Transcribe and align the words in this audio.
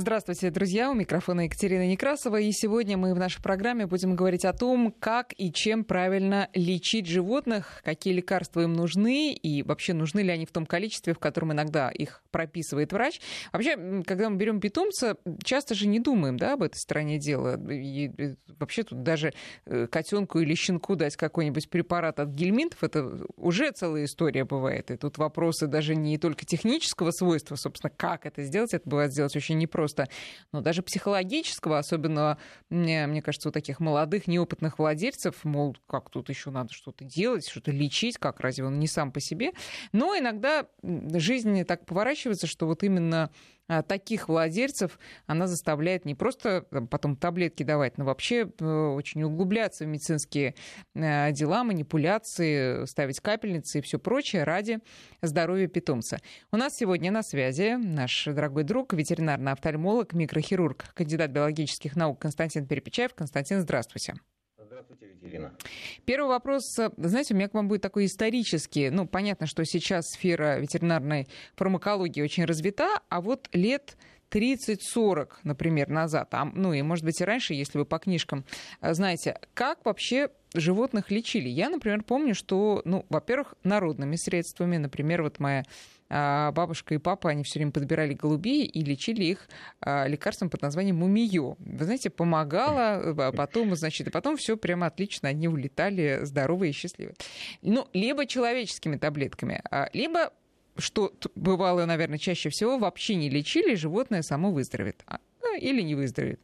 Здравствуйте, 0.00 0.50
друзья. 0.50 0.90
У 0.90 0.94
микрофона 0.94 1.42
Екатерина 1.42 1.86
Некрасова. 1.86 2.40
И 2.40 2.52
сегодня 2.52 2.96
мы 2.96 3.12
в 3.12 3.18
нашей 3.18 3.42
программе 3.42 3.86
будем 3.86 4.16
говорить 4.16 4.46
о 4.46 4.54
том, 4.54 4.94
как 4.98 5.34
и 5.36 5.52
чем 5.52 5.84
правильно 5.84 6.48
лечить 6.54 7.06
животных, 7.06 7.82
какие 7.84 8.14
лекарства 8.14 8.62
им 8.62 8.72
нужны 8.72 9.34
и 9.34 9.62
вообще 9.62 9.92
нужны 9.92 10.20
ли 10.20 10.30
они 10.30 10.46
в 10.46 10.52
том 10.52 10.64
количестве, 10.64 11.12
в 11.12 11.18
котором 11.18 11.52
иногда 11.52 11.90
их 11.90 12.22
прописывает 12.30 12.94
врач. 12.94 13.20
Вообще, 13.52 14.02
когда 14.06 14.30
мы 14.30 14.36
берем 14.36 14.58
питомца, 14.58 15.18
часто 15.44 15.74
же 15.74 15.86
не 15.86 16.00
думаем 16.00 16.38
да, 16.38 16.54
об 16.54 16.62
этой 16.62 16.78
стороне 16.78 17.18
дела. 17.18 17.60
И 17.70 18.36
вообще 18.58 18.84
тут 18.84 19.02
даже 19.02 19.34
э, 19.66 19.86
котенку 19.86 20.38
или 20.38 20.54
щенку 20.54 20.96
дать 20.96 21.16
какой-нибудь 21.16 21.68
препарат 21.68 22.20
от 22.20 22.30
гельминтов, 22.30 22.82
это 22.82 23.26
уже 23.36 23.70
целая 23.72 24.06
история 24.06 24.46
бывает. 24.46 24.90
И 24.90 24.96
тут 24.96 25.18
вопросы 25.18 25.66
даже 25.66 25.94
не 25.94 26.16
только 26.16 26.46
технического 26.46 27.10
свойства, 27.10 27.56
собственно, 27.56 27.92
как 27.94 28.24
это 28.24 28.42
сделать, 28.44 28.72
это 28.72 28.88
бывает 28.88 29.12
сделать 29.12 29.36
очень 29.36 29.58
непросто 29.58 29.89
просто, 29.90 30.08
но 30.52 30.60
даже 30.60 30.82
психологического, 30.82 31.78
особенно, 31.78 32.38
мне, 32.68 33.06
мне 33.06 33.22
кажется, 33.22 33.48
у 33.48 33.52
таких 33.52 33.80
молодых, 33.80 34.26
неопытных 34.26 34.78
владельцев, 34.78 35.44
мол, 35.44 35.76
как 35.86 36.10
тут 36.10 36.28
еще 36.28 36.50
надо 36.50 36.72
что-то 36.72 37.04
делать, 37.04 37.48
что-то 37.48 37.70
лечить, 37.70 38.18
как 38.18 38.40
разве 38.40 38.64
он 38.64 38.78
не 38.78 38.86
сам 38.86 39.12
по 39.12 39.20
себе. 39.20 39.52
Но 39.92 40.16
иногда 40.16 40.66
жизнь 40.82 41.64
так 41.64 41.86
поворачивается, 41.86 42.46
что 42.46 42.66
вот 42.66 42.82
именно 42.82 43.30
таких 43.86 44.28
владельцев 44.28 44.98
она 45.26 45.46
заставляет 45.46 46.04
не 46.04 46.14
просто 46.14 46.62
потом 46.90 47.16
таблетки 47.16 47.62
давать, 47.62 47.98
но 47.98 48.04
вообще 48.04 48.50
э, 48.58 48.64
очень 48.64 49.22
углубляться 49.22 49.84
в 49.84 49.88
медицинские 49.88 50.54
э, 50.94 51.32
дела, 51.32 51.64
манипуляции, 51.64 52.84
ставить 52.86 53.20
капельницы 53.20 53.78
и 53.78 53.82
все 53.82 53.98
прочее 53.98 54.44
ради 54.44 54.80
здоровья 55.22 55.68
питомца. 55.68 56.18
У 56.50 56.56
нас 56.56 56.76
сегодня 56.76 57.10
на 57.10 57.22
связи 57.22 57.76
наш 57.76 58.24
дорогой 58.24 58.64
друг, 58.64 58.92
ветеринарный 58.92 59.52
офтальмолог, 59.52 60.12
микрохирург, 60.12 60.92
кандидат 60.94 61.30
биологических 61.30 61.96
наук 61.96 62.20
Константин 62.20 62.66
Перепечаев. 62.66 63.14
Константин, 63.14 63.60
здравствуйте. 63.60 64.14
Здравствуйте, 64.70 65.06
Екатерина. 65.08 65.52
Первый 66.04 66.28
вопрос, 66.28 66.62
знаете, 66.96 67.34
у 67.34 67.36
меня 67.36 67.48
к 67.48 67.54
вам 67.54 67.66
будет 67.66 67.82
такой 67.82 68.04
исторический. 68.04 68.88
Ну, 68.90 69.04
понятно, 69.04 69.48
что 69.48 69.64
сейчас 69.64 70.04
сфера 70.10 70.60
ветеринарной 70.60 71.26
фармакологии 71.56 72.22
очень 72.22 72.44
развита, 72.44 73.00
а 73.08 73.20
вот 73.20 73.48
лет 73.52 73.96
30-40, 74.30 75.30
например, 75.42 75.88
назад, 75.88 76.28
а, 76.34 76.44
ну 76.44 76.72
и, 76.72 76.82
может 76.82 77.04
быть, 77.04 77.20
и 77.20 77.24
раньше, 77.24 77.54
если 77.54 77.78
вы 77.78 77.84
по 77.84 77.98
книжкам 77.98 78.44
э, 78.80 78.94
знаете, 78.94 79.40
как 79.54 79.84
вообще 79.84 80.28
животных 80.54 81.10
лечили? 81.10 81.48
Я, 81.48 81.68
например, 81.68 82.04
помню, 82.04 82.36
что, 82.36 82.80
ну, 82.84 83.04
во-первых, 83.08 83.54
народными 83.64 84.14
средствами, 84.14 84.76
например, 84.76 85.24
вот 85.24 85.40
моя 85.40 85.64
бабушка 86.10 86.94
и 86.94 86.98
папа, 86.98 87.30
они 87.30 87.44
все 87.44 87.58
время 87.58 87.72
подбирали 87.72 88.14
голубей 88.14 88.66
и 88.66 88.82
лечили 88.82 89.24
их 89.24 89.48
а, 89.80 90.06
лекарством 90.06 90.50
под 90.50 90.62
названием 90.62 90.96
мумиё. 90.96 91.54
Вы 91.58 91.84
знаете, 91.84 92.10
помогало, 92.10 93.14
а 93.28 93.32
потом, 93.32 93.74
значит, 93.76 94.08
и 94.08 94.10
потом 94.10 94.36
все 94.36 94.56
прямо 94.56 94.86
отлично, 94.86 95.28
они 95.28 95.48
улетали 95.48 96.20
здоровые 96.22 96.70
и 96.70 96.74
счастливые. 96.74 97.14
Ну, 97.62 97.88
либо 97.92 98.26
человеческими 98.26 98.96
таблетками, 98.96 99.62
либо 99.92 100.32
что 100.78 101.12
бывало, 101.34 101.84
наверное, 101.84 102.18
чаще 102.18 102.48
всего, 102.48 102.78
вообще 102.78 103.14
не 103.14 103.28
лечили, 103.28 103.74
животное 103.74 104.22
само 104.22 104.50
выздоровеет 104.50 105.04
ну, 105.50 105.56
или 105.58 105.82
не 105.82 105.94
выздоровеет. 105.94 106.40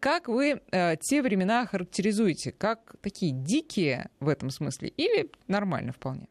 Как 0.00 0.28
вы 0.28 0.60
э, 0.70 0.96
те 1.00 1.22
времена 1.22 1.66
характеризуете? 1.66 2.52
Как 2.52 2.94
такие 3.00 3.32
дикие 3.32 4.08
в 4.20 4.28
этом 4.28 4.50
смысле 4.50 4.88
или 4.88 5.30
нормально 5.48 5.92
вполне? 5.92 6.28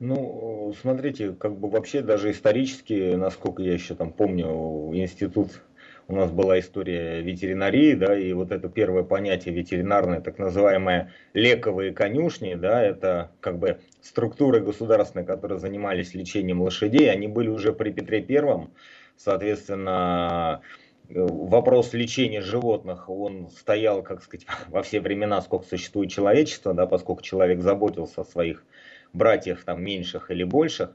Ну, 0.00 0.74
смотрите, 0.80 1.32
как 1.32 1.58
бы 1.58 1.68
вообще 1.68 2.00
даже 2.00 2.30
исторически, 2.30 3.14
насколько 3.16 3.62
я 3.62 3.74
еще 3.74 3.94
там 3.94 4.14
помню, 4.14 4.46
институт 4.94 5.60
у 6.08 6.14
нас 6.14 6.30
была 6.30 6.58
история 6.58 7.20
ветеринарии, 7.20 7.92
да, 7.92 8.18
и 8.18 8.32
вот 8.32 8.50
это 8.50 8.70
первое 8.70 9.02
понятие 9.02 9.54
ветеринарное, 9.54 10.22
так 10.22 10.38
называемое 10.38 11.12
лековые 11.34 11.92
конюшни, 11.92 12.54
да, 12.54 12.82
это 12.82 13.30
как 13.40 13.58
бы 13.58 13.80
структуры 14.00 14.60
государственные, 14.60 15.26
которые 15.26 15.58
занимались 15.58 16.14
лечением 16.14 16.62
лошадей, 16.62 17.10
они 17.12 17.28
были 17.28 17.48
уже 17.48 17.74
при 17.74 17.90
Петре 17.92 18.22
Первом, 18.22 18.70
соответственно, 19.18 20.62
вопрос 21.10 21.92
лечения 21.92 22.40
животных, 22.40 23.10
он 23.10 23.50
стоял, 23.50 24.02
как 24.02 24.22
сказать, 24.22 24.46
во 24.68 24.82
все 24.82 25.00
времена, 25.00 25.42
сколько 25.42 25.66
существует 25.66 26.10
человечество, 26.10 26.72
да, 26.72 26.86
поскольку 26.86 27.22
человек 27.22 27.60
заботился 27.60 28.22
о 28.22 28.24
своих 28.24 28.64
братьях 29.12 29.64
там 29.64 29.82
меньших 29.82 30.30
или 30.30 30.44
больших. 30.44 30.90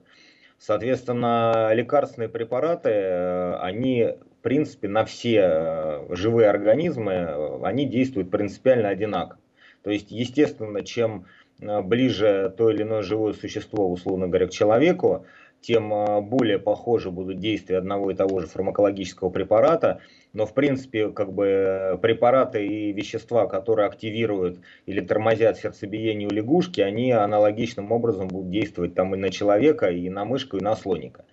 Соответственно, 0.58 1.72
лекарственные 1.74 2.30
препараты, 2.30 2.90
э, 2.90 3.56
они 3.58 4.16
в 4.40 4.42
принципе 4.42 4.88
на 4.88 5.06
все 5.06 5.42
э, 5.42 6.16
живые 6.16 6.50
организмы, 6.50 7.12
э, 7.12 7.60
они 7.64 7.86
действуют 7.86 8.32
принципиально 8.32 8.90
одинаково. 8.90 9.40
То 9.84 9.92
есть, 9.92 10.12
естественно, 10.12 10.84
чем 10.84 11.26
ближе 11.60 12.54
то 12.58 12.70
или 12.70 12.82
иное 12.82 13.02
живое 13.02 13.34
существо, 13.34 13.90
условно 13.90 14.28
говоря, 14.28 14.48
к 14.48 14.52
человеку, 14.52 15.26
тем 15.62 15.90
более 16.28 16.60
похожи 16.60 17.12
будут 17.12 17.40
действия 17.40 17.78
одного 17.78 18.12
и 18.12 18.16
того 18.16 18.40
же 18.40 18.48
фармакологического 18.48 19.30
препарата. 19.30 20.00
Но 20.36 20.46
в 20.46 20.54
принципе 20.54 21.12
как 21.12 21.32
бы 21.32 21.98
препараты 22.02 22.68
и 22.68 22.92
вещества, 22.92 23.48
которые 23.48 23.88
активируют 23.88 24.60
или 24.86 25.00
тормозят 25.00 25.58
сердцебиение 25.58 26.28
у 26.28 26.32
лягушки, 26.32 26.82
они 26.82 27.14
аналогичным 27.14 27.94
образом 27.94 28.28
будут 28.28 28.52
действовать 28.52 28.96
там 28.96 29.16
и 29.16 29.18
на 29.18 29.30
человека, 29.30 29.90
и 29.90 30.10
на 30.10 30.26
мышку, 30.26 30.58
и 30.58 30.62
на 30.62 30.76
слоника. 30.76 31.24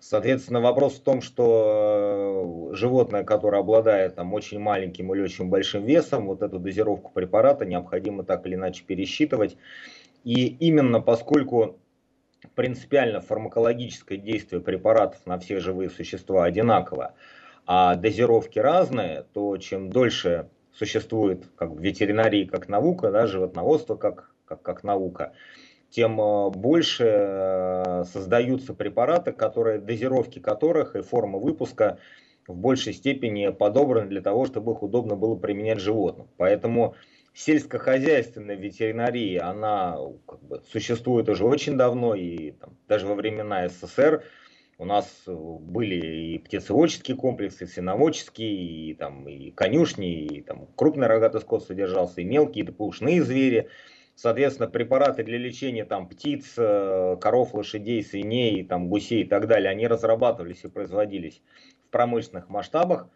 Соответственно, 0.00 0.62
вопрос 0.62 0.94
в 0.94 1.02
том, 1.02 1.20
что 1.20 2.70
э, 2.72 2.74
животное, 2.76 3.24
которое 3.24 3.58
обладает 3.58 4.14
там, 4.14 4.32
очень 4.32 4.58
маленьким 4.58 5.12
или 5.12 5.20
очень 5.20 5.50
большим 5.50 5.84
весом, 5.84 6.26
вот 6.26 6.40
эту 6.40 6.58
дозировку 6.58 7.10
препарата 7.12 7.66
необходимо 7.66 8.24
так 8.24 8.46
или 8.46 8.54
иначе 8.54 8.84
пересчитывать. 8.84 9.58
И 10.24 10.46
именно 10.46 11.02
поскольку 11.02 11.76
принципиально 12.54 13.20
фармакологическое 13.20 14.16
действие 14.16 14.62
препаратов 14.62 15.26
на 15.26 15.38
все 15.38 15.60
живые 15.60 15.90
существа 15.90 16.44
одинаково, 16.44 17.12
а 17.66 17.96
дозировки 17.96 18.58
разные, 18.58 19.26
то 19.32 19.56
чем 19.56 19.90
дольше 19.90 20.48
существует 20.72 21.44
как 21.56 21.70
в 21.70 21.80
ветеринарии 21.80 22.44
как 22.44 22.68
наука, 22.68 23.10
да, 23.10 23.26
животноводство 23.26 23.96
как, 23.96 24.30
как, 24.44 24.62
как 24.62 24.84
наука, 24.84 25.32
тем 25.90 26.20
э, 26.20 26.50
больше 26.50 27.04
э, 27.06 28.04
создаются 28.04 28.74
препараты, 28.74 29.32
которые, 29.32 29.80
дозировки 29.80 30.38
которых 30.38 30.94
и 30.96 31.02
форма 31.02 31.38
выпуска 31.38 31.98
в 32.46 32.54
большей 32.54 32.92
степени 32.92 33.48
подобраны 33.48 34.08
для 34.08 34.20
того, 34.20 34.46
чтобы 34.46 34.72
их 34.72 34.82
удобно 34.82 35.16
было 35.16 35.34
применять 35.34 35.80
животным. 35.80 36.28
Поэтому 36.36 36.94
сельскохозяйственная 37.34 38.56
ветеринария, 38.56 39.44
она 39.44 39.98
как 40.26 40.42
бы, 40.42 40.62
существует 40.70 41.28
уже 41.28 41.44
очень 41.44 41.76
давно, 41.76 42.14
и 42.14 42.52
там, 42.52 42.76
даже 42.88 43.06
во 43.06 43.14
времена 43.14 43.68
СССР 43.68 44.22
у 44.78 44.84
нас 44.84 45.22
были 45.26 46.34
и 46.34 46.38
птицеводческие 46.38 47.16
комплексы, 47.16 47.64
и 47.64 47.66
свиноводческие, 47.66 48.90
и, 48.90 48.94
там, 48.94 49.26
и 49.28 49.50
конюшни, 49.50 50.24
и 50.24 50.42
там, 50.42 50.68
крупный 50.76 51.06
рогатый 51.06 51.40
скот 51.40 51.64
содержался, 51.64 52.20
и 52.20 52.24
мелкие, 52.24 52.64
и 52.64 52.70
пушные 52.70 53.22
звери. 53.22 53.68
Соответственно, 54.14 54.68
препараты 54.68 55.24
для 55.24 55.38
лечения 55.38 55.84
там, 55.84 56.08
птиц, 56.08 56.54
э, 56.56 57.16
коров, 57.20 57.54
лошадей, 57.54 58.02
свиней, 58.02 58.64
там, 58.64 58.88
гусей 58.88 59.22
и 59.22 59.26
так 59.26 59.46
далее, 59.46 59.70
они 59.70 59.86
разрабатывались 59.86 60.64
и 60.64 60.68
производились 60.68 61.42
в 61.86 61.90
промышленных 61.90 62.48
масштабах. 62.48 63.08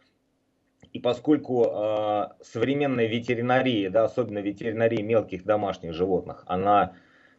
И 0.93 0.99
поскольку 0.99 1.65
э, 1.65 2.29
современная 2.43 3.07
ветеринария, 3.07 3.91
да, 3.91 4.05
особенно 4.05 4.39
ветеринария 4.39 5.03
мелких 5.03 5.45
домашних 5.45 5.95
животных, 5.95 6.43
она 6.47 6.95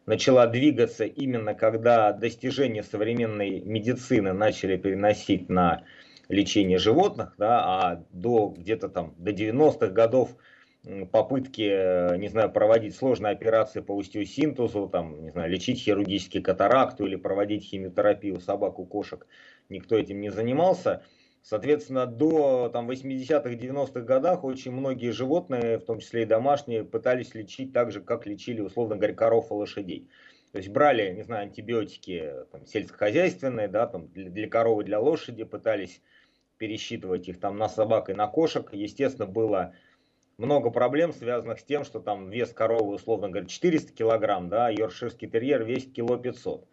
начала 0.06 0.48
двигаться 0.48 1.06
именно 1.06 1.54
когда 1.54 2.12
достижения 2.12 2.84
современной 2.84 3.62
медицины 3.62 4.34
начали 4.34 4.78
переносить 4.78 5.50
на 5.50 5.84
лечение 6.30 6.78
животных, 6.78 7.34
да, 7.38 7.60
а 7.64 8.04
до 8.12 8.54
где-то 8.58 8.90
там 8.90 9.14
до 9.18 9.32
90-х 9.32 9.88
годов 9.88 10.36
попытки, 11.12 12.18
не 12.18 12.28
знаю, 12.28 12.52
проводить 12.52 12.96
сложные 12.96 13.34
операции 13.34 13.82
по 13.82 14.00
остеосинтезу, 14.00 14.88
там, 14.88 15.22
не 15.24 15.30
знаю, 15.30 15.52
лечить 15.52 15.80
хирургически 15.80 16.42
катаракту 16.42 17.06
или 17.06 17.18
проводить 17.18 17.64
химиотерапию 17.66 18.40
собак, 18.40 18.80
у 18.80 18.86
кошек, 18.86 19.28
никто 19.70 19.96
этим 19.96 20.22
не 20.22 20.30
занимался. 20.30 21.04
Соответственно, 21.44 22.06
до 22.06 22.70
там, 22.70 22.90
80-х, 22.90 23.50
90-х 23.50 24.02
годах 24.02 24.44
очень 24.44 24.72
многие 24.72 25.12
животные, 25.12 25.80
в 25.80 25.86
том 25.86 26.00
числе 26.00 26.24
и 26.24 26.26
домашние, 26.26 26.84
пытались 26.84 27.34
лечить 27.34 27.74
так 27.74 27.92
же, 27.92 28.02
как 28.02 28.28
лечили, 28.28 28.62
условно 28.62 28.96
говоря, 28.96 29.16
коров 29.16 29.50
и 29.50 29.54
лошадей. 29.54 30.10
То 30.52 30.58
есть 30.58 30.70
брали, 30.70 31.14
не 31.14 31.24
знаю, 31.24 31.44
антибиотики 31.44 32.32
там, 32.52 32.66
сельскохозяйственные, 32.66 33.70
да, 33.70 33.88
там, 33.88 34.08
для, 34.10 34.30
для 34.30 34.50
коровы, 34.50 34.84
для 34.84 35.00
лошади, 35.00 35.44
пытались 35.44 36.02
пересчитывать 36.58 37.28
их 37.28 37.40
там 37.40 37.58
на 37.58 37.70
собак 37.70 38.10
и 38.10 38.14
на 38.14 38.28
кошек. 38.28 38.70
Естественно, 38.72 39.26
было 39.26 39.74
много 40.38 40.70
проблем, 40.70 41.14
связанных 41.14 41.60
с 41.60 41.64
тем, 41.64 41.84
что 41.84 42.00
там 42.00 42.30
вес 42.30 42.52
коровы, 42.54 42.96
условно 42.96 43.30
говоря, 43.30 43.48
400 43.48 43.94
килограмм, 43.94 44.50
да, 44.50 44.70
йоркширский 44.70 45.28
терьер 45.28 45.64
весит 45.64 45.94
кило 45.94 46.18
500. 46.18 46.68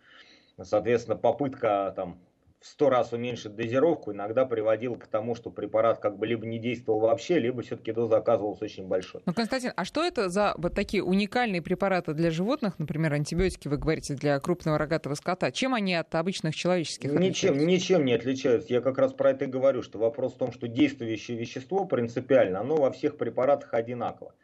Соответственно, 0.62 1.16
попытка 1.16 1.92
там 1.96 2.20
в 2.60 2.66
сто 2.66 2.90
раз 2.90 3.12
уменьшить 3.12 3.54
дозировку, 3.54 4.12
иногда 4.12 4.44
приводило 4.44 4.96
к 4.96 5.06
тому, 5.06 5.36
что 5.36 5.50
препарат 5.50 6.00
как 6.00 6.18
бы 6.18 6.26
либо 6.26 6.44
не 6.44 6.58
действовал 6.58 7.00
вообще, 7.00 7.38
либо 7.38 7.62
все-таки 7.62 7.92
доза 7.92 8.16
оказывалась 8.16 8.60
очень 8.62 8.88
большой. 8.88 9.22
Ну, 9.26 9.32
Константин, 9.32 9.72
а 9.76 9.84
что 9.84 10.04
это 10.04 10.28
за 10.28 10.54
вот 10.58 10.74
такие 10.74 11.04
уникальные 11.04 11.62
препараты 11.62 12.14
для 12.14 12.30
животных, 12.30 12.78
например, 12.78 13.14
антибиотики, 13.14 13.68
вы 13.68 13.76
говорите, 13.76 14.14
для 14.14 14.40
крупного 14.40 14.76
рогатого 14.76 15.14
скота? 15.14 15.52
Чем 15.52 15.74
они 15.74 15.94
от 15.94 16.12
обычных 16.14 16.56
человеческих 16.56 17.12
Ничем, 17.12 17.58
ничем 17.64 18.04
не 18.04 18.14
отличаются. 18.14 18.72
Я 18.72 18.80
как 18.80 18.98
раз 18.98 19.12
про 19.12 19.30
это 19.30 19.44
и 19.44 19.48
говорю, 19.48 19.82
что 19.82 19.98
вопрос 19.98 20.34
в 20.34 20.38
том, 20.38 20.52
что 20.52 20.66
действующее 20.66 21.38
вещество 21.38 21.84
принципиально, 21.84 22.60
оно 22.60 22.76
во 22.76 22.90
всех 22.90 23.16
препаратах 23.18 23.72
одинаково. 23.74 24.34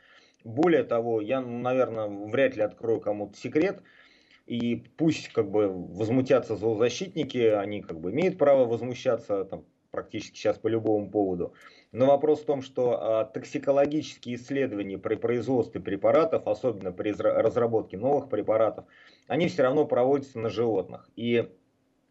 Более 0.45 0.85
того, 0.85 1.21
я, 1.21 1.41
наверное, 1.41 2.07
вряд 2.07 2.55
ли 2.55 2.63
открою 2.63 3.01
кому-то 3.01 3.37
секрет– 3.37 3.83
и 4.47 4.77
пусть 4.97 5.29
как 5.29 5.51
бы 5.51 5.69
возмутятся 5.69 6.57
зоозащитники, 6.57 7.39
они 7.39 7.81
как 7.81 8.01
бы 8.01 8.11
имеют 8.11 8.39
право 8.39 8.67
возмущаться 8.67 9.45
там, 9.45 9.65
практически 9.91 10.37
сейчас 10.37 10.59
по 10.59 10.69
любому 10.69 11.11
поводу. 11.11 11.55
Но 11.93 12.07
вопрос 12.07 12.43
в 12.43 12.47
том, 12.47 12.61
что 12.61 12.99
а, 13.01 13.25
токсикологические 13.25 14.37
исследования 14.37 14.99
при 14.99 15.15
производстве 15.15 15.81
препаратов, 15.81 16.49
особенно 16.49 16.93
при 16.93 17.13
разработке 17.13 17.97
новых 17.97 18.29
препаратов, 18.29 18.85
они 19.29 19.47
все 19.47 19.63
равно 19.63 19.87
проводятся 19.87 20.41
на 20.41 20.51
животных. 20.51 21.09
И 21.15 21.49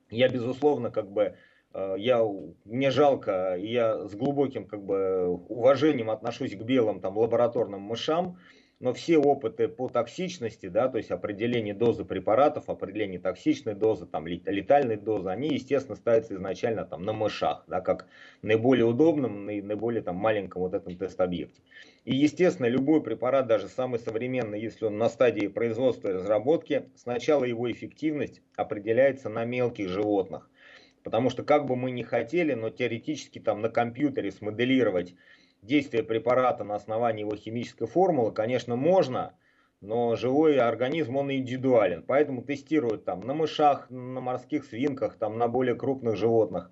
я, 0.09 0.29
безусловно, 0.29 0.89
как 0.89 1.11
бы 1.11 1.35
а, 1.73 1.95
я, 1.95 2.25
мне 2.63 2.91
жалко, 2.91 3.57
я 3.57 4.07
с 4.07 4.15
глубоким 4.15 4.65
как 4.65 4.83
бы, 4.83 5.27
уважением 5.27 6.09
отношусь 6.09 6.55
к 6.55 6.61
белым 6.61 7.01
там, 7.01 7.17
лабораторным 7.17 7.81
мышам, 7.81 8.39
но 8.79 8.93
все 8.93 9.17
опыты 9.17 9.67
по 9.67 9.87
токсичности, 9.87 10.67
да, 10.67 10.89
то 10.89 10.97
есть 10.97 11.11
определение 11.11 11.73
дозы 11.73 12.03
препаратов, 12.03 12.69
определение 12.69 13.19
токсичной 13.19 13.75
дозы, 13.75 14.05
там, 14.05 14.27
летальной 14.27 14.97
дозы, 14.97 15.29
они, 15.29 15.49
естественно, 15.49 15.95
ставятся 15.95 16.35
изначально 16.35 16.85
там, 16.85 17.03
на 17.03 17.13
мышах, 17.13 17.63
да, 17.67 17.81
как 17.81 18.07
наиболее 18.41 18.85
удобном, 18.85 19.45
наиболее 19.45 20.01
там, 20.01 20.15
маленьком 20.15 20.63
вот 20.63 20.73
этом 20.73 20.95
тест-объекте. 20.95 21.61
И, 22.05 22.15
естественно, 22.15 22.67
любой 22.67 23.01
препарат, 23.01 23.47
даже 23.47 23.69
самый 23.69 23.99
современный, 23.99 24.59
если 24.59 24.85
он 24.85 24.97
на 24.97 25.07
стадии 25.07 25.47
производства 25.47 26.09
и 26.09 26.13
разработки, 26.13 26.89
сначала 26.95 27.45
его 27.45 27.71
эффективность 27.71 28.41
определяется 28.57 29.29
на 29.29 29.45
мелких 29.45 29.87
животных. 29.87 30.49
Потому 31.03 31.29
что 31.29 31.43
как 31.43 31.65
бы 31.65 31.75
мы 31.75 31.91
ни 31.91 32.01
хотели, 32.01 32.53
но 32.53 32.69
теоретически 32.69 33.39
там 33.39 33.61
на 33.61 33.69
компьютере 33.69 34.31
смоделировать 34.31 35.15
действие 35.63 36.03
препарата 36.03 36.63
на 36.63 36.75
основании 36.75 37.21
его 37.21 37.35
химической 37.35 37.87
формулы, 37.87 38.31
конечно, 38.31 38.75
можно, 38.75 39.33
но 39.81 40.15
живой 40.15 40.59
организм, 40.59 41.17
он 41.17 41.31
индивидуален. 41.31 42.03
Поэтому 42.03 42.41
тестируют 42.41 43.05
там 43.05 43.21
на 43.21 43.33
мышах, 43.33 43.89
на 43.89 44.21
морских 44.21 44.65
свинках, 44.65 45.17
там 45.17 45.37
на 45.37 45.47
более 45.47 45.75
крупных 45.75 46.15
животных. 46.15 46.71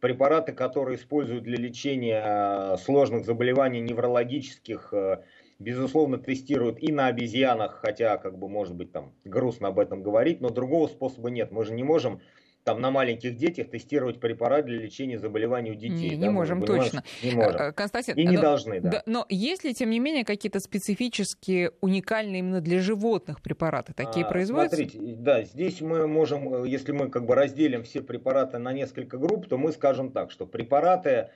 Препараты, 0.00 0.52
которые 0.52 0.96
используют 0.96 1.44
для 1.44 1.56
лечения 1.56 2.22
э, 2.24 2.76
сложных 2.78 3.24
заболеваний 3.24 3.80
неврологических, 3.80 4.92
э, 4.92 5.24
безусловно, 5.58 6.18
тестируют 6.18 6.82
и 6.82 6.92
на 6.92 7.06
обезьянах, 7.06 7.80
хотя, 7.82 8.18
как 8.18 8.38
бы, 8.38 8.48
может 8.48 8.74
быть, 8.74 8.92
там 8.92 9.14
грустно 9.24 9.68
об 9.68 9.78
этом 9.78 10.02
говорить, 10.02 10.40
но 10.40 10.50
другого 10.50 10.86
способа 10.86 11.30
нет. 11.30 11.50
Мы 11.50 11.64
же 11.64 11.72
не 11.72 11.82
можем 11.82 12.20
там 12.66 12.80
на 12.80 12.90
маленьких 12.90 13.36
детях 13.36 13.70
тестировать 13.70 14.18
препарат 14.18 14.66
для 14.66 14.78
лечения 14.78 15.20
заболеваний 15.20 15.70
у 15.70 15.74
детей. 15.76 16.10
Не, 16.10 16.16
да, 16.16 16.26
не 16.26 16.30
можем, 16.30 16.62
точно. 16.62 17.04
Не 17.22 17.30
можем. 17.30 17.60
Э, 17.60 17.72
Константин, 17.72 18.16
и 18.16 18.26
не 18.26 18.34
но, 18.34 18.42
должны, 18.42 18.80
да. 18.80 18.90
да. 18.90 19.02
Но 19.06 19.24
есть 19.28 19.62
ли, 19.62 19.72
тем 19.72 19.88
не 19.90 20.00
менее, 20.00 20.24
какие-то 20.24 20.58
специфические, 20.58 21.70
уникальные 21.80 22.40
именно 22.40 22.60
для 22.60 22.80
животных 22.80 23.40
препараты? 23.40 23.92
Такие 23.92 24.26
а, 24.26 24.28
производятся? 24.28 24.78
Смотрите, 24.78 24.98
да, 25.16 25.44
здесь 25.44 25.80
мы 25.80 26.08
можем, 26.08 26.64
э, 26.64 26.68
если 26.68 26.90
мы 26.90 27.08
как 27.08 27.24
бы 27.24 27.36
разделим 27.36 27.84
все 27.84 28.02
препараты 28.02 28.58
на 28.58 28.72
несколько 28.72 29.16
групп, 29.16 29.46
то 29.46 29.58
мы 29.58 29.70
скажем 29.70 30.10
так, 30.10 30.32
что 30.32 30.44
препараты 30.44 31.28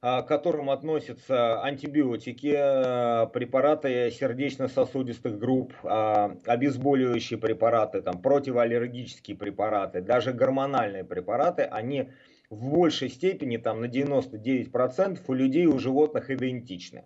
к 0.00 0.22
которым 0.22 0.70
относятся 0.70 1.62
антибиотики, 1.62 2.54
а, 2.56 3.26
препараты 3.26 4.10
сердечно-сосудистых 4.10 5.38
групп, 5.38 5.74
а, 5.82 6.36
обезболивающие 6.46 7.38
препараты, 7.38 8.00
там, 8.00 8.22
противоаллергические 8.22 9.36
препараты, 9.36 10.00
даже 10.00 10.32
гормональные 10.32 11.04
препараты, 11.04 11.64
они 11.64 12.12
в 12.48 12.70
большей 12.70 13.10
степени, 13.10 13.58
там, 13.58 13.82
на 13.82 13.88
99% 13.88 15.20
у 15.28 15.34
людей 15.34 15.66
у 15.66 15.78
животных 15.78 16.30
идентичны. 16.30 17.04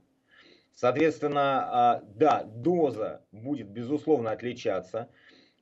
Соответственно, 0.73 2.03
да, 2.15 2.43
доза 2.45 3.23
будет 3.31 3.69
безусловно 3.69 4.33
отличаться. 4.33 5.09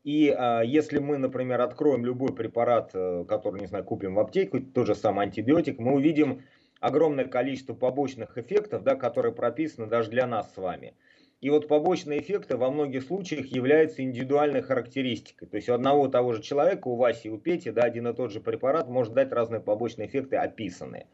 И 0.05 0.35
если 0.65 0.99
мы, 0.99 1.19
например, 1.19 1.61
откроем 1.61 2.07
любой 2.07 2.35
препарат, 2.35 2.93
э, 2.95 3.25
который, 3.29 3.61
не 3.61 3.67
знаю, 3.67 3.85
купим 3.85 4.15
в 4.15 4.21
аптеку, 4.21 4.61
тот 4.61 4.87
же 4.87 4.95
самый 4.95 5.27
антибиотик, 5.27 5.79
мы 5.79 5.95
увидим 5.95 6.43
огромное 6.83 7.27
количество 7.27 7.75
побочных 7.75 8.37
эффектов, 8.37 8.83
да, 8.83 8.97
которые 8.97 9.33
прописаны 9.33 9.87
даже 9.87 10.11
для 10.11 10.27
нас 10.27 10.53
с 10.53 10.57
вами. 10.57 10.95
И 11.41 11.49
вот 11.49 11.69
побочные 11.69 12.21
эффекты 12.21 12.57
во 12.57 12.71
многих 12.71 13.05
случаях 13.05 13.47
являются 13.47 14.03
индивидуальной 14.03 14.63
характеристикой. 14.63 15.49
То 15.49 15.57
есть 15.57 15.69
у 15.69 15.75
одного 15.75 16.09
того 16.09 16.33
же 16.33 16.43
человека, 16.43 16.89
у 16.89 16.97
Васи 16.97 17.29
и 17.29 17.31
у 17.31 17.39
Пети, 17.39 17.71
да, 17.71 17.83
один 17.83 18.09
и 18.09 18.15
тот 18.15 18.33
же 18.33 18.41
препарат 18.41 18.89
может 18.89 19.15
дать 19.15 19.33
разные 19.33 19.61
побочные 19.61 20.09
эффекты 20.09 20.37
описанные. 20.37 21.07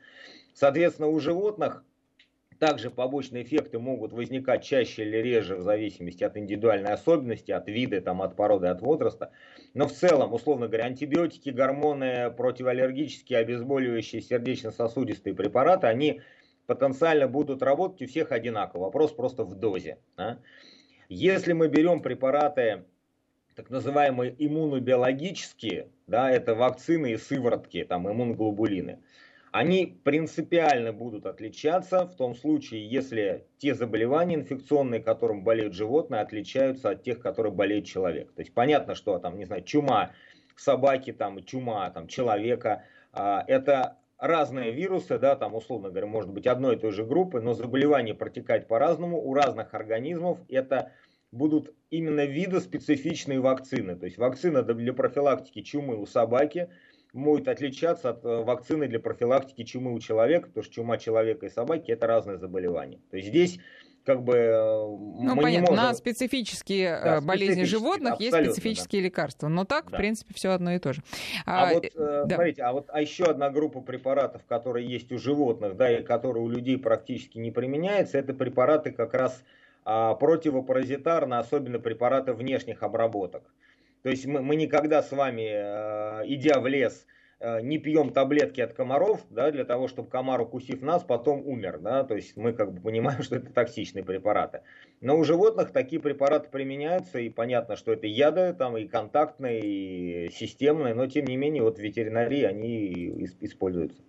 Соответственно, 0.55 1.09
у 1.09 1.21
животных 1.21 1.85
также 2.59 2.91
побочные 2.91 3.45
эффекты 3.45 3.79
могут 3.79 4.13
возникать 4.13 4.65
чаще 4.65 5.03
или 5.03 5.17
реже 5.19 5.57
в 5.57 5.63
зависимости 5.63 6.25
от 6.25 6.37
индивидуальной 6.37 6.93
особенности, 6.93 7.51
от 7.53 7.69
вида, 7.69 8.01
там, 8.01 8.23
от 8.23 8.37
породы, 8.37 8.67
от 8.69 8.81
возраста. 8.81 9.31
Но 9.75 9.87
в 9.87 9.93
целом, 9.93 10.33
условно 10.33 10.67
говоря, 10.67 10.87
антибиотики, 10.87 11.51
гормоны, 11.51 12.31
противоаллергические, 12.31 13.39
обезболивающие, 13.39 14.21
сердечно-сосудистые 14.21 15.35
препараты, 15.35 15.87
они 15.87 16.21
потенциально 16.67 17.29
будут 17.29 17.63
работать 17.63 18.03
у 18.03 18.07
всех 18.07 18.33
одинаково. 18.33 18.85
Вопрос 18.85 19.13
просто 19.13 19.45
в 19.45 19.55
дозе. 19.55 19.99
Да? 20.17 20.39
Если 21.09 21.53
мы 21.53 21.69
берем 21.69 22.03
препараты 22.03 22.85
так 23.59 23.71
называемые 23.71 24.37
иммунобиологические, 24.39 25.89
да, 26.07 26.31
это 26.31 26.55
вакцины 26.55 27.13
и 27.13 27.17
сыворотки, 27.17 27.85
там 27.85 28.09
иммуноглобулины, 28.09 29.01
они 29.59 29.99
принципиально 30.05 30.93
будут 30.93 31.27
отличаться 31.27 32.07
в 32.07 32.15
том 32.15 32.37
случае, 32.37 32.89
если 32.89 33.45
те 33.59 33.75
заболевания 33.75 34.37
инфекционные, 34.37 35.03
которым 35.03 35.43
болеют 35.43 35.75
животные, 35.75 36.21
отличаются 36.21 36.91
от 36.91 37.03
тех, 37.03 37.19
которые 37.19 37.53
болеет 37.53 37.85
человек. 37.85 38.31
То 38.35 38.43
есть 38.43 38.55
понятно, 38.55 38.95
что 38.95 39.19
там, 39.19 39.37
не 39.37 39.47
знаю, 39.47 39.65
чума 39.65 40.13
собаки, 40.55 41.13
там, 41.13 41.43
чума 41.45 41.91
там, 41.91 42.07
человека, 42.07 42.85
а, 43.13 43.43
это 43.49 43.97
разные 44.17 44.71
вирусы, 44.71 45.19
да, 45.19 45.35
там, 45.35 45.57
условно 45.57 45.89
говоря, 45.89 46.07
может 46.07 46.31
быть 46.31 46.47
одной 46.47 46.77
и 46.77 46.79
той 46.79 46.93
же 46.93 47.05
группы, 47.05 47.41
но 47.41 47.53
заболевание 47.53 48.15
протекает 48.15 48.69
по-разному 48.69 49.21
у 49.21 49.35
разных 49.35 49.75
организмов. 49.75 50.39
Это 50.49 50.93
будут 51.33 51.75
именно 51.91 52.25
видоспецифичные 52.25 53.41
вакцины. 53.41 53.97
То 53.97 54.05
есть 54.05 54.19
вакцина 54.19 54.63
для 54.63 54.93
профилактики 54.93 55.63
чумы 55.63 55.97
у 55.97 56.07
собаки– 56.07 56.69
будет 57.13 57.49
отличаться 57.49 58.11
от 58.11 58.25
э, 58.25 58.43
вакцины 58.43 58.89
для 58.89 59.01
профилактики 59.01 59.65
чумы 59.65 59.93
у 59.93 59.99
человека, 59.99 60.49
потому 60.49 60.65
что 60.65 60.75
чума 60.75 60.99
человека 60.99 61.47
и 61.47 61.49
собаки 61.49 61.91
это 61.91 62.07
разные 62.07 62.39
заболевания. 62.39 63.01
То 63.11 63.17
есть 63.17 63.29
здесь 63.29 63.59
как 64.05 64.23
бы 64.23 64.35
э, 64.35 64.57
ну, 64.57 65.35
мы 65.35 65.43
понятно, 65.43 65.51
не 65.51 65.61
можем... 65.61 65.77
на 65.77 65.95
специфические 65.95 66.89
э, 66.89 67.05
да, 67.05 67.21
болезни 67.21 67.65
животных 67.65 68.21
есть 68.21 68.35
специфические 68.35 69.03
да. 69.03 69.07
лекарства, 69.07 69.49
но 69.49 69.65
так, 69.65 69.91
да. 69.91 69.97
в 69.97 70.01
принципе, 70.01 70.35
все 70.35 70.51
одно 70.51 70.73
и 70.73 70.79
то 70.79 70.93
же. 70.93 71.03
А, 71.45 71.69
а 71.69 71.75
вот, 71.75 71.87
да. 71.95 72.27
смотрите, 72.27 72.63
а 72.63 72.73
вот 72.73 72.89
а 72.91 73.01
еще 73.01 73.25
одна 73.25 73.51
группа 73.51 73.81
препаратов, 73.81 74.45
которые 74.47 74.89
есть 74.89 75.13
у 75.13 75.19
животных, 75.19 75.77
да, 75.77 75.99
и 75.99 76.03
которые 76.03 76.43
у 76.43 76.49
людей 76.49 76.79
практически 76.79 77.39
не 77.39 77.51
применяются, 77.51 78.19
это 78.19 78.33
препараты 78.33 78.93
как 78.93 79.13
раз 79.15 79.43
а, 79.85 80.15
противопаразитарные, 80.15 81.41
особенно 81.41 81.79
препараты 81.79 82.33
внешних 82.33 82.83
обработок. 82.83 83.43
То 84.03 84.11
есть 84.11 84.27
мы, 84.27 84.41
мы 84.41 84.57
никогда 84.57 85.03
с 85.03 85.13
вами, 85.13 85.49
э, 85.51 86.27
идя 86.27 86.61
в 86.61 86.67
лес, 86.67 87.07
э, 87.41 87.61
не 87.61 87.79
пьем 87.79 88.13
таблетки 88.13 88.61
от 88.61 88.73
комаров, 88.73 89.21
да, 89.31 89.51
для 89.51 89.65
того, 89.65 89.89
чтобы 89.89 90.09
комар, 90.09 90.41
укусив 90.41 90.83
нас, 90.83 91.03
потом 91.03 91.47
умер, 91.47 91.79
да, 91.81 92.05
то 92.05 92.15
есть 92.15 92.37
мы 92.37 92.53
как 92.53 92.73
бы 92.73 92.81
понимаем, 92.81 93.23
что 93.23 93.37
это 93.37 93.53
токсичные 93.53 94.05
препараты. 94.05 94.63
Но 95.01 95.19
у 95.19 95.25
животных 95.25 95.73
такие 95.73 96.01
препараты 96.01 96.49
применяются, 96.49 97.19
и 97.19 97.29
понятно, 97.29 97.77
что 97.77 97.93
это 97.93 98.07
яды, 98.07 98.55
там 98.55 98.77
и 98.77 98.87
контактные, 98.87 99.61
и 100.27 100.31
системные, 100.31 100.95
но 100.95 101.07
тем 101.07 101.27
не 101.27 101.37
менее 101.37 101.63
вот 101.63 101.79
в 101.79 101.83
ветеринарии 101.83 102.43
они 102.43 103.27
используются. 103.41 104.03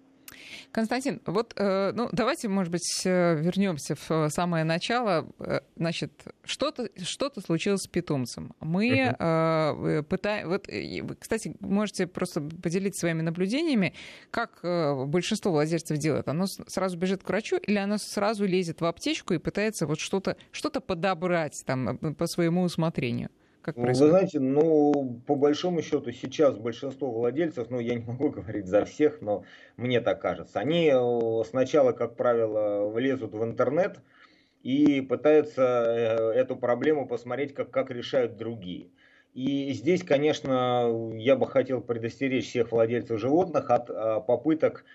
Константин, 0.72 1.22
вот, 1.26 1.54
э, 1.56 1.92
ну, 1.94 2.10
давайте, 2.12 2.48
может 2.48 2.72
быть, 2.72 3.02
э, 3.06 3.36
вернемся 3.40 3.96
в 3.96 4.12
э, 4.12 4.30
самое 4.30 4.64
начало. 4.64 5.28
Значит, 5.76 6.12
что-то 6.44 6.90
что 7.04 7.32
случилось 7.42 7.82
с 7.82 7.88
питомцем. 7.88 8.54
Мы 8.60 8.90
uh-huh. 8.90 10.04
пытаем... 10.04 10.50
Вот, 10.50 10.68
кстати, 11.20 11.56
можете 11.60 12.08
просто 12.08 12.42
поделиться 12.42 13.02
своими 13.02 13.22
наблюдениями, 13.22 13.94
как 14.32 14.60
большинство 15.08 15.52
владельцев 15.52 15.98
делает. 15.98 16.28
Оно 16.28 16.48
сразу 16.48 16.98
бежит 16.98 17.24
к 17.24 17.30
врачу 17.30 17.58
или 17.58 17.78
оно 17.78 17.98
сразу 17.98 18.46
лезет 18.46 18.82
в 18.82 18.86
аптечку 18.86 19.34
и 19.34 19.38
пытается 19.38 19.86
вот 19.88 20.00
что-то 20.00 20.38
что 20.52 20.70
подобрать 20.82 21.64
там 21.66 21.98
по 21.98 22.28
своему 22.28 22.64
усмотрению? 22.64 23.30
Как 23.76 23.78
Вы 23.78 23.94
знаете, 23.94 24.40
ну, 24.40 25.22
по 25.28 25.36
большому 25.36 25.82
счету, 25.82 26.12
сейчас 26.12 26.58
большинство 26.58 27.12
владельцев, 27.12 27.70
ну, 27.70 27.80
я 27.80 27.96
не 27.96 28.04
могу 28.04 28.30
говорить 28.30 28.68
за 28.68 28.86
всех, 28.86 29.22
но 29.22 29.44
мне 29.78 30.02
так 30.02 30.22
кажется, 30.22 30.60
они 30.60 30.92
э, 30.94 31.44
сначала, 31.48 31.92
как 31.92 32.16
правило, 32.16 32.90
влезут 32.90 33.34
в 33.34 33.44
интернет 33.44 34.00
и 34.64 35.02
пытаются 35.02 35.62
э, 35.62 36.32
эту 36.32 36.56
проблему 36.56 37.08
посмотреть, 37.08 37.54
как, 37.54 37.70
как 37.72 37.92
решают 37.92 38.38
другие. 38.38 38.90
И 39.34 39.72
здесь, 39.74 40.04
конечно, 40.04 41.12
я 41.16 41.36
бы 41.36 41.48
хотел 41.48 41.82
предостеречь 41.82 42.48
всех 42.48 42.72
владельцев 42.72 43.20
животных 43.20 43.70
от 43.70 43.90
а, 43.90 44.20
попыток 44.22 44.86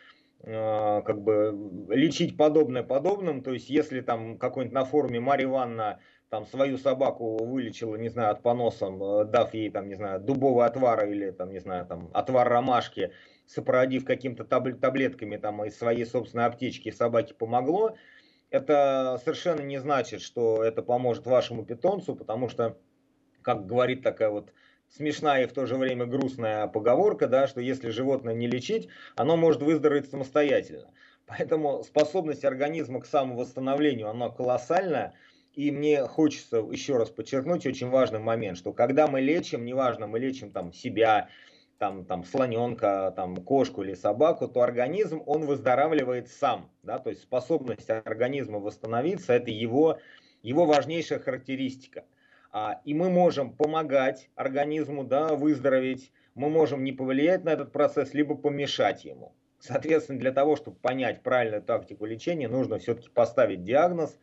как 0.43 1.23
бы 1.23 1.57
лечить 1.89 2.37
подобное 2.37 2.83
подобным. 2.83 3.43
То 3.43 3.55
есть, 3.55 3.71
если 3.71 4.03
там 4.03 4.37
какой-нибудь 4.37 4.75
на 4.75 4.85
форуме 4.85 5.19
Марья 5.19 5.47
Ивановна 5.47 6.01
там 6.31 6.47
свою 6.47 6.79
собаку 6.79 7.45
вылечила, 7.45 7.97
не 7.97 8.09
знаю, 8.09 8.33
от 8.33 8.43
поносом, 8.43 9.03
э, 9.03 9.25
дав 9.25 9.53
ей 9.55 9.71
там, 9.71 9.89
не 9.89 9.95
знаю, 9.95 10.21
дубовый 10.21 10.67
отвар 10.67 11.07
или 11.07 11.31
там, 11.31 11.53
не 11.53 11.61
знаю, 11.61 11.87
там 11.87 12.11
отвар 12.13 12.49
ромашки, 12.49 13.13
сопроводив 13.47 14.05
какими-то 14.05 14.45
таблетками 14.45 15.37
там 15.37 15.65
из 15.65 15.77
своей 15.77 16.05
собственной 16.05 16.47
аптечки, 16.47 16.91
собаке 16.91 17.35
помогло, 17.35 17.97
это 18.51 19.21
совершенно 19.25 19.63
не 19.63 19.79
значит, 19.79 20.23
что 20.23 20.63
это 20.63 20.83
поможет 20.83 21.27
вашему 21.27 21.65
питомцу, 21.65 22.15
потому 22.15 22.49
что 22.49 22.79
как 23.43 23.67
говорит 23.67 24.03
такая 24.03 24.31
вот 24.31 24.53
смешная 24.89 25.45
и 25.45 25.47
в 25.47 25.53
то 25.53 25.67
же 25.67 25.77
время 25.77 26.07
грустная 26.07 26.67
поговорка, 26.67 27.27
да, 27.27 27.47
что 27.47 27.61
если 27.61 27.91
животное 27.91 28.35
не 28.35 28.47
лечить, 28.47 28.89
оно 29.17 29.37
может 29.37 29.63
выздороветь 29.63 30.11
самостоятельно. 30.11 30.91
Поэтому 31.27 31.83
способность 31.83 32.45
организма 32.45 33.01
к 33.01 33.07
самовосстановлению, 33.07 34.09
она 34.09 34.31
колоссальная. 34.31 35.15
И 35.55 35.71
мне 35.71 36.05
хочется 36.07 36.57
еще 36.57 36.97
раз 36.97 37.11
подчеркнуть 37.11 37.65
очень 37.65 37.89
важный 37.89 38.19
момент, 38.19 38.59
что 38.59 38.73
когда 38.73 39.07
мы 39.07 39.21
лечим, 39.21 39.65
неважно, 39.65 40.09
мы 40.09 40.19
лечим 40.19 40.51
там 40.51 40.73
себя, 40.73 41.29
там, 41.79 42.05
там 42.05 42.25
слоненка, 42.25 43.13
там 43.15 43.37
кошку 43.37 43.83
или 43.83 43.95
собаку, 43.95 44.49
то 44.49 44.63
организм, 44.63 45.23
он 45.27 45.47
выздоравливает 45.47 46.29
сам. 46.29 46.71
Да? 46.83 46.99
То 46.99 47.11
есть 47.11 47.23
способность 47.23 47.89
организма 47.89 48.59
восстановиться, 48.59 49.33
это 49.33 49.51
его, 49.51 49.99
его 50.43 50.67
важнейшая 50.67 51.21
характеристика. 51.21 52.05
А, 52.51 52.81
и 52.85 52.93
мы 52.93 53.11
можем 53.11 53.53
помогать 53.53 54.31
организму 54.35 55.05
да, 55.05 55.35
выздороветь, 55.35 56.11
мы 56.35 56.51
можем 56.51 56.83
не 56.83 56.93
повлиять 56.93 57.45
на 57.45 57.51
этот 57.51 57.71
процесс, 57.71 58.13
либо 58.13 58.35
помешать 58.35 59.05
ему. 59.05 59.35
Соответственно, 59.61 60.19
для 60.19 60.33
того, 60.33 60.57
чтобы 60.57 60.77
понять 60.79 61.23
правильную 61.23 61.63
тактику 61.63 62.07
лечения, 62.07 62.49
нужно 62.49 62.79
все-таки 62.79 63.09
поставить 63.09 63.63
диагноз, 63.63 64.19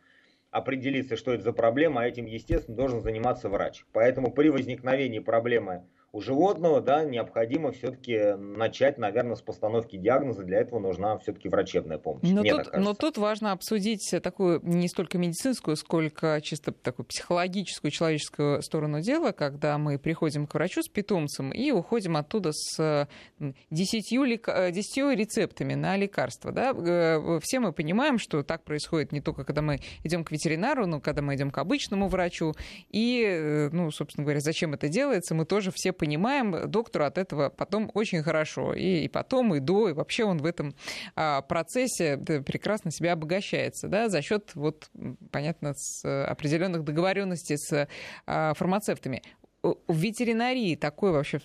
определиться, 0.52 1.16
что 1.16 1.32
это 1.32 1.42
за 1.42 1.52
проблема, 1.52 2.02
а 2.02 2.06
этим, 2.06 2.26
естественно, 2.26 2.76
должен 2.76 3.00
заниматься 3.00 3.48
врач. 3.48 3.84
Поэтому 3.92 4.30
при 4.30 4.50
возникновении 4.50 5.18
проблемы 5.18 5.84
у 6.12 6.20
животного, 6.20 6.82
да, 6.82 7.04
необходимо 7.04 7.72
все-таки 7.72 8.34
начать, 8.36 8.98
наверное, 8.98 9.34
с 9.34 9.40
постановки 9.40 9.96
диагноза. 9.96 10.42
Для 10.42 10.58
этого 10.58 10.78
нужна 10.78 11.16
все-таки 11.16 11.48
врачебная 11.48 11.96
помощь. 11.96 12.28
Но, 12.30 12.42
тут, 12.42 12.70
но 12.76 12.92
тут 12.92 13.16
важно 13.16 13.52
обсудить 13.52 14.14
такую 14.22 14.60
не 14.62 14.88
столько 14.88 15.16
медицинскую, 15.16 15.74
сколько 15.74 16.38
чисто 16.42 16.72
такую 16.72 17.06
психологическую, 17.06 17.90
человеческую 17.90 18.60
сторону 18.60 19.00
дела, 19.00 19.32
когда 19.32 19.78
мы 19.78 19.98
приходим 19.98 20.46
к 20.46 20.52
врачу 20.52 20.82
с 20.82 20.88
питомцем 20.88 21.50
и 21.50 21.70
уходим 21.70 22.18
оттуда 22.18 22.50
с 22.52 23.08
десятью, 23.70 24.26
десятью 24.26 25.16
рецептами 25.16 25.72
на 25.72 25.96
лекарства. 25.96 26.52
Да? 26.52 26.74
Э, 26.76 27.38
все 27.42 27.58
мы 27.58 27.72
понимаем, 27.72 28.18
что 28.18 28.42
так 28.42 28.64
происходит 28.64 29.12
не 29.12 29.22
только 29.22 29.44
когда 29.44 29.62
мы 29.62 29.80
идем 30.04 30.24
к 30.24 30.30
ветеринару, 30.30 30.86
но 30.86 31.00
когда 31.00 31.22
мы 31.22 31.36
идем 31.36 31.50
к 31.50 31.56
обычному 31.56 32.08
врачу. 32.08 32.52
И, 32.90 33.24
э, 33.26 33.70
ну, 33.72 33.90
собственно 33.90 34.24
говоря, 34.24 34.40
зачем 34.40 34.74
это 34.74 34.88
делается, 34.88 35.34
мы 35.34 35.46
тоже 35.46 35.70
все 35.74 35.94
понимаем, 36.02 36.68
доктору 36.68 37.04
от 37.04 37.16
этого 37.16 37.48
потом 37.48 37.88
очень 37.94 38.24
хорошо. 38.24 38.74
И, 38.74 39.04
и 39.04 39.08
потом, 39.08 39.54
и 39.54 39.60
до, 39.60 39.88
и 39.88 39.92
вообще 39.92 40.24
он 40.24 40.38
в 40.38 40.46
этом 40.46 40.74
а, 41.14 41.42
процессе 41.42 42.16
прекрасно 42.16 42.90
себя 42.90 43.12
обогащается, 43.12 43.86
да, 43.86 44.08
за 44.08 44.20
счет, 44.20 44.50
вот, 44.56 44.90
понятно, 45.30 45.74
с 45.76 46.04
определенных 46.26 46.82
договоренностей 46.82 47.56
с 47.56 47.86
а, 48.26 48.52
фармацевтами. 48.54 49.22
В 49.62 49.96
ветеринарии 49.96 50.74
такое 50.74 51.12
вообще 51.12 51.40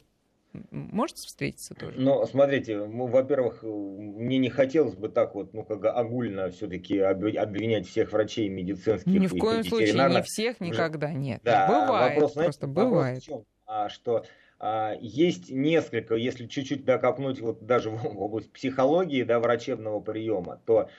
может 0.72 1.18
встретиться 1.18 1.76
тоже? 1.76 2.00
Ну, 2.00 2.26
смотрите, 2.26 2.80
ну, 2.80 3.06
во-первых, 3.06 3.62
мне 3.62 4.40
не 4.40 4.50
хотелось 4.50 4.96
бы 4.96 5.10
так 5.10 5.36
вот, 5.36 5.54
ну, 5.54 5.64
как 5.66 5.86
огульно 5.86 6.50
все-таки 6.50 6.98
обвинять 6.98 7.86
всех 7.86 8.12
врачей 8.12 8.50
медицинских. 8.50 9.06
Ни 9.06 9.28
в 9.28 9.38
коем 9.38 9.64
случае 9.64 9.94
не 9.94 10.22
всех 10.24 10.60
никогда, 10.62 11.14
нет. 11.14 11.42
Да, 11.44 11.68
бывает, 11.68 12.16
вопрос, 12.16 12.34
просто 12.34 12.66
знаете, 12.66 12.90
бывает. 12.90 13.16
Вопрос 13.18 13.24
в 13.24 13.26
чем? 13.28 13.46
А, 13.68 13.90
что 13.90 14.26
есть 15.00 15.52
несколько, 15.52 16.16
если 16.16 16.48
чуть-чуть 16.48 16.84
докопнуть 16.84 17.40
вот 17.42 17.66
даже 17.66 17.90
в 17.92 18.22
область 18.22 18.52
психологии, 18.52 19.24
да, 19.24 19.40
врачебного 19.40 20.00
приема, 20.00 20.62
то 20.66 20.90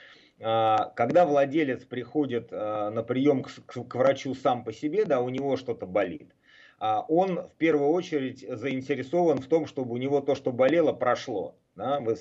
а, 0.41 0.91
когда 0.95 1.25
владелец 1.25 1.83
приходит 1.83 2.49
а, 2.51 2.89
на 2.89 3.03
прием 3.03 3.43
к 3.43 3.95
врачу 3.95 4.33
сам 4.35 4.63
по 4.63 4.71
себе, 4.71 5.05
да, 5.05 5.21
у 5.21 5.29
него 5.29 5.57
что-то 5.57 5.85
болит, 5.85 6.31
он 6.79 7.45
в 7.45 7.55
первую 7.57 7.89
очередь 7.89 8.45
заинтересован 8.47 9.39
в 9.39 9.47
том, 9.47 9.67
чтобы 9.67 9.93
у 9.93 9.97
него 9.97 10.21
то, 10.21 10.33
что 10.33 10.53
болело, 10.53 10.93
прошло. 10.93 11.57
Да, 11.79 12.01
вы, 12.01 12.17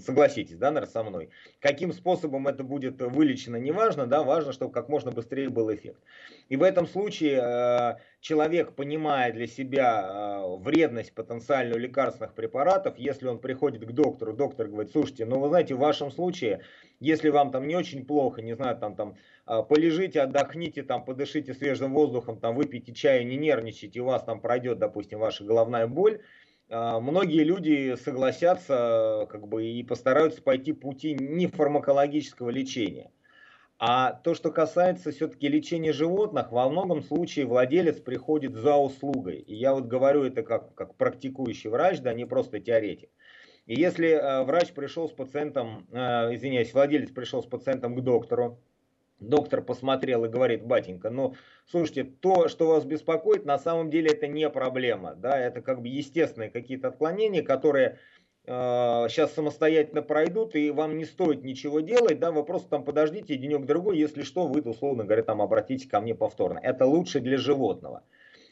согласитесь, 0.00 0.56
да, 0.56 0.72
наверное, 0.72 0.90
со 0.90 1.04
мной. 1.04 1.30
Каким 1.60 1.92
способом 1.92 2.48
это 2.48 2.64
будет 2.64 3.00
вылечено, 3.00 3.54
неважно, 3.54 4.08
да, 4.08 4.24
важно, 4.24 4.52
чтобы 4.52 4.72
как 4.72 4.88
можно 4.88 5.12
быстрее 5.12 5.48
был 5.50 5.72
эффект. 5.72 6.02
И 6.48 6.56
в 6.56 6.64
этом 6.64 6.88
случае 6.88 7.40
э, 7.40 7.94
человек, 8.20 8.72
понимая 8.72 9.32
для 9.32 9.46
себя 9.46 10.02
э, 10.02 10.56
вредность 10.56 11.14
потенциальную 11.14 11.78
лекарственных 11.78 12.34
препаратов, 12.34 12.98
если 12.98 13.28
он 13.28 13.38
приходит 13.38 13.86
к 13.86 13.92
доктору, 13.92 14.32
доктор 14.32 14.66
говорит, 14.66 14.90
слушайте, 14.90 15.26
ну 15.26 15.38
вы 15.38 15.46
знаете, 15.46 15.76
в 15.76 15.78
вашем 15.78 16.10
случае, 16.10 16.62
если 16.98 17.28
вам 17.28 17.52
там 17.52 17.68
не 17.68 17.76
очень 17.76 18.04
плохо, 18.04 18.42
не 18.42 18.56
знаю, 18.56 18.76
там, 18.78 18.96
там 18.96 19.14
э, 19.46 19.62
полежите, 19.68 20.22
отдохните, 20.22 20.82
там, 20.82 21.04
подышите 21.04 21.54
свежим 21.54 21.94
воздухом, 21.94 22.40
там, 22.40 22.56
выпейте 22.56 22.92
чая, 22.92 23.22
не 23.22 23.36
нервничайте, 23.36 24.00
у 24.00 24.06
вас 24.06 24.24
там 24.24 24.40
пройдет, 24.40 24.80
допустим, 24.80 25.20
ваша 25.20 25.44
головная 25.44 25.86
боль, 25.86 26.20
многие 26.68 27.44
люди 27.44 27.96
согласятся 27.96 29.26
как 29.30 29.48
бы, 29.48 29.66
и 29.66 29.82
постараются 29.82 30.42
пойти 30.42 30.72
пути 30.72 31.14
не 31.14 31.46
фармакологического 31.46 32.50
лечения. 32.50 33.10
А 33.80 34.12
то, 34.12 34.34
что 34.34 34.50
касается 34.50 35.12
все-таки 35.12 35.46
лечения 35.46 35.92
животных, 35.92 36.50
во 36.50 36.68
многом 36.68 37.00
случае 37.00 37.46
владелец 37.46 38.00
приходит 38.00 38.54
за 38.54 38.74
услугой. 38.74 39.36
И 39.38 39.54
я 39.54 39.72
вот 39.72 39.84
говорю 39.84 40.24
это 40.24 40.42
как, 40.42 40.74
как 40.74 40.96
практикующий 40.96 41.70
врач, 41.70 42.00
да, 42.00 42.12
не 42.12 42.26
просто 42.26 42.58
теоретик. 42.58 43.10
И 43.66 43.78
если 43.78 44.08
э, 44.08 44.42
врач 44.42 44.72
пришел 44.72 45.08
с 45.08 45.12
пациентом, 45.12 45.86
э, 45.92 46.34
извиняюсь, 46.34 46.74
владелец 46.74 47.10
пришел 47.12 47.40
с 47.40 47.46
пациентом 47.46 47.94
к 47.94 48.00
доктору, 48.02 48.58
Доктор 49.20 49.62
посмотрел 49.62 50.24
и 50.24 50.28
говорит, 50.28 50.64
батенька, 50.64 51.10
ну, 51.10 51.34
слушайте, 51.66 52.04
то, 52.04 52.46
что 52.46 52.68
вас 52.68 52.84
беспокоит, 52.84 53.44
на 53.44 53.58
самом 53.58 53.90
деле 53.90 54.10
это 54.12 54.28
не 54.28 54.48
проблема, 54.48 55.14
да, 55.16 55.36
это 55.38 55.60
как 55.60 55.82
бы 55.82 55.88
естественные 55.88 56.50
какие-то 56.50 56.88
отклонения, 56.88 57.42
которые 57.42 57.98
э, 58.46 58.50
сейчас 59.08 59.34
самостоятельно 59.34 60.02
пройдут, 60.02 60.54
и 60.54 60.70
вам 60.70 60.96
не 60.96 61.04
стоит 61.04 61.42
ничего 61.42 61.80
делать, 61.80 62.20
да, 62.20 62.30
вы 62.30 62.44
просто 62.44 62.68
там 62.68 62.84
подождите 62.84 63.36
денек-другой, 63.36 63.98
если 63.98 64.22
что, 64.22 64.46
вы, 64.46 64.60
условно 64.60 65.02
говоря, 65.04 65.24
там 65.24 65.42
обратитесь 65.42 65.88
ко 65.88 66.00
мне 66.00 66.14
повторно. 66.14 66.60
Это 66.62 66.86
лучше 66.86 67.18
для 67.18 67.38
животного. 67.38 68.04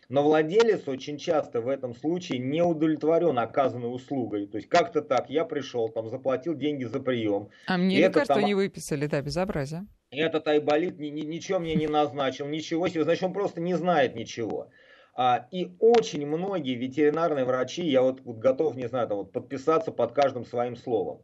Но 0.08 0.22
владелец 0.22 0.86
очень 0.86 1.18
часто 1.18 1.60
в 1.60 1.68
этом 1.68 1.94
случае 1.94 2.38
не 2.38 2.62
удовлетворен 2.62 3.38
оказанной 3.38 3.92
услугой. 3.92 4.46
То 4.46 4.58
есть 4.58 4.68
как-то 4.68 5.02
так, 5.02 5.28
я 5.30 5.44
пришел, 5.44 5.88
там 5.88 6.08
заплатил 6.08 6.54
деньги 6.54 6.84
за 6.84 7.00
прием. 7.00 7.48
А 7.66 7.76
мне 7.76 7.98
лекарства 7.98 8.36
там... 8.36 8.44
не 8.44 8.54
выписали, 8.54 9.06
да, 9.06 9.20
безобразие. 9.20 9.86
Этот 10.10 10.46
айболит 10.46 10.98
ни, 11.00 11.08
ни, 11.08 11.22
ничего 11.22 11.58
мне 11.58 11.74
не 11.74 11.88
назначил, 11.88 12.46
ничего 12.46 12.86
себе, 12.86 13.02
значит 13.02 13.24
он 13.24 13.32
просто 13.32 13.60
не 13.60 13.74
знает 13.74 14.14
ничего. 14.14 14.70
А, 15.14 15.48
и 15.50 15.74
очень 15.80 16.26
многие 16.26 16.76
ветеринарные 16.76 17.44
врачи, 17.44 17.82
я 17.82 18.02
вот, 18.02 18.20
вот 18.22 18.36
готов, 18.36 18.76
не 18.76 18.86
знаю, 18.86 19.08
там, 19.08 19.18
вот 19.18 19.32
подписаться 19.32 19.90
под 19.90 20.12
каждым 20.12 20.44
своим 20.44 20.76
словом, 20.76 21.22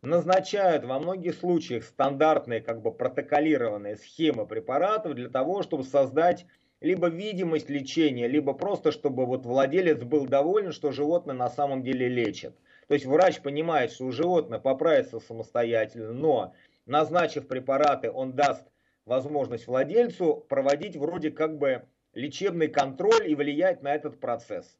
назначают 0.00 0.84
во 0.84 0.98
многих 0.98 1.34
случаях 1.34 1.84
стандартные, 1.84 2.60
как 2.60 2.80
бы 2.80 2.92
протоколированные 2.92 3.96
схемы 3.96 4.46
препаратов 4.46 5.14
для 5.14 5.28
того, 5.28 5.62
чтобы 5.62 5.84
создать 5.84 6.46
либо 6.82 7.08
видимость 7.08 7.70
лечения, 7.70 8.26
либо 8.26 8.52
просто, 8.52 8.90
чтобы 8.90 9.24
вот 9.24 9.46
владелец 9.46 10.02
был 10.02 10.26
доволен, 10.26 10.72
что 10.72 10.90
животное 10.90 11.34
на 11.34 11.48
самом 11.48 11.82
деле 11.82 12.08
лечит. 12.08 12.54
То 12.88 12.94
есть 12.94 13.06
врач 13.06 13.40
понимает, 13.40 13.92
что 13.92 14.04
у 14.04 14.12
животного 14.12 14.60
поправится 14.60 15.20
самостоятельно, 15.20 16.12
но 16.12 16.54
назначив 16.86 17.46
препараты, 17.46 18.10
он 18.10 18.32
даст 18.32 18.64
возможность 19.04 19.68
владельцу 19.68 20.44
проводить 20.48 20.96
вроде 20.96 21.30
как 21.30 21.56
бы 21.56 21.84
лечебный 22.14 22.68
контроль 22.68 23.30
и 23.30 23.34
влиять 23.34 23.82
на 23.82 23.94
этот 23.94 24.18
процесс. 24.18 24.76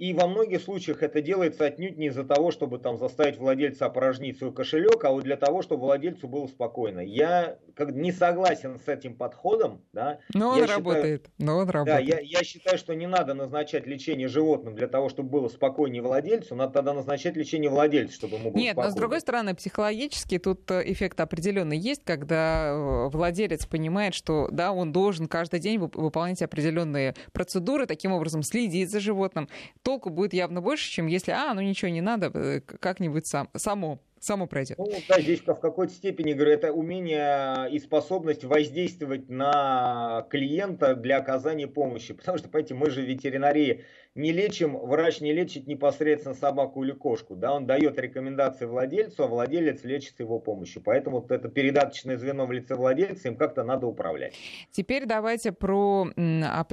И 0.00 0.14
во 0.14 0.26
многих 0.26 0.62
случаях 0.62 1.02
это 1.02 1.20
делается 1.20 1.66
отнюдь 1.66 1.98
не 1.98 2.06
из-за 2.06 2.24
того, 2.24 2.50
чтобы 2.50 2.78
там 2.78 2.96
заставить 2.96 3.36
владельца 3.36 3.84
опорожнить 3.84 4.38
свой 4.38 4.50
кошелек, 4.50 5.04
а 5.04 5.10
вот 5.10 5.24
для 5.24 5.36
того, 5.36 5.60
чтобы 5.60 5.82
владельцу 5.82 6.26
было 6.26 6.46
спокойно. 6.46 7.00
Я 7.00 7.58
как, 7.74 7.92
не 7.92 8.10
согласен 8.10 8.80
с 8.82 8.88
этим 8.88 9.14
подходом. 9.14 9.82
Да. 9.92 10.20
Но 10.32 10.52
он 10.52 10.58
я 10.58 10.66
работает. 10.66 11.26
Считаю, 11.26 11.46
но 11.46 11.58
он 11.58 11.68
работает. 11.68 12.06
Да, 12.06 12.16
я, 12.16 12.20
я 12.20 12.42
считаю, 12.44 12.78
что 12.78 12.94
не 12.94 13.06
надо 13.06 13.34
назначать 13.34 13.86
лечение 13.86 14.26
животным 14.26 14.74
для 14.74 14.88
того, 14.88 15.10
чтобы 15.10 15.28
было 15.28 15.48
спокойнее 15.48 16.00
владельцу. 16.00 16.54
Надо 16.54 16.72
тогда 16.72 16.94
назначать 16.94 17.36
лечение 17.36 17.68
владельцу, 17.68 18.14
чтобы 18.14 18.36
ему 18.36 18.52
было 18.52 18.58
Нет, 18.58 18.72
спокойно. 18.72 18.88
но 18.88 18.96
с 18.96 18.98
другой 18.98 19.20
стороны, 19.20 19.54
психологически 19.54 20.38
тут 20.38 20.70
э, 20.70 20.82
эффект 20.86 21.20
определенный 21.20 21.76
есть, 21.76 22.04
когда 22.04 22.70
э, 22.70 23.08
владелец 23.10 23.66
понимает, 23.66 24.14
что 24.14 24.48
да, 24.50 24.72
он 24.72 24.92
должен 24.92 25.28
каждый 25.28 25.60
день 25.60 25.78
выполнять 25.78 26.40
определенные 26.40 27.14
процедуры, 27.32 27.84
таким 27.84 28.12
образом 28.12 28.42
следить 28.42 28.90
за 28.90 28.98
животным 28.98 29.46
толку 29.90 30.10
будет 30.10 30.32
явно 30.32 30.60
больше, 30.60 30.88
чем 30.88 31.08
если, 31.08 31.32
а, 31.32 31.52
ну 31.52 31.60
ничего 31.60 31.90
не 31.90 32.00
надо, 32.00 32.30
э, 32.32 32.60
как-нибудь 32.60 33.26
сам, 33.26 33.48
само 33.56 33.98
само 34.20 34.46
пройдет. 34.46 34.78
Ну, 34.78 34.86
да, 35.08 35.20
здесь 35.20 35.40
в 35.40 35.54
какой-то 35.54 35.92
степени, 35.92 36.34
говорю, 36.34 36.52
это 36.52 36.72
умение 36.72 37.68
и 37.70 37.78
способность 37.78 38.44
воздействовать 38.44 39.28
на 39.28 40.26
клиента 40.30 40.94
для 40.94 41.18
оказания 41.18 41.66
помощи. 41.66 42.14
Потому 42.14 42.38
что, 42.38 42.48
понимаете, 42.48 42.74
мы 42.74 42.90
же 42.90 43.02
ветеринарии 43.02 43.84
не 44.16 44.32
лечим, 44.32 44.76
врач 44.76 45.20
не 45.20 45.32
лечит 45.32 45.68
непосредственно 45.68 46.34
собаку 46.34 46.82
или 46.82 46.90
кошку, 46.90 47.36
да, 47.36 47.54
он 47.54 47.66
дает 47.66 47.96
рекомендации 47.96 48.66
владельцу, 48.66 49.22
а 49.22 49.26
владелец 49.28 49.84
лечит 49.84 50.18
его 50.18 50.40
помощью. 50.40 50.82
Поэтому 50.82 51.20
вот 51.20 51.30
это 51.30 51.48
передаточное 51.48 52.16
звено 52.16 52.44
в 52.44 52.50
лице 52.50 52.74
владельца 52.74 53.28
им 53.28 53.36
как-то 53.36 53.62
надо 53.62 53.86
управлять. 53.86 54.34
Теперь 54.72 55.06
давайте 55.06 55.52
про 55.52 56.08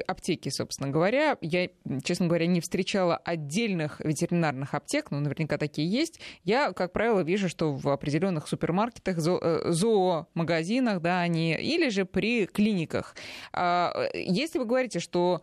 аптеки, 0.07 0.49
собственно 0.49 0.89
говоря. 0.89 1.37
Я, 1.41 1.69
честно 2.03 2.25
говоря, 2.25 2.47
не 2.47 2.59
встречала 2.59 3.17
отдельных 3.17 3.99
ветеринарных 3.99 4.73
аптек, 4.73 5.11
но 5.11 5.19
наверняка 5.19 5.59
такие 5.59 5.87
есть. 5.87 6.19
Я, 6.43 6.73
как 6.73 6.91
правило, 6.91 7.21
вижу, 7.21 7.36
что 7.37 7.73
в 7.73 7.89
определенных 7.89 8.47
супермаркетах, 8.47 9.17
э, 9.17 9.71
зоомагазинах, 9.71 11.01
да, 11.01 11.21
они, 11.21 11.53
или 11.53 11.89
же 11.89 12.05
при 12.05 12.45
клиниках. 12.45 13.15
А, 13.53 13.93
э, 14.13 14.21
если 14.21 14.59
вы 14.59 14.65
говорите, 14.65 14.99
что 14.99 15.41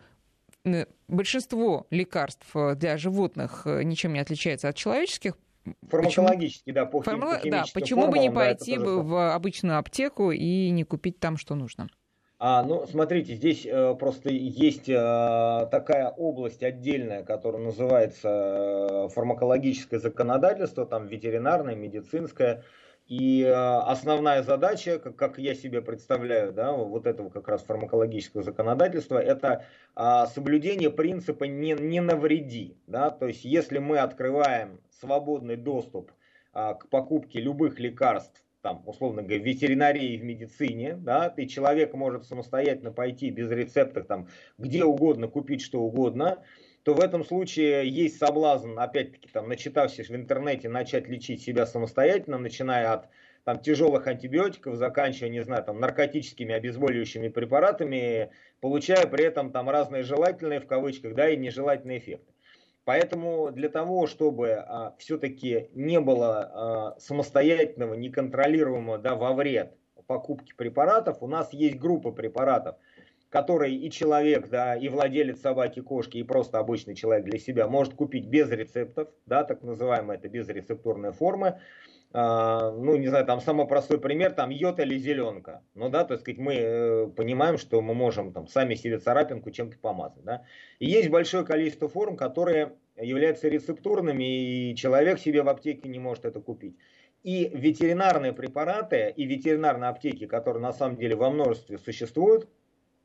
большинство 1.09 1.87
лекарств 1.91 2.47
э, 2.55 2.75
для 2.75 2.97
животных 2.97 3.63
ничем 3.67 4.13
не 4.15 4.21
отличается 4.21 4.69
от 4.69 4.77
человеческих. 4.77 5.35
Фармакологически, 5.89 6.73
почему? 6.73 6.75
да, 6.75 6.87
по 6.87 7.03
Формула... 7.03 7.41
Да, 7.45 7.65
почему 7.73 8.09
бы 8.09 8.19
не 8.19 8.31
пойти 8.31 8.77
да, 8.77 8.85
в 8.85 9.35
обычную 9.35 9.79
аптеку 9.79 10.31
и 10.31 10.71
не 10.71 10.85
купить 10.85 11.21
там, 11.21 11.37
что 11.37 11.55
нужно? 11.55 11.89
А, 12.47 12.63
ну, 12.63 12.87
смотрите, 12.87 13.37
здесь 13.37 13.65
э, 13.65 13.95
просто 13.99 14.29
есть 14.29 14.87
э, 14.87 15.69
такая 15.71 16.11
область 16.11 16.63
отдельная, 16.63 17.23
которая 17.23 17.63
называется 17.63 18.29
э, 18.29 19.09
фармакологическое 19.15 19.99
законодательство, 19.99 20.85
там 20.85 21.07
ветеринарное, 21.07 21.75
медицинское. 21.75 22.63
И 23.07 23.43
э, 23.43 23.51
основная 23.51 24.43
задача, 24.43 24.99
как, 24.99 25.17
как 25.17 25.39
я 25.39 25.55
себе 25.55 25.81
представляю, 25.81 26.53
да, 26.53 26.73
вот 26.73 27.07
этого 27.07 27.31
как 27.31 27.49
раз 27.49 27.63
фармакологического 27.63 28.43
законодательства, 28.43 29.17
это 29.17 29.65
а, 29.95 30.27
соблюдение 30.27 30.91
принципа 30.91 31.45
не, 31.45 31.73
не 31.73 32.03
навреди. 32.03 32.77
Да? 32.87 33.09
То 33.09 33.27
есть 33.27 33.47
если 33.47 33.79
мы 33.79 34.01
открываем 34.01 34.81
свободный 35.01 35.57
доступ 35.57 36.13
а, 36.53 36.75
к 36.75 36.91
покупке 36.91 37.41
любых 37.41 37.81
лекарств, 37.81 38.44
там, 38.65 38.83
условно 38.87 39.21
говоря, 39.21 39.43
в 39.43 39.47
ветеринарии 39.47 40.17
в 40.17 40.25
медицине, 40.25 40.95
да, 40.95 41.35
и 41.37 41.47
человек 41.47 41.93
может 41.93 42.25
самостоятельно 42.25 42.93
пойти 42.93 43.29
без 43.29 43.51
рецептов 43.51 44.07
там, 44.07 44.29
где 44.57 44.85
угодно 44.85 45.29
купить 45.29 45.61
что 45.61 45.83
угодно, 45.83 46.43
то 46.83 46.95
в 46.95 47.01
этом 47.01 47.25
случае 47.27 47.87
есть 47.87 48.17
соблазн, 48.17 48.79
опять-таки, 48.79 49.29
там, 49.31 49.51
начитавшись 49.51 50.09
в 50.09 50.17
интернете, 50.17 50.71
начать 50.71 51.09
лечить 51.09 51.43
себя 51.43 51.67
самостоятельно, 51.67 52.39
начиная 52.39 52.95
от 52.95 53.09
там, 53.45 53.61
тяжелых 53.61 54.07
антибиотиков, 54.07 54.77
заканчивая, 54.77 55.29
не 55.29 55.45
знаю, 55.45 55.63
там, 55.63 55.79
наркотическими 55.79 56.55
обезболивающими 56.55 57.29
препаратами, 57.29 58.31
получая 58.61 59.07
при 59.07 59.25
этом 59.25 59.53
там 59.53 59.69
разные 59.69 60.05
желательные, 60.05 60.61
в 60.61 60.67
кавычках, 60.67 61.15
да, 61.15 61.29
и 61.29 61.37
нежелательные 61.37 61.99
эффекты. 61.99 62.34
Поэтому 62.85 63.51
для 63.51 63.69
того, 63.69 64.07
чтобы 64.07 64.53
а, 64.53 64.95
все-таки 64.99 65.71
не 65.73 66.01
было 66.01 66.51
а, 66.95 67.01
самостоятельного, 67.01 67.95
неконтролируемого 67.95 68.99
да, 68.99 69.15
во 69.15 69.33
вред 69.33 69.77
покупки 70.07 70.53
препаратов, 70.55 71.23
у 71.23 71.27
нас 71.27 71.53
есть 71.53 71.79
группа 71.79 72.13
препаратов– 72.13 72.77
который 73.35 73.75
и 73.75 73.91
человек, 73.91 74.49
да, 74.49 74.77
и 74.77 74.89
владелец 74.89 75.41
собаки, 75.41 75.81
кошки, 75.81 76.19
и 76.19 76.23
просто 76.23 76.61
обычный 76.61 76.95
человек 76.95 77.25
для 77.25 77.41
себя 77.41 77.67
может 77.67 77.95
купить 77.95 78.27
без 78.27 78.49
рецептов, 78.49 79.09
да, 79.27 79.43
так 79.43 79.65
называемая 79.65 80.19
это 80.19 80.29
безрецептурная 80.29 81.11
форма. 81.11 81.49
А, 81.49 81.59
ну, 82.15 82.97
не 82.97 83.09
знаю, 83.09 83.27
там 83.27 83.41
самый 83.41 83.67
простой 83.67 84.01
пример, 84.01 84.33
там 84.33 84.51
йод 84.51 84.79
или 84.79 84.97
зеленка. 84.97 85.65
Ну, 85.75 85.89
да, 85.89 86.05
то 86.05 86.15
есть 86.15 86.23
сказать, 86.23 86.39
мы 86.39 86.55
э, 86.55 87.07
понимаем, 87.09 87.59
что 87.59 87.83
мы 87.83 87.93
можем 87.93 88.33
там 88.33 88.47
сами 88.47 88.77
себе 88.77 88.99
царапинку 88.99 89.51
чем-то 89.51 89.77
помазать, 89.79 90.23
да. 90.23 90.45
И 90.79 90.87
есть 90.87 91.11
большое 91.11 91.45
количество 91.45 91.89
форм, 91.89 92.17
которые 92.17 92.75
являются 92.97 93.49
рецептурными, 93.49 94.71
и 94.71 94.77
человек 94.77 95.19
себе 95.19 95.43
в 95.43 95.49
аптеке 95.49 95.89
не 95.89 95.99
может 95.99 96.25
это 96.25 96.41
купить. 96.41 96.77
И 97.25 97.51
ветеринарные 97.53 98.33
препараты, 98.33 99.13
и 99.17 99.25
ветеринарные 99.25 99.91
аптеки, 99.91 100.27
которые 100.27 100.63
на 100.63 100.73
самом 100.73 100.97
деле 100.97 101.17
во 101.17 101.31
множестве 101.31 101.79
существуют, 101.79 102.49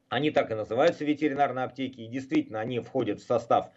они 0.10 0.30
так 0.30 0.52
и 0.52 0.56
называются 0.56 1.04
ветеринарные 1.04 1.66
аптеки, 1.66 2.02
и 2.02 2.08
действительно 2.08 2.60
они 2.60 2.80
входят 2.80 3.20
в 3.20 3.26
состав 3.26 3.72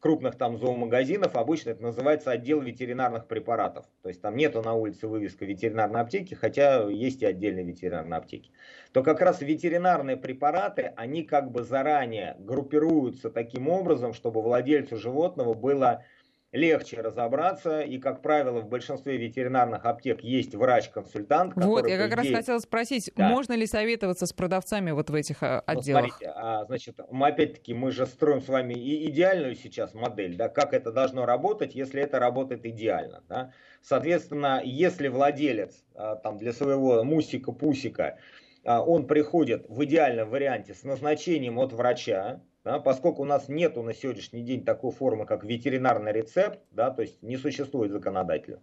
крупных 0.00 0.36
там 0.36 0.58
зоомагазинов, 0.58 1.36
обычно 1.36 1.70
это 1.70 1.82
называется 1.82 2.30
отдел 2.30 2.60
ветеринарных 2.60 3.26
препаратов. 3.26 3.86
То 4.02 4.08
есть 4.08 4.20
там 4.20 4.36
нету 4.36 4.62
на 4.62 4.74
улице 4.74 5.08
вывеска 5.08 5.44
ветеринарной 5.44 6.00
аптеки, 6.00 6.34
хотя 6.34 6.88
есть 6.88 7.22
и 7.22 7.26
отдельные 7.26 7.64
ветеринарные 7.64 8.18
аптеки. 8.18 8.50
То 8.92 9.02
как 9.02 9.20
раз 9.20 9.40
ветеринарные 9.40 10.16
препараты, 10.16 10.92
они 10.96 11.24
как 11.24 11.50
бы 11.50 11.62
заранее 11.62 12.36
группируются 12.38 13.30
таким 13.30 13.68
образом, 13.68 14.12
чтобы 14.12 14.40
владельцу 14.40 14.96
животного 14.96 15.54
было 15.54 16.04
легче 16.52 17.00
разобраться, 17.00 17.80
и, 17.80 17.98
как 17.98 18.22
правило, 18.22 18.60
в 18.60 18.68
большинстве 18.68 19.18
ветеринарных 19.18 19.84
аптек 19.84 20.22
есть 20.22 20.54
врач-консультант. 20.54 21.54
Вот, 21.56 21.86
я 21.86 21.98
как 21.98 22.12
идее... 22.12 22.16
раз 22.16 22.40
хотела 22.40 22.58
спросить, 22.58 23.10
да. 23.16 23.28
можно 23.28 23.52
ли 23.52 23.66
советоваться 23.66 24.26
с 24.26 24.32
продавцами 24.32 24.90
вот 24.90 25.10
в 25.10 25.14
этих 25.14 25.42
а, 25.42 25.60
отделах? 25.60 26.04
Ну, 26.04 26.08
смотрите, 26.08 26.32
а, 26.34 26.64
значит, 26.64 26.98
мы 27.10 27.28
опять-таки, 27.28 27.74
мы 27.74 27.90
же 27.90 28.06
строим 28.06 28.40
с 28.40 28.48
вами 28.48 28.72
и 28.74 29.10
идеальную 29.10 29.56
сейчас 29.56 29.92
модель, 29.92 30.36
да, 30.36 30.48
как 30.48 30.72
это 30.72 30.90
должно 30.90 31.26
работать, 31.26 31.74
если 31.74 32.00
это 32.00 32.18
работает 32.18 32.64
идеально, 32.64 33.22
да. 33.28 33.52
Соответственно, 33.82 34.62
если 34.64 35.08
владелец 35.08 35.84
а, 35.94 36.16
там 36.16 36.38
для 36.38 36.54
своего 36.54 37.04
мусика-пусика, 37.04 38.18
а, 38.64 38.82
он 38.82 39.06
приходит 39.06 39.66
в 39.68 39.84
идеальном 39.84 40.30
варианте 40.30 40.72
с 40.72 40.82
назначением 40.82 41.58
от 41.58 41.74
врача, 41.74 42.40
да, 42.68 42.80
поскольку 42.80 43.22
у 43.22 43.24
нас 43.24 43.48
нету 43.48 43.82
на 43.82 43.94
сегодняшний 43.94 44.42
день 44.42 44.62
такой 44.62 44.92
формы, 44.92 45.24
как 45.24 45.42
ветеринарный 45.42 46.12
рецепт, 46.12 46.60
да, 46.70 46.90
то 46.90 47.00
есть 47.00 47.22
не 47.22 47.38
существует 47.38 47.90
законодателя, 47.90 48.60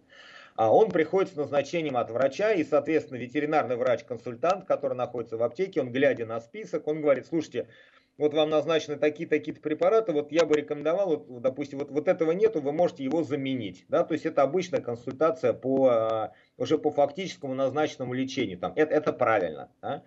а 0.54 0.72
он 0.72 0.92
приходит 0.92 1.32
с 1.32 1.34
назначением 1.34 1.96
от 1.96 2.12
врача, 2.12 2.52
и, 2.52 2.62
соответственно, 2.62 3.18
ветеринарный 3.18 3.74
врач-консультант, 3.74 4.64
который 4.64 4.96
находится 4.96 5.36
в 5.36 5.42
аптеке, 5.42 5.80
он, 5.80 5.90
глядя 5.90 6.24
на 6.24 6.38
список, 6.38 6.86
он 6.86 7.00
говорит, 7.00 7.26
слушайте, 7.26 7.66
вот 8.16 8.32
вам 8.32 8.48
назначены 8.48 8.96
такие-такие 8.96 9.56
препараты, 9.56 10.12
вот 10.12 10.30
я 10.30 10.44
бы 10.44 10.54
рекомендовал, 10.54 11.08
вот, 11.08 11.42
допустим, 11.42 11.80
вот, 11.80 11.90
вот 11.90 12.06
этого 12.06 12.30
нету, 12.30 12.60
вы 12.60 12.70
можете 12.70 13.02
его 13.02 13.24
заменить. 13.24 13.86
Да? 13.88 14.04
То 14.04 14.14
есть 14.14 14.24
это 14.24 14.42
обычная 14.42 14.80
консультация 14.80 15.52
по, 15.52 15.88
а, 15.88 16.32
уже 16.58 16.78
по 16.78 16.92
фактическому 16.92 17.54
назначенному 17.54 18.14
лечению. 18.14 18.58
Там, 18.58 18.72
это, 18.76 18.94
это 18.94 19.12
правильно. 19.12 19.68
Да? 19.82 20.04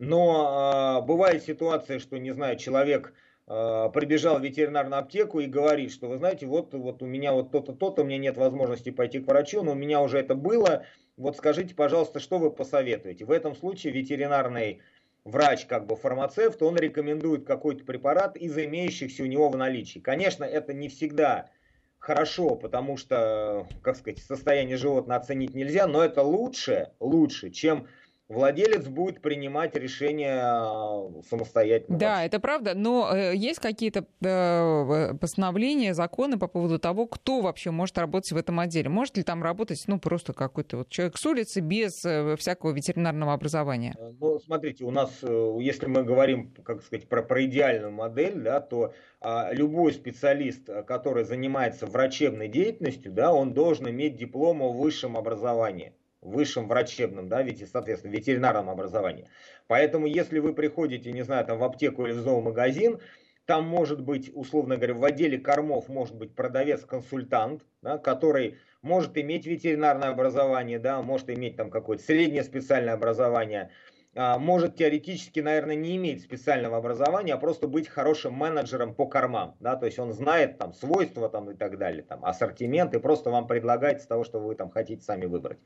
Но 0.00 1.02
э, 1.02 1.06
бывает 1.06 1.42
ситуация, 1.42 1.98
что, 1.98 2.16
не 2.16 2.30
знаю, 2.30 2.56
человек 2.56 3.12
прибежал 3.50 4.38
в 4.38 4.44
ветеринарную 4.44 5.00
аптеку 5.00 5.40
и 5.40 5.46
говорит, 5.46 5.90
что 5.90 6.06
вы 6.06 6.18
знаете, 6.18 6.46
вот, 6.46 6.72
вот 6.72 7.02
у 7.02 7.06
меня 7.06 7.32
вот 7.32 7.50
то-то, 7.50 7.72
то-то, 7.72 8.02
у 8.02 8.04
меня 8.04 8.18
нет 8.18 8.36
возможности 8.36 8.90
пойти 8.90 9.18
к 9.18 9.26
врачу, 9.26 9.64
но 9.64 9.72
у 9.72 9.74
меня 9.74 10.00
уже 10.00 10.18
это 10.18 10.36
было, 10.36 10.84
вот 11.16 11.36
скажите, 11.36 11.74
пожалуйста, 11.74 12.20
что 12.20 12.38
вы 12.38 12.52
посоветуете? 12.52 13.24
В 13.24 13.32
этом 13.32 13.56
случае 13.56 13.92
ветеринарный 13.92 14.82
врач, 15.24 15.66
как 15.66 15.86
бы 15.86 15.96
фармацевт, 15.96 16.62
он 16.62 16.76
рекомендует 16.76 17.44
какой-то 17.44 17.84
препарат 17.84 18.36
из 18.36 18.56
имеющихся 18.56 19.24
у 19.24 19.26
него 19.26 19.48
в 19.48 19.56
наличии. 19.56 19.98
Конечно, 19.98 20.44
это 20.44 20.72
не 20.72 20.88
всегда 20.88 21.50
хорошо, 21.98 22.54
потому 22.54 22.96
что, 22.96 23.66
как 23.82 23.96
сказать, 23.96 24.20
состояние 24.20 24.76
животного 24.76 25.20
оценить 25.20 25.56
нельзя, 25.56 25.88
но 25.88 26.04
это 26.04 26.22
лучше, 26.22 26.92
лучше, 27.00 27.50
чем 27.50 27.88
владелец 28.30 28.86
будет 28.86 29.20
принимать 29.20 29.74
решение 29.74 30.40
э, 30.40 31.22
самостоятельно. 31.28 31.98
Да, 31.98 32.24
это 32.24 32.38
правда, 32.38 32.74
но 32.74 33.10
э, 33.12 33.34
есть 33.34 33.58
какие-то 33.58 34.06
э, 34.22 35.14
постановления, 35.20 35.94
законы 35.94 36.38
по 36.38 36.46
поводу 36.46 36.78
того, 36.78 37.06
кто 37.06 37.40
вообще 37.40 37.70
может 37.72 37.98
работать 37.98 38.32
в 38.32 38.36
этом 38.36 38.60
отделе? 38.60 38.88
Может 38.88 39.16
ли 39.16 39.24
там 39.24 39.42
работать, 39.42 39.82
ну, 39.88 39.98
просто 39.98 40.32
какой-то 40.32 40.78
вот 40.78 40.88
человек 40.88 41.18
с 41.18 41.26
улицы 41.26 41.60
без 41.60 42.04
всякого 42.38 42.70
ветеринарного 42.70 43.34
образования? 43.34 43.96
Ну, 44.20 44.38
смотрите, 44.38 44.84
у 44.84 44.90
нас, 44.90 45.10
если 45.22 45.86
мы 45.86 46.04
говорим, 46.04 46.54
как 46.62 46.82
сказать, 46.82 47.08
про, 47.08 47.22
про 47.22 47.44
идеальную 47.44 47.92
модель, 47.92 48.40
да, 48.40 48.60
то 48.60 48.94
а, 49.20 49.52
любой 49.52 49.92
специалист, 49.92 50.66
который 50.86 51.24
занимается 51.24 51.86
врачебной 51.86 52.48
деятельностью, 52.48 53.12
да, 53.12 53.32
он 53.32 53.52
должен 53.52 53.88
иметь 53.90 54.16
диплом 54.16 54.62
о 54.62 54.72
высшем 54.72 55.16
образовании 55.16 55.92
высшем 56.20 56.68
врачебном, 56.68 57.28
да, 57.28 57.42
ведь, 57.42 57.66
соответственно, 57.68 58.12
ветеринарном 58.12 58.68
образовании. 58.68 59.28
Поэтому, 59.66 60.06
если 60.06 60.38
вы 60.38 60.52
приходите, 60.52 61.12
не 61.12 61.22
знаю, 61.22 61.44
там 61.46 61.58
в 61.58 61.64
аптеку 61.64 62.04
или 62.06 62.12
в 62.12 62.20
зоомагазин, 62.20 63.00
там 63.46 63.66
может 63.66 64.00
быть, 64.00 64.30
условно 64.34 64.76
говоря, 64.76 64.94
в 64.94 65.04
отделе 65.04 65.38
кормов 65.38 65.88
может 65.88 66.14
быть 66.14 66.34
продавец-консультант, 66.34 67.64
да, 67.82 67.98
который 67.98 68.58
может 68.82 69.16
иметь 69.18 69.46
ветеринарное 69.46 70.10
образование, 70.10 70.78
да, 70.78 71.02
может 71.02 71.30
иметь 71.30 71.56
там 71.56 71.70
какое-то 71.70 72.02
среднее 72.02 72.44
специальное 72.44 72.94
образование, 72.94 73.70
а, 74.14 74.38
может 74.38 74.76
теоретически, 74.76 75.40
наверное, 75.40 75.76
не 75.76 75.96
иметь 75.96 76.22
специального 76.22 76.76
образования, 76.76 77.34
а 77.34 77.38
просто 77.38 77.68
быть 77.68 77.88
хорошим 77.88 78.34
менеджером 78.34 78.94
по 78.94 79.06
кормам, 79.06 79.56
да, 79.60 79.76
то 79.76 79.86
есть 79.86 79.98
он 79.98 80.12
знает 80.12 80.58
там 80.58 80.72
свойства 80.72 81.28
там 81.28 81.50
и 81.50 81.54
так 81.54 81.78
далее, 81.78 82.02
там 82.02 82.24
ассортимент 82.24 82.94
и 82.94 82.98
просто 82.98 83.30
вам 83.30 83.46
предлагает 83.46 84.02
с 84.02 84.06
того, 84.06 84.24
что 84.24 84.40
вы 84.40 84.54
там 84.54 84.70
хотите 84.70 85.02
сами 85.02 85.26
выбрать. 85.26 85.58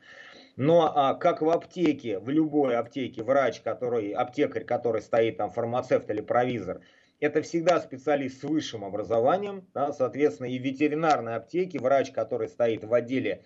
Но 0.56 0.92
а, 0.94 1.14
как 1.14 1.42
в 1.42 1.50
аптеке, 1.50 2.18
в 2.18 2.28
любой 2.28 2.76
аптеке 2.76 3.22
врач, 3.22 3.60
который, 3.60 4.12
аптекарь, 4.12 4.64
который 4.64 5.02
стоит 5.02 5.36
там, 5.36 5.50
фармацевт 5.50 6.08
или 6.10 6.20
провизор, 6.20 6.80
это 7.20 7.42
всегда 7.42 7.80
специалист 7.80 8.40
с 8.40 8.44
высшим 8.44 8.84
образованием, 8.84 9.66
да, 9.74 9.92
соответственно, 9.92 10.46
и 10.46 10.58
в 10.58 10.62
ветеринарной 10.62 11.36
аптеке 11.36 11.78
врач, 11.78 12.12
который 12.12 12.48
стоит 12.48 12.84
в 12.84 12.94
отделе 12.94 13.42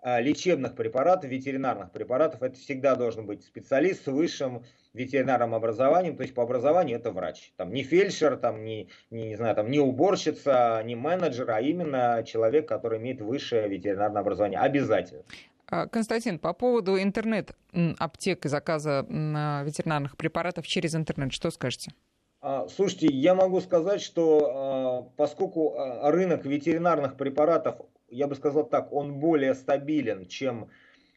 а, 0.00 0.20
лечебных 0.20 0.74
препаратов, 0.74 1.30
ветеринарных 1.30 1.90
препаратов, 1.90 2.42
это 2.42 2.56
всегда 2.56 2.94
должен 2.94 3.24
быть 3.24 3.42
специалист 3.42 4.04
с 4.04 4.06
высшим 4.08 4.64
ветеринарным 4.92 5.54
образованием, 5.54 6.14
то 6.14 6.24
есть 6.24 6.34
по 6.34 6.42
образованию 6.42 6.98
это 6.98 7.10
врач. 7.10 7.52
Там 7.56 7.72
не 7.72 7.84
фельдшер, 7.84 8.36
там 8.36 8.64
не, 8.64 8.90
не, 9.10 9.28
не 9.28 9.36
знаю, 9.36 9.54
там 9.54 9.70
не 9.70 9.80
уборщица, 9.80 10.82
не 10.84 10.94
менеджер, 10.94 11.50
а 11.50 11.62
именно 11.62 12.22
человек, 12.26 12.68
который 12.68 12.98
имеет 12.98 13.22
высшее 13.22 13.66
ветеринарное 13.66 14.20
образование. 14.20 14.60
Обязательно. 14.60 15.22
А, 15.66 15.86
Константин, 15.86 16.38
по 16.38 16.52
поводу 16.52 17.00
интернет-аптек 17.00 18.44
и 18.44 18.48
заказа 18.48 19.06
ветеринарных 19.08 20.16
препаратов 20.16 20.66
через 20.66 20.94
интернет, 20.94 21.32
что 21.32 21.50
скажете? 21.50 21.92
А, 22.40 22.68
слушайте, 22.68 23.06
я 23.06 23.34
могу 23.34 23.60
сказать, 23.60 24.02
что 24.02 24.50
а, 24.54 25.02
поскольку 25.16 25.74
рынок 26.02 26.44
ветеринарных 26.44 27.16
препаратов, 27.16 27.76
я 28.08 28.26
бы 28.26 28.34
сказал 28.34 28.64
так, 28.64 28.92
он 28.92 29.14
более 29.14 29.54
стабилен, 29.54 30.26
чем 30.26 30.68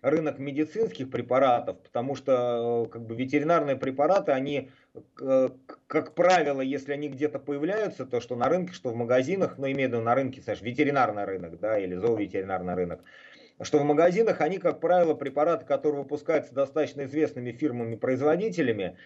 рынок 0.01 0.39
медицинских 0.39 1.11
препаратов, 1.11 1.79
потому 1.79 2.15
что 2.15 2.87
как 2.91 3.05
бы 3.05 3.15
ветеринарные 3.15 3.75
препараты, 3.75 4.31
они, 4.31 4.69
как 5.15 6.13
правило, 6.13 6.61
если 6.61 6.93
они 6.93 7.09
где-то 7.09 7.39
появляются, 7.39 8.05
то 8.05 8.21
что 8.21 8.35
на 8.35 8.47
рынке, 8.47 8.73
что 8.73 8.91
в 8.91 8.95
магазинах, 8.95 9.57
ну, 9.57 9.65
имею 9.65 9.89
в 9.89 9.93
виду 9.93 10.03
на 10.03 10.15
рынке, 10.15 10.41
знаешь, 10.41 10.61
ветеринарный 10.61 11.25
рынок, 11.25 11.59
да, 11.59 11.79
или 11.79 11.95
зооветеринарный 11.95 12.75
рынок, 12.75 13.01
что 13.61 13.79
в 13.79 13.83
магазинах 13.83 14.41
они, 14.41 14.57
как 14.57 14.79
правило, 14.79 15.13
препараты, 15.13 15.65
которые 15.65 16.03
выпускаются 16.03 16.53
достаточно 16.53 17.03
известными 17.03 17.51
фирмами-производителями, 17.51 18.97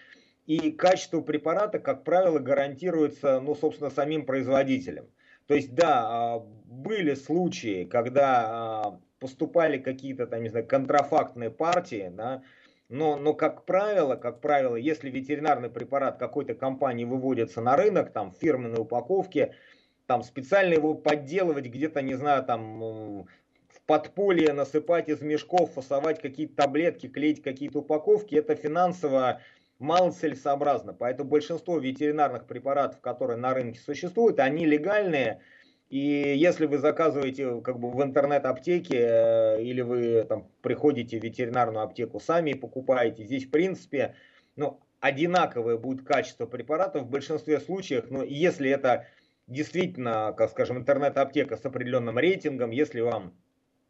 и 0.46 0.72
качество 0.72 1.20
препарата, 1.20 1.78
как 1.78 2.04
правило, 2.04 2.38
гарантируется, 2.38 3.40
ну, 3.40 3.54
собственно, 3.54 3.90
самим 3.90 4.26
производителем. 4.26 5.06
То 5.46 5.54
есть, 5.54 5.74
да, 5.74 6.02
а, 6.04 6.38
были 6.40 7.14
случаи, 7.14 7.84
когда 7.84 8.42
а, 8.44 9.00
поступали 9.18 9.78
какие-то, 9.78 10.26
там, 10.26 10.42
не 10.42 10.48
знаю, 10.48 10.66
контрафактные 10.66 11.50
партии, 11.50 12.10
да, 12.12 12.42
но, 12.88 13.16
но 13.16 13.32
как 13.32 13.64
правило, 13.64 14.16
как 14.16 14.40
правило, 14.40 14.76
если 14.76 15.08
ветеринарный 15.08 15.70
препарат 15.70 16.18
какой-то 16.18 16.54
компании 16.54 17.04
выводится 17.04 17.60
на 17.60 17.76
рынок, 17.76 18.12
там, 18.12 18.32
в 18.32 18.36
фирменной 18.36 18.82
упаковке, 18.82 19.54
там, 20.06 20.22
специально 20.22 20.74
его 20.74 20.94
подделывать 20.94 21.66
где-то, 21.66 22.02
не 22.02 22.14
знаю, 22.14 22.44
там, 22.44 23.26
подполье 23.86 24.52
насыпать 24.52 25.08
из 25.08 25.20
мешков, 25.20 25.72
фасовать 25.72 26.20
какие-то 26.20 26.54
таблетки, 26.56 27.08
клеить 27.08 27.42
какие-то 27.42 27.80
упаковки, 27.80 28.34
это 28.34 28.54
финансово 28.54 29.40
малоцелесообразно. 29.78 30.94
Поэтому 30.94 31.30
большинство 31.30 31.78
ветеринарных 31.78 32.46
препаратов, 32.46 33.00
которые 33.00 33.36
на 33.36 33.52
рынке 33.52 33.80
существуют, 33.80 34.38
они 34.40 34.64
легальные. 34.64 35.40
И 35.90 35.98
если 35.98 36.64
вы 36.66 36.78
заказываете 36.78 37.60
как 37.60 37.78
бы 37.78 37.90
в 37.90 38.02
интернет-аптеке 38.02 38.98
э, 38.98 39.62
или 39.62 39.82
вы 39.82 40.24
там 40.26 40.48
приходите 40.62 41.20
в 41.20 41.22
ветеринарную 41.22 41.84
аптеку 41.84 42.18
сами 42.18 42.52
и 42.52 42.54
покупаете, 42.54 43.24
здесь 43.24 43.44
в 43.44 43.50
принципе 43.50 44.14
ну, 44.56 44.80
одинаковое 45.00 45.76
будет 45.76 46.06
качество 46.06 46.46
препаратов 46.46 47.02
в 47.02 47.10
большинстве 47.10 47.60
случаев. 47.60 48.06
Но 48.08 48.22
если 48.22 48.70
это 48.70 49.06
действительно, 49.48 50.32
как 50.36 50.50
скажем, 50.50 50.78
интернет-аптека 50.78 51.56
с 51.56 51.64
определенным 51.66 52.18
рейтингом, 52.18 52.70
если 52.70 53.00
вам 53.00 53.34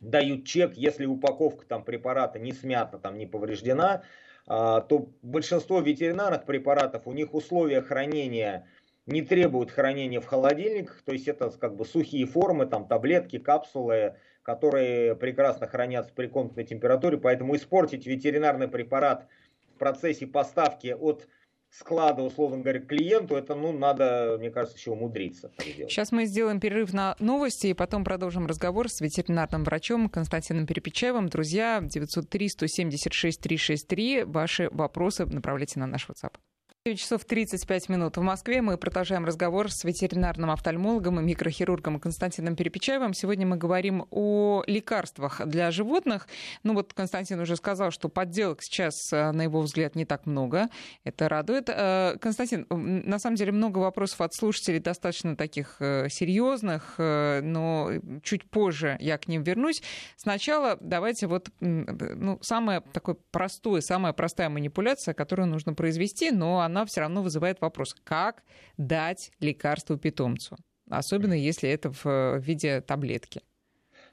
дают 0.03 0.45
чек, 0.45 0.75
если 0.75 1.07
упаковка 1.07 1.65
там 1.65 1.85
препарата 1.85 2.39
не 2.39 2.53
смята, 2.53 2.99
там 2.99 3.17
не 3.17 3.27
повреждена, 3.27 4.03
а, 4.47 4.81
то 4.81 5.09
большинство 5.23 5.81
ветеринарных 5.81 6.45
препаратов, 6.45 7.07
у 7.07 7.13
них 7.13 7.33
условия 7.33 7.81
хранения 7.81 8.67
не 9.07 9.23
требуют 9.23 9.71
хранения 9.71 10.21
в 10.21 10.27
холодильниках, 10.27 11.03
то 11.03 11.13
есть 11.13 11.29
это 11.29 11.51
как 11.51 11.77
бы 11.77 11.85
сухие 11.85 12.27
формы, 12.27 12.67
там 12.67 12.87
таблетки, 12.87 13.39
капсулы, 13.39 14.17
которые 14.43 15.15
прекрасно 15.15 15.69
хранятся 15.69 16.13
при 16.15 16.27
комнатной 16.27 16.65
температуре, 16.65 17.17
поэтому 17.17 17.55
испортить 17.55 18.07
ветеринарный 18.07 18.69
препарат 18.69 19.29
в 19.75 19.79
процессе 19.79 20.27
поставки 20.27 20.97
от 20.99 21.29
склада, 21.73 22.23
условно 22.23 22.59
говоря, 22.59 22.81
клиенту, 22.81 23.35
это, 23.35 23.55
ну, 23.55 23.73
надо, 23.73 24.37
мне 24.39 24.51
кажется, 24.51 24.77
еще 24.77 24.91
умудриться. 24.93 25.51
Сейчас 25.59 26.13
мы 26.13 26.27
сделаем 26.27 26.61
перерыв 26.61 26.93
на 26.93 27.17
новости 27.19 27.69
и 27.69 27.75
потом 27.75 28.05
продолжим 28.05 28.47
разговор 28.47 28.91
с 28.91 29.01
ветеринарным 29.01 29.65
врачом 29.65 30.09
Константином 30.09 30.67
Перепечаевым. 30.67 31.29
Друзья, 31.29 31.83
903-176-363. 31.83 34.25
Ваши 34.27 34.69
вопросы 34.71 35.27
направляйте 35.27 35.81
на 35.81 35.87
наш 35.87 36.09
WhatsApp. 36.09 36.35
9 36.85 36.99
часов 36.99 37.25
35 37.25 37.89
минут 37.91 38.17
в 38.17 38.23
Москве. 38.23 38.61
Мы 38.61 38.77
продолжаем 38.77 39.25
разговор 39.25 39.71
с 39.71 39.85
ветеринарным 39.85 40.51
офтальмологом 40.51 41.21
и 41.21 41.23
микрохирургом 41.23 42.01
Константином 42.01 42.57
Перепечаевым. 42.57 43.15
Сегодня 43.15 43.47
мы 43.47 43.57
говорим 43.57 44.09
о 44.11 44.65
лекарствах 44.67 45.47
для 45.47 45.71
животных. 45.71 46.27
Ну 46.65 46.75
вот 46.75 46.93
Константин 46.93 47.39
уже 47.39 47.55
сказал, 47.55 47.93
что 47.93 48.09
подделок 48.09 48.65
сейчас, 48.65 48.97
э, 49.13 49.31
на 49.31 49.43
его 49.43 49.61
взгляд, 49.61 49.95
не 49.95 50.05
так 50.05 50.27
много. 50.27 50.71
Это 51.05 51.29
радует. 51.29 51.69
Э, 51.69 52.17
Константин, 52.21 52.67
на 52.69 53.21
самом 53.21 53.37
деле 53.37 53.53
много 53.53 53.79
вопросов 53.79 54.21
от 54.21 54.35
слушателей, 54.35 54.81
достаточно 54.81 55.37
таких 55.37 55.77
э, 55.79 56.09
серьезных, 56.09 56.95
но 56.99 57.93
чуть 58.25 58.51
позже 58.51 58.97
я 58.99 59.19
к 59.19 59.29
ним 59.29 59.45
вернусь. 59.45 59.85
Сначала 60.17 60.77
давайте 60.81 61.29
вот 61.29 61.49
ну, 61.61 62.41
самое 62.43 62.81
такое 62.93 63.17
простое, 63.31 63.83
самая 63.83 64.13
простая 64.15 64.49
манипуляция, 64.49 65.15
которую 65.15 65.47
нужно 65.47 65.75
произвести, 65.75 66.33
но 66.33 66.59
она 66.59 66.72
она 66.73 66.85
все 66.87 67.03
равно 67.03 67.23
вызывает 67.23 67.61
вопрос, 67.61 67.95
как 68.03 68.43
дать 68.77 69.31
лекарство 69.41 69.99
питомцу, 69.99 70.57
особенно 70.91 71.35
если 71.35 71.69
это 71.69 71.93
в 71.93 72.39
виде 72.39 72.81
таблетки. 72.81 73.43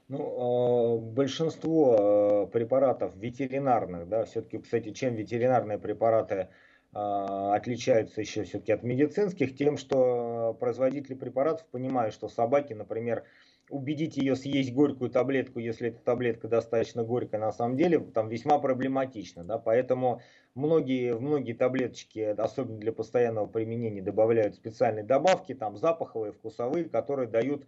Ну, 0.08 0.18
а, 0.18 0.98
большинство 0.98 1.96
а, 1.98 2.46
препаратов 2.46 3.16
ветеринарных, 3.16 4.08
да, 4.08 4.24
все-таки, 4.24 4.58
кстати, 4.58 4.92
чем 4.92 5.14
ветеринарные 5.14 5.78
препараты 5.78 6.48
а, 6.92 7.54
отличаются 7.54 8.20
еще 8.20 8.42
все-таки 8.42 8.72
от 8.72 8.82
медицинских, 8.82 9.56
тем, 9.56 9.76
что 9.76 10.56
производители 10.58 11.14
препаратов 11.14 11.64
понимают, 11.68 12.12
что 12.12 12.28
собаки, 12.28 12.72
например, 12.72 13.24
убедить 13.70 14.16
ее 14.16 14.36
съесть 14.36 14.72
горькую 14.72 15.10
таблетку, 15.10 15.58
если 15.58 15.88
эта 15.88 16.00
таблетка 16.00 16.48
достаточно 16.48 17.04
горькая, 17.04 17.40
на 17.40 17.52
самом 17.52 17.76
деле 17.76 18.00
там 18.00 18.28
весьма 18.28 18.58
проблематично. 18.58 19.44
Да? 19.44 19.58
Поэтому 19.58 20.20
многие, 20.54 21.14
в 21.14 21.22
многие 21.22 21.52
таблеточки, 21.52 22.18
особенно 22.18 22.78
для 22.78 22.92
постоянного 22.92 23.46
применения, 23.46 24.02
добавляют 24.02 24.56
специальные 24.56 25.04
добавки, 25.04 25.54
там 25.54 25.76
запаховые, 25.76 26.32
вкусовые, 26.32 26.84
которые 26.86 27.28
дают 27.28 27.64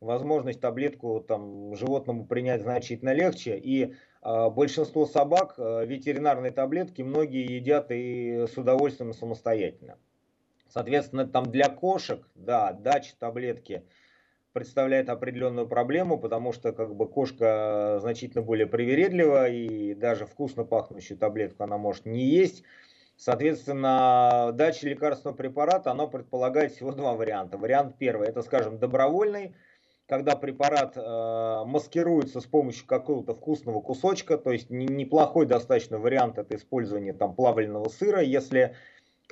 возможность 0.00 0.60
таблетку 0.60 1.20
там, 1.20 1.76
животному 1.76 2.26
принять 2.26 2.62
значительно 2.62 3.12
легче. 3.12 3.56
И 3.56 3.94
э, 4.22 4.50
большинство 4.50 5.06
собак 5.06 5.54
э, 5.58 5.86
ветеринарные 5.86 6.50
таблетки 6.50 7.02
многие 7.02 7.44
едят 7.44 7.90
и 7.90 8.46
с 8.48 8.56
удовольствием 8.56 9.12
самостоятельно. 9.12 9.98
Соответственно, 10.68 11.26
там 11.28 11.52
для 11.52 11.68
кошек, 11.68 12.26
да, 12.34 12.72
дача 12.72 13.14
таблетки– 13.18 13.84
представляет 14.52 15.08
определенную 15.08 15.66
проблему, 15.66 16.18
потому 16.18 16.52
что 16.52 16.72
как 16.72 16.94
бы 16.94 17.08
кошка 17.08 17.98
значительно 18.00 18.42
более 18.42 18.66
привередлива 18.66 19.48
и 19.48 19.94
даже 19.94 20.26
вкусно 20.26 20.64
пахнущую 20.64 21.18
таблетку 21.18 21.64
она 21.64 21.78
может 21.78 22.06
не 22.06 22.24
есть. 22.24 22.62
Соответственно, 23.16 24.50
дача 24.54 24.88
лекарственного 24.88 25.36
препарата, 25.36 25.90
она 25.90 26.06
предполагает 26.06 26.72
всего 26.72 26.92
два 26.92 27.14
варианта. 27.14 27.56
Вариант 27.56 27.96
первый, 27.98 28.28
это, 28.28 28.42
скажем, 28.42 28.78
добровольный, 28.78 29.54
когда 30.06 30.34
препарат 30.34 30.96
э, 30.96 31.64
маскируется 31.64 32.40
с 32.40 32.46
помощью 32.46 32.86
какого-то 32.86 33.34
вкусного 33.34 33.80
кусочка, 33.80 34.36
то 34.36 34.50
есть 34.50 34.70
неплохой 34.70 35.46
достаточно 35.46 35.98
вариант 35.98 36.38
это 36.38 36.56
использование 36.56 37.12
там 37.12 37.34
плавленного 37.34 37.88
сыра, 37.88 38.20
если 38.20 38.74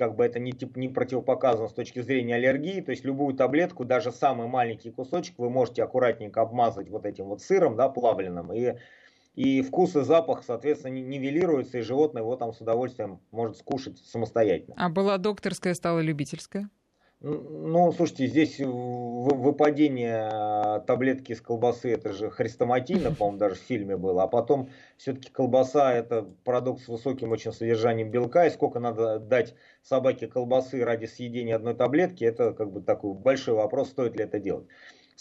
как 0.01 0.15
бы 0.15 0.25
это 0.25 0.39
не, 0.39 0.51
тип, 0.51 0.77
не 0.77 0.89
противопоказано 0.89 1.67
с 1.67 1.73
точки 1.73 2.01
зрения 2.01 2.33
аллергии, 2.33 2.81
то 2.81 2.89
есть 2.89 3.05
любую 3.05 3.35
таблетку, 3.35 3.85
даже 3.85 4.11
самый 4.11 4.47
маленький 4.47 4.89
кусочек 4.89 5.37
вы 5.37 5.51
можете 5.51 5.83
аккуратненько 5.83 6.41
обмазать 6.41 6.89
вот 6.89 7.05
этим 7.05 7.25
вот 7.25 7.43
сыром, 7.43 7.75
да, 7.75 7.87
плавленным, 7.87 8.51
и, 8.51 8.77
и 9.35 9.61
вкус 9.61 9.95
и 9.95 10.01
запах, 10.01 10.43
соответственно, 10.43 10.93
нивелируется, 10.93 11.77
и 11.77 11.81
животное 11.81 12.23
его 12.23 12.35
там 12.35 12.51
с 12.51 12.61
удовольствием 12.61 13.19
может 13.29 13.57
скушать 13.57 13.99
самостоятельно. 13.99 14.73
А 14.75 14.89
была 14.89 15.19
докторская, 15.19 15.75
стала 15.75 15.99
любительская? 15.99 16.71
Ну, 17.23 17.91
слушайте, 17.91 18.25
здесь 18.25 18.57
выпадение 18.57 20.27
а, 20.31 20.79
таблетки 20.79 21.33
из 21.33 21.41
колбасы, 21.41 21.93
это 21.93 22.13
же 22.13 22.31
хрестоматийно, 22.31 23.11
по-моему, 23.15 23.37
даже 23.37 23.55
в 23.55 23.59
фильме 23.59 23.95
было. 23.95 24.23
А 24.23 24.27
потом 24.27 24.69
все-таки 24.97 25.29
колбаса 25.29 25.93
это 25.93 26.27
продукт 26.43 26.81
с 26.81 26.87
высоким 26.87 27.31
очень 27.31 27.53
содержанием 27.53 28.09
белка. 28.09 28.47
И 28.47 28.49
сколько 28.49 28.79
надо 28.79 29.19
дать 29.19 29.53
собаке 29.83 30.25
колбасы 30.25 30.83
ради 30.83 31.05
съедения 31.05 31.55
одной 31.55 31.75
таблетки, 31.75 32.23
это 32.23 32.53
как 32.53 32.71
бы 32.71 32.81
такой 32.81 33.13
большой 33.13 33.53
вопрос, 33.53 33.89
стоит 33.89 34.15
ли 34.15 34.23
это 34.23 34.39
делать. 34.39 34.65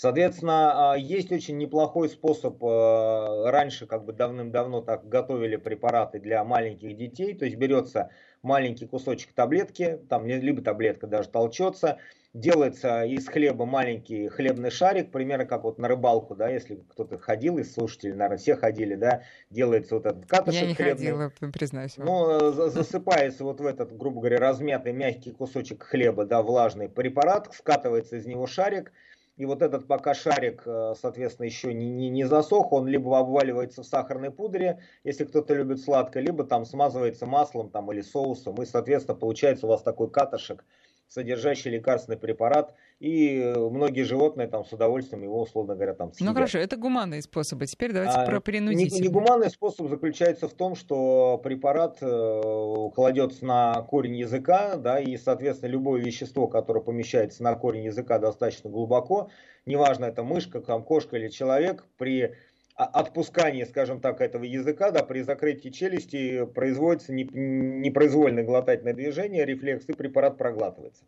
Соответственно, 0.01 0.93
а, 0.93 0.97
есть 0.97 1.31
очень 1.31 1.59
неплохой 1.59 2.09
способ, 2.09 2.57
а, 2.65 3.51
раньше 3.51 3.87
как 3.87 4.07
бы 4.07 4.15
давным-давно 4.15 4.81
так 4.81 5.07
готовили 5.07 5.57
препараты 5.57 6.19
для 6.19 6.43
маленьких 6.43 6.97
детей, 6.97 7.35
то 7.35 7.45
есть 7.45 7.59
берется 7.59 8.09
маленький 8.41 8.87
кусочек 8.87 9.35
таблетки, 9.35 10.01
там 10.09 10.27
либо 10.27 10.63
таблетка 10.63 11.07
даже 11.07 11.29
толчется, 11.29 11.99
делается 12.33 13.05
из 13.05 13.29
хлеба 13.29 13.67
маленький 13.67 14.29
хлебный 14.29 14.71
шарик, 14.71 15.13
примерно 15.13 15.45
как 15.45 15.65
вот 15.65 15.77
на 15.77 15.87
рыбалку, 15.87 16.35
да, 16.35 16.49
если 16.49 16.77
кто-то 16.89 17.19
ходил 17.19 17.59
из 17.59 17.75
слушателей, 17.75 18.15
наверное, 18.15 18.39
все 18.39 18.57
ходили, 18.57 18.95
да, 18.95 19.25
делается 19.51 19.97
вот 19.97 20.07
этот 20.07 20.25
катышек 20.25 20.63
Я 20.63 20.69
не 20.69 20.75
хлебный. 20.77 21.07
ходила, 21.11 21.53
признаюсь. 21.53 21.99
Ну, 21.99 22.53
засыпается 22.53 23.45
вот 23.45 23.61
в 23.61 23.67
этот, 23.67 23.95
грубо 23.95 24.21
говоря, 24.21 24.39
размятый 24.39 24.95
мягкий 24.95 25.33
кусочек 25.33 25.83
хлеба, 25.83 26.25
да, 26.25 26.41
влажный 26.41 26.89
препарат, 26.89 27.53
скатывается 27.53 28.17
из 28.17 28.25
него 28.25 28.47
шарик, 28.47 28.93
и 29.41 29.47
вот 29.47 29.63
этот 29.63 29.87
пока 29.87 30.13
шарик, 30.13 30.65
э, 30.67 30.93
соответственно, 31.01 31.47
еще 31.47 31.73
не, 31.73 31.89
не, 31.89 32.11
не 32.11 32.25
засох, 32.25 32.73
он 32.73 32.87
либо 32.87 33.19
обваливается 33.19 33.83
в 33.83 33.87
сахарной 33.87 34.31
пудре, 34.31 34.81
если 35.03 35.25
кто-то 35.25 35.55
любит 35.55 35.81
сладкое, 35.81 36.23
либо 36.23 36.45
там 36.45 36.67
смазывается 36.67 37.25
маслом 37.25 37.71
там, 37.71 37.91
или 37.91 38.03
соусом, 38.03 38.61
и, 38.61 38.67
соответственно, 38.67 39.17
получается 39.17 39.65
у 39.65 39.71
вас 39.71 39.83
такой 39.83 40.11
катышек, 40.11 40.63
содержащий 41.11 41.73
лекарственный 41.73 42.17
препарат, 42.17 42.75
и 43.01 43.53
многие 43.57 44.03
животные 44.03 44.47
там 44.47 44.65
с 44.65 44.73
удовольствием 44.73 45.23
его, 45.23 45.43
условно 45.43 45.75
говоря, 45.75 45.93
там 45.95 46.13
съедят. 46.13 46.29
Ну 46.29 46.35
хорошо, 46.35 46.59
это 46.59 46.77
гуманные 46.77 47.21
способы. 47.21 47.67
Теперь 47.67 47.93
давайте 47.93 48.17
а, 48.17 48.25
про 48.25 48.41
принудительные. 48.41 49.01
Не, 49.01 49.09
не 49.09 49.13
гуманный 49.13 49.51
способ 49.51 49.89
заключается 49.89 50.49
в 50.49 50.55
том, 50.55 50.77
что 50.77 51.41
препарат 51.43 51.99
э, 52.01 52.91
кладется 52.95 53.45
на 53.45 53.83
корень 53.83 54.17
языка, 54.17 54.77
да, 54.77 55.01
и, 55.01 55.17
соответственно, 55.17 55.71
любое 55.71 56.01
вещество, 56.01 56.47
которое 56.47 56.81
помещается 56.81 57.43
на 57.43 57.57
корень 57.57 57.87
языка 57.87 58.21
достаточно 58.21 58.71
глубоко, 58.71 59.31
неважно, 59.67 60.05
это 60.05 60.23
мышка, 60.23 60.61
там, 60.61 60.85
кошка 60.85 61.17
или 61.17 61.29
человек, 61.29 61.85
при 61.99 62.37
отпускании, 62.85 63.65
скажем 63.65 64.01
так, 64.01 64.21
этого 64.21 64.45
языка, 64.45 64.91
да, 64.91 65.03
при 65.03 65.23
закрытии 65.23 65.69
челюсти 65.69 66.47
производится 66.47 67.13
непроизвольное 67.13 68.45
глотательное 68.45 68.95
движение, 68.95 69.45
рефлекс 69.45 69.85
и 69.89 69.93
препарат 69.93 70.39
проглатывается. 70.39 71.05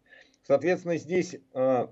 Соответственно, 0.47 0.97
здесь 0.97 1.37
э, 1.55 1.87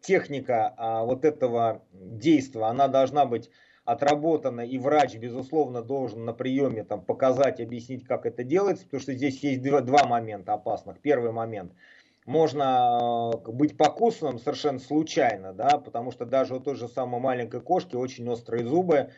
техника 0.00 0.74
э, 0.76 1.04
вот 1.04 1.24
этого 1.24 1.82
действия, 1.92 2.64
она 2.64 2.88
должна 2.88 3.26
быть 3.26 3.50
отработана, 3.84 4.62
и 4.62 4.78
врач, 4.78 5.16
безусловно, 5.16 5.82
должен 5.82 6.24
на 6.24 6.32
приеме 6.32 6.82
там, 6.82 7.02
показать, 7.02 7.60
объяснить, 7.60 8.04
как 8.04 8.26
это 8.26 8.42
делается, 8.42 8.84
потому 8.84 9.00
что 9.00 9.12
здесь 9.12 9.38
есть 9.40 9.62
два, 9.62 9.80
два 9.80 10.04
момента 10.04 10.54
опасных. 10.54 10.98
Первый 11.00 11.32
момент– 11.32 11.72
можно 12.26 13.30
э, 13.32 13.50
быть 13.52 13.76
покусанным 13.76 14.38
совершенно 14.38 14.80
случайно, 14.80 15.52
да, 15.52 15.78
потому 15.78 16.10
что 16.10 16.26
даже 16.26 16.54
у 16.54 16.60
той 16.60 16.74
же 16.74 16.88
самой 16.88 17.20
маленькой 17.20 17.60
кошки 17.60 17.94
очень 17.94 18.28
острые 18.28 18.66
зубы, 18.66 19.10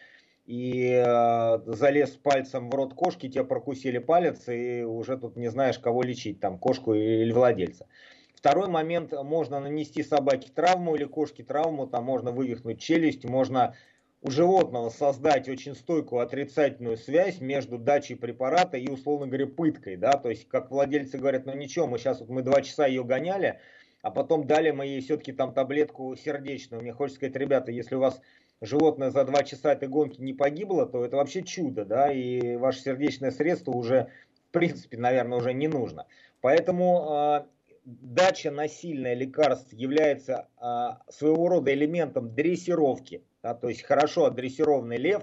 и 0.47 1.03
э, 1.05 1.59
залез 1.67 2.11
пальцем 2.11 2.71
в 2.71 2.75
рот 2.75 2.95
кошки, 2.95 3.29
тебе 3.29 3.45
прокусили 3.45 3.99
палец, 3.99 4.49
и 4.49 4.83
уже 4.83 5.17
тут 5.17 5.37
не 5.37 5.49
знаешь, 5.49 5.79
кого 5.79 6.03
лечить, 6.03 6.39
там, 6.41 6.59
кошку 6.59 6.95
или 6.95 7.33
владельца. 7.33 7.87
Второй 8.35 8.69
момент, 8.69 9.13
можно 9.13 9.59
нанести 9.59 10.03
собаке 10.05 10.51
травму 10.55 10.95
или 10.95 11.05
кошке 11.05 11.43
травму, 11.43 11.87
там 11.87 12.05
можно 12.05 12.31
вывихнуть 12.31 12.81
челюсть, 12.81 13.25
можно 13.25 13.75
у 14.21 14.31
животного 14.31 14.91
создать 14.91 15.49
очень 15.49 15.75
стойкую 15.75 16.23
отрицательную 16.23 16.97
связь 16.97 17.41
между 17.41 17.79
дачей 17.79 18.17
препарата 18.17 18.77
и, 18.77 18.89
условно 18.89 19.27
говоря, 19.27 19.47
пыткой, 19.47 19.97
да, 19.97 20.13
то 20.13 20.29
есть, 20.29 20.49
как 20.49 20.71
владельцы 20.71 21.19
говорят, 21.19 21.47
ну 21.47 21.55
ничего, 21.55 21.87
мы 21.87 21.99
сейчас 21.99 22.21
вот 22.21 22.29
мы 22.29 22.43
два 22.43 22.63
часа 22.63 22.87
ее 22.87 23.05
гоняли, 23.05 23.61
а 24.03 24.11
потом 24.11 24.47
дали 24.47 24.71
мы 24.71 24.87
ей 24.87 25.01
все-таки 25.01 25.33
там 25.33 25.53
таблетку 25.55 26.17
сердечную. 26.17 26.83
Мне 26.83 26.93
хочется 26.93 27.19
сказать, 27.19 27.37
ребята, 27.37 27.71
если 27.71 27.95
у 27.95 28.01
вас 28.01 28.21
животное 28.61 29.11
за 29.11 29.25
два 29.25 29.45
часа 29.45 29.73
этой 29.73 29.89
гонки 29.89 30.21
не 30.21 30.33
погибло, 30.33 30.87
то 30.87 31.05
это 31.05 31.17
вообще 31.17 31.43
чудо, 31.43 31.85
да, 31.85 32.13
и 32.13 32.57
ваше 32.57 32.81
сердечное 32.81 33.31
средство 33.31 33.73
уже, 33.73 34.09
в 34.49 34.53
принципе, 34.53 34.99
наверное, 34.99 35.39
уже 35.39 35.53
не 35.53 35.69
нужно. 35.69 36.07
Поэтому 36.41 37.07
э, 37.11 37.45
дача 37.85 38.51
насильное 38.51 39.15
лекарств 39.15 39.73
является 39.73 40.49
э, 40.61 41.11
своего 41.13 41.49
рода 41.49 41.73
элементом 41.73 42.35
дрессировки 42.35 43.23
да, 43.49 43.55
то 43.55 43.69
есть 43.69 43.83
хорошо 43.83 44.27
отдрессированный 44.27 44.99
лев 44.99 45.23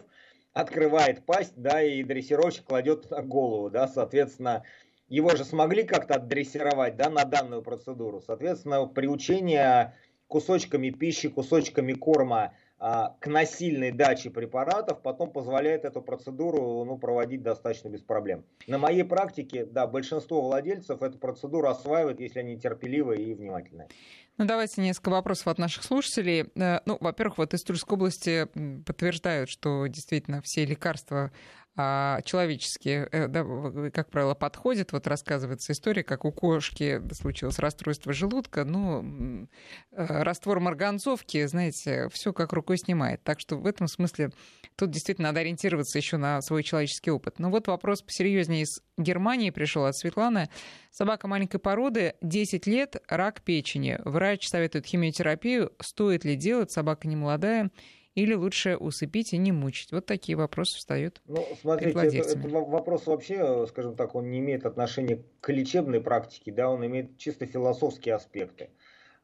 открывает 0.54 1.26
пасть, 1.26 1.54
да, 1.56 1.82
и 1.82 2.02
дрессировщик 2.04 2.66
кладет 2.66 3.08
голову, 3.10 3.70
да, 3.70 3.88
соответственно, 3.88 4.64
его 5.10 5.36
же 5.36 5.44
смогли 5.44 5.84
как-то 5.84 6.16
отдрессировать, 6.16 6.96
да, 6.96 7.10
на 7.10 7.26
данную 7.26 7.62
процедуру. 7.62 8.22
Соответственно, 8.22 8.88
приучение 8.88 9.94
кусочками 10.28 10.90
пищи, 10.90 11.30
кусочками 11.30 11.94
корма 11.94 12.54
а, 12.80 13.16
к 13.20 13.28
насильной 13.28 13.92
даче 13.92 14.32
препаратов 14.32 15.02
потом 15.02 15.32
позволяет 15.32 15.86
эту 15.86 16.02
процедуру 16.02 16.84
ну, 16.84 16.98
проводить 16.98 17.44
достаточно 17.44 17.90
без 17.90 18.02
проблем. 18.02 18.44
На 18.66 18.80
моей 18.80 19.04
практике, 19.04 19.66
да, 19.66 19.86
большинство 19.86 20.42
владельцев 20.42 21.04
эту 21.04 21.20
процедуру 21.20 21.68
осваивают, 21.68 22.20
если 22.20 22.40
они 22.40 22.58
терпеливые 22.58 23.22
и 23.22 23.34
внимательные. 23.36 23.88
Ну, 24.38 24.46
давайте 24.46 24.82
несколько 24.82 25.10
вопросов 25.10 25.48
от 25.48 25.60
наших 25.60 25.84
слушателей. 25.84 26.50
Э, 26.56 26.82
ну, 26.86 26.98
во-первых, 27.00 27.38
вот 27.38 27.54
из 27.54 27.64
Тульской 27.64 27.96
области 27.96 28.48
подтверждают, 28.86 29.50
что 29.50 29.88
действительно 29.88 30.42
все 30.42 30.66
лекарства 30.66 31.32
человеческие, 31.76 33.08
э, 33.12 33.28
да, 33.28 33.44
как 33.92 34.10
правило, 34.10 34.34
подходят. 34.34 34.94
Вот 34.94 35.08
рассказывается 35.08 35.74
история, 35.74 36.04
как 36.04 36.24
у 36.24 36.32
кошки 36.32 37.02
случилось 37.14 37.60
расстройство 37.60 38.14
желудка. 38.14 38.64
Ну, 38.64 39.48
э, 39.92 40.06
раствор 40.24 40.62
марганцовки, 40.62 41.46
знаете, 41.48 42.08
все 42.14 42.32
как 42.32 42.54
рукой 42.54 42.78
снимает. 42.78 43.24
Так 43.24 43.42
что 43.42 43.58
в 43.58 43.66
этом 43.66 43.88
смысле 43.88 44.32
тут 44.78 44.92
действительно 44.92 45.30
надо 45.30 45.42
ориентироваться 45.42 45.98
еще 45.98 46.16
на 46.16 46.42
свой 46.42 46.64
человеческий 46.64 47.12
опыт. 47.12 47.40
Но 47.40 47.50
вот 47.50 47.68
вопрос 47.68 48.02
посерьезнее 48.02 48.62
из 48.62 48.82
Германии 48.98 49.50
пришел 49.50 49.84
от 49.84 49.98
Светланы. 49.98 50.50
Собака 50.92 51.28
маленькой 51.28 51.60
породы, 51.60 52.16
10 52.22 52.68
лет, 52.68 52.96
рак 53.10 53.42
печени. 53.42 54.00
Врач 54.06 54.48
советует 54.48 54.86
химиотерапию. 54.86 55.74
Стоит 55.82 56.24
ли 56.24 56.38
делать? 56.38 56.72
Собака 56.72 57.10
не 57.10 57.18
молодая 57.18 57.70
или 58.16 58.34
лучше 58.34 58.78
усыпить 58.78 59.34
и 59.34 59.38
не 59.38 59.52
мучить? 59.52 59.92
Вот 59.92 60.06
такие 60.06 60.38
вопросы 60.38 60.78
встают 60.78 61.22
ну, 61.28 61.46
смотрите, 61.62 62.18
это, 62.20 62.30
это 62.30 62.48
вопрос 62.48 63.06
вообще, 63.06 63.66
скажем 63.68 63.96
так, 63.96 64.16
он 64.16 64.32
не 64.32 64.40
имеет 64.40 64.66
отношения 64.66 65.24
к 65.42 65.52
лечебной 65.52 66.02
практике, 66.02 66.52
да, 66.52 66.70
он 66.70 66.86
имеет 66.86 67.18
чисто 67.18 67.46
философские 67.46 68.16
аспекты. 68.16 68.70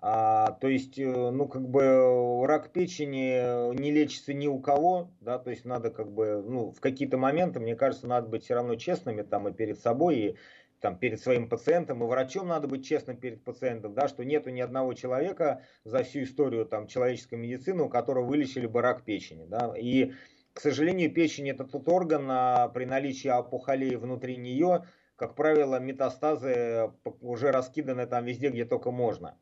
А, 0.03 0.57
то 0.59 0.67
есть, 0.67 0.97
э, 0.97 1.05
ну, 1.05 1.47
как 1.47 1.69
бы 1.69 2.43
рак 2.47 2.71
печени 2.71 3.75
не 3.79 3.91
лечится 3.91 4.33
ни 4.33 4.47
у 4.47 4.59
кого, 4.59 5.11
да, 5.21 5.37
то 5.37 5.51
есть 5.51 5.63
надо 5.63 5.91
как 5.91 6.11
бы, 6.11 6.43
ну, 6.43 6.71
в 6.71 6.79
какие-то 6.79 7.17
моменты, 7.17 7.59
мне 7.59 7.75
кажется, 7.75 8.07
надо 8.07 8.27
быть 8.27 8.43
все 8.43 8.55
равно 8.55 8.75
честными 8.75 9.21
там 9.21 9.47
и 9.47 9.53
перед 9.53 9.79
собой, 9.79 10.17
и 10.17 10.35
там, 10.81 10.97
перед 10.97 11.21
своим 11.21 11.47
пациентом, 11.47 12.03
и 12.03 12.07
врачом 12.07 12.47
надо 12.47 12.67
быть 12.67 12.85
честным 12.85 13.15
перед 13.15 13.43
пациентом, 13.43 13.93
да, 13.93 14.07
что 14.07 14.25
нету 14.25 14.49
ни 14.49 14.59
одного 14.59 14.93
человека 14.93 15.61
за 15.85 16.03
всю 16.03 16.23
историю 16.23 16.65
там, 16.65 16.87
человеческой 16.87 17.35
медицины, 17.35 17.83
у 17.83 17.89
которого 17.89 18.25
вылечили 18.25 18.65
бы 18.65 18.81
рак 18.81 19.03
печени. 19.03 19.45
Да, 19.45 19.73
и, 19.77 20.13
к 20.53 20.59
сожалению, 20.59 21.13
печень 21.13 21.49
это 21.49 21.63
тот 21.63 21.87
орган, 21.87 22.27
а, 22.29 22.67
при 22.69 22.85
наличии 22.85 23.27
опухолей 23.27 23.95
внутри 23.95 24.37
нее, 24.37 24.85
как 25.15 25.35
правило, 25.35 25.79
метастазы 25.79 26.91
уже 27.21 27.51
раскиданы 27.51 28.07
там 28.07 28.25
везде, 28.25 28.49
где 28.49 28.65
только 28.65 28.89
можно. 28.89 29.37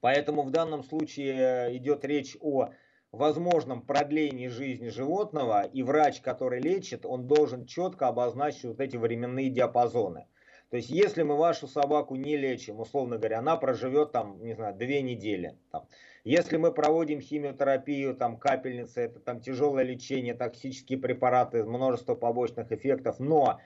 Поэтому 0.00 0.42
в 0.42 0.50
данном 0.50 0.82
случае 0.82 1.76
идет 1.76 2.04
речь 2.04 2.36
о 2.40 2.70
возможном 3.12 3.82
продлении 3.82 4.48
жизни 4.48 4.88
животного, 4.88 5.62
и 5.62 5.82
врач, 5.84 6.20
который 6.20 6.60
лечит, 6.60 7.06
он 7.06 7.28
должен 7.28 7.66
четко 7.66 8.08
обозначить 8.08 8.64
вот 8.64 8.80
эти 8.80 8.96
временные 8.96 9.48
диапазоны. 9.48 10.26
То 10.70 10.76
есть, 10.76 10.90
если 10.90 11.22
мы 11.22 11.36
вашу 11.36 11.68
собаку 11.68 12.16
не 12.16 12.36
лечим, 12.36 12.80
условно 12.80 13.18
говоря, 13.18 13.38
она 13.38 13.56
проживет 13.56 14.10
там, 14.10 14.42
не 14.42 14.54
знаю, 14.54 14.74
две 14.74 15.00
недели. 15.00 15.56
Там. 15.70 15.86
Если 16.24 16.56
мы 16.56 16.72
проводим 16.72 17.20
химиотерапию, 17.20 18.16
там, 18.16 18.36
капельницы, 18.36 19.02
это 19.02 19.20
там 19.20 19.40
тяжелое 19.40 19.84
лечение, 19.84 20.34
токсические 20.34 20.98
препараты, 20.98 21.62
множество 21.64 22.16
побочных 22.16 22.72
эффектов, 22.72 23.20
но 23.20 23.60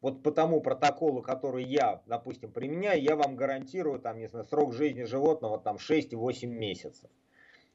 вот 0.00 0.22
по 0.22 0.30
тому 0.30 0.60
протоколу, 0.60 1.22
который 1.22 1.64
я, 1.64 2.02
допустим, 2.06 2.52
применяю, 2.52 3.02
я 3.02 3.16
вам 3.16 3.34
гарантирую, 3.34 3.98
там, 3.98 4.18
не 4.18 4.28
знаю, 4.28 4.44
срок 4.44 4.74
жизни 4.74 5.02
животного 5.02 5.58
там 5.58 5.76
6-8 5.76 6.46
месяцев. 6.46 7.10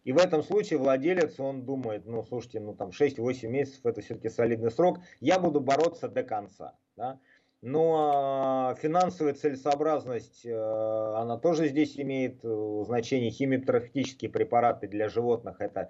И 0.05 0.13
в 0.13 0.17
этом 0.17 0.41
случае 0.41 0.79
владелец, 0.79 1.37
он 1.39 1.65
думает, 1.65 2.05
ну, 2.05 2.23
слушайте, 2.23 2.61
ну, 2.61 2.73
там 2.73 2.89
6-8 2.89 3.47
месяцев 3.47 3.85
это 3.85 3.99
все-таки 4.01 4.29
солидный 4.29 4.71
срок, 4.71 4.99
я 5.19 5.37
буду 5.37 5.59
бороться 5.59 6.07
до 6.07 6.23
конца. 6.23 6.75
Да? 6.95 7.19
Но 7.61 8.73
финансовая 8.81 9.33
целесообразность, 9.33 10.45
э, 10.45 10.53
она 10.53 11.37
тоже 11.37 11.67
здесь 11.67 11.99
имеет 11.99 12.39
э, 12.43 12.83
значение. 12.85 13.31
Химиотерапевтические 13.31 14.31
препараты 14.31 14.87
для 14.87 15.09
животных– 15.09 15.57
это 15.59 15.89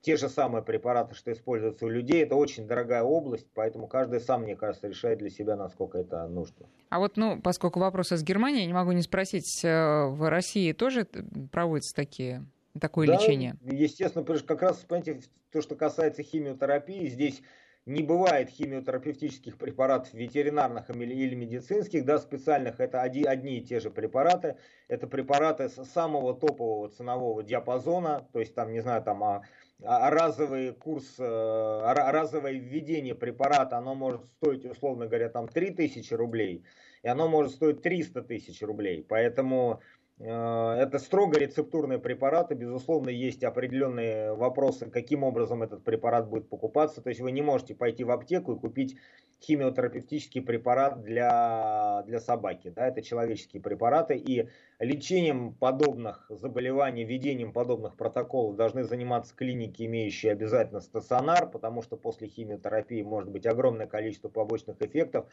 те 0.00 0.16
же 0.16 0.28
самые 0.28 0.62
препараты, 0.62 1.14
что 1.14 1.32
используются 1.32 1.84
у 1.84 1.88
людей. 1.88 2.22
Это 2.22 2.34
очень 2.34 2.66
дорогая 2.66 3.02
область, 3.02 3.46
поэтому 3.54 3.86
каждый 3.86 4.20
сам, 4.20 4.42
мне 4.42 4.56
кажется, 4.56 4.88
решает 4.88 5.18
для 5.18 5.30
себя, 5.30 5.56
насколько 5.56 5.98
это 5.98 6.26
нужно. 6.26 6.66
А 6.90 6.98
вот, 6.98 7.16
ну, 7.16 7.40
поскольку 7.40 7.78
вопрос 7.78 8.10
из 8.12 8.24
Германии, 8.24 8.66
не 8.66 8.72
могу 8.72 8.92
не 8.92 9.02
спросить, 9.02 9.64
э, 9.64 10.06
в 10.06 10.28
России 10.28 10.72
тоже 10.72 11.06
проводятся 11.52 11.94
такие 11.94 12.46
такое 12.80 13.06
да, 13.06 13.14
лечение? 13.14 13.56
Естественно, 13.62 14.24
как 14.24 14.62
раз, 14.62 14.78
понимаете, 14.78 15.20
то, 15.52 15.62
что 15.62 15.76
касается 15.76 16.22
химиотерапии, 16.22 17.06
здесь 17.06 17.42
не 17.86 18.02
бывает 18.02 18.50
химиотерапевтических 18.50 19.56
препаратов 19.56 20.12
ветеринарных 20.12 20.90
или 20.90 21.34
медицинских, 21.36 22.04
да, 22.04 22.18
специальных, 22.18 22.80
это 22.80 23.00
одни 23.00 23.58
и 23.58 23.64
те 23.64 23.78
же 23.78 23.90
препараты, 23.90 24.56
это 24.88 25.06
препараты 25.06 25.68
с 25.68 25.84
самого 25.84 26.34
топового 26.34 26.88
ценового 26.88 27.44
диапазона, 27.44 28.28
то 28.32 28.40
есть 28.40 28.54
там, 28.54 28.72
не 28.72 28.80
знаю, 28.80 29.02
там 29.04 29.22
а, 29.22 29.42
а 29.84 30.10
разовый 30.10 30.72
курс, 30.72 31.14
а, 31.20 31.94
разовое 31.94 32.54
введение 32.54 33.14
препарата, 33.14 33.78
оно 33.78 33.94
может 33.94 34.24
стоить, 34.36 34.64
условно 34.64 35.06
говоря, 35.06 35.28
там 35.28 35.46
3000 35.46 36.12
рублей, 36.14 36.64
и 37.04 37.08
оно 37.08 37.28
может 37.28 37.52
стоить 37.52 37.82
300 37.82 38.22
тысяч 38.22 38.62
рублей, 38.62 39.06
поэтому 39.08 39.80
Э, 39.80 39.95
это 40.18 40.98
строго 40.98 41.38
рецептурные 41.38 41.98
препараты, 41.98 42.54
безусловно, 42.54 43.10
есть 43.10 43.44
определенные 43.44 44.34
вопросы, 44.34 44.86
каким 44.86 45.22
образом 45.24 45.62
этот 45.62 45.84
препарат 45.84 46.28
будет 46.28 46.48
покупаться. 46.48 47.02
То 47.02 47.10
есть 47.10 47.20
вы 47.20 47.32
не 47.32 47.42
можете 47.42 47.74
пойти 47.74 48.02
в 48.02 48.10
аптеку 48.10 48.54
и 48.54 48.58
купить 48.58 48.96
химиотерапевтический 49.42 50.40
препарат 50.40 51.02
для, 51.02 52.02
для 52.06 52.20
собаки. 52.20 52.70
Да, 52.70 52.88
это 52.88 53.02
человеческие 53.02 53.62
препараты. 53.62 54.16
И 54.16 54.48
лечением 54.78 55.52
подобных 55.52 56.24
заболеваний, 56.30 57.04
введением 57.04 57.52
подобных 57.52 57.96
протоколов 57.96 58.56
должны 58.56 58.84
заниматься 58.84 59.36
клиники, 59.36 59.82
имеющие 59.84 60.32
обязательно 60.32 60.80
стационар, 60.80 61.50
потому 61.50 61.82
что 61.82 61.98
после 61.98 62.28
химиотерапии 62.28 63.02
может 63.02 63.30
быть 63.30 63.44
огромное 63.44 63.86
количество 63.86 64.30
побочных 64.30 64.80
эффектов. 64.80 65.26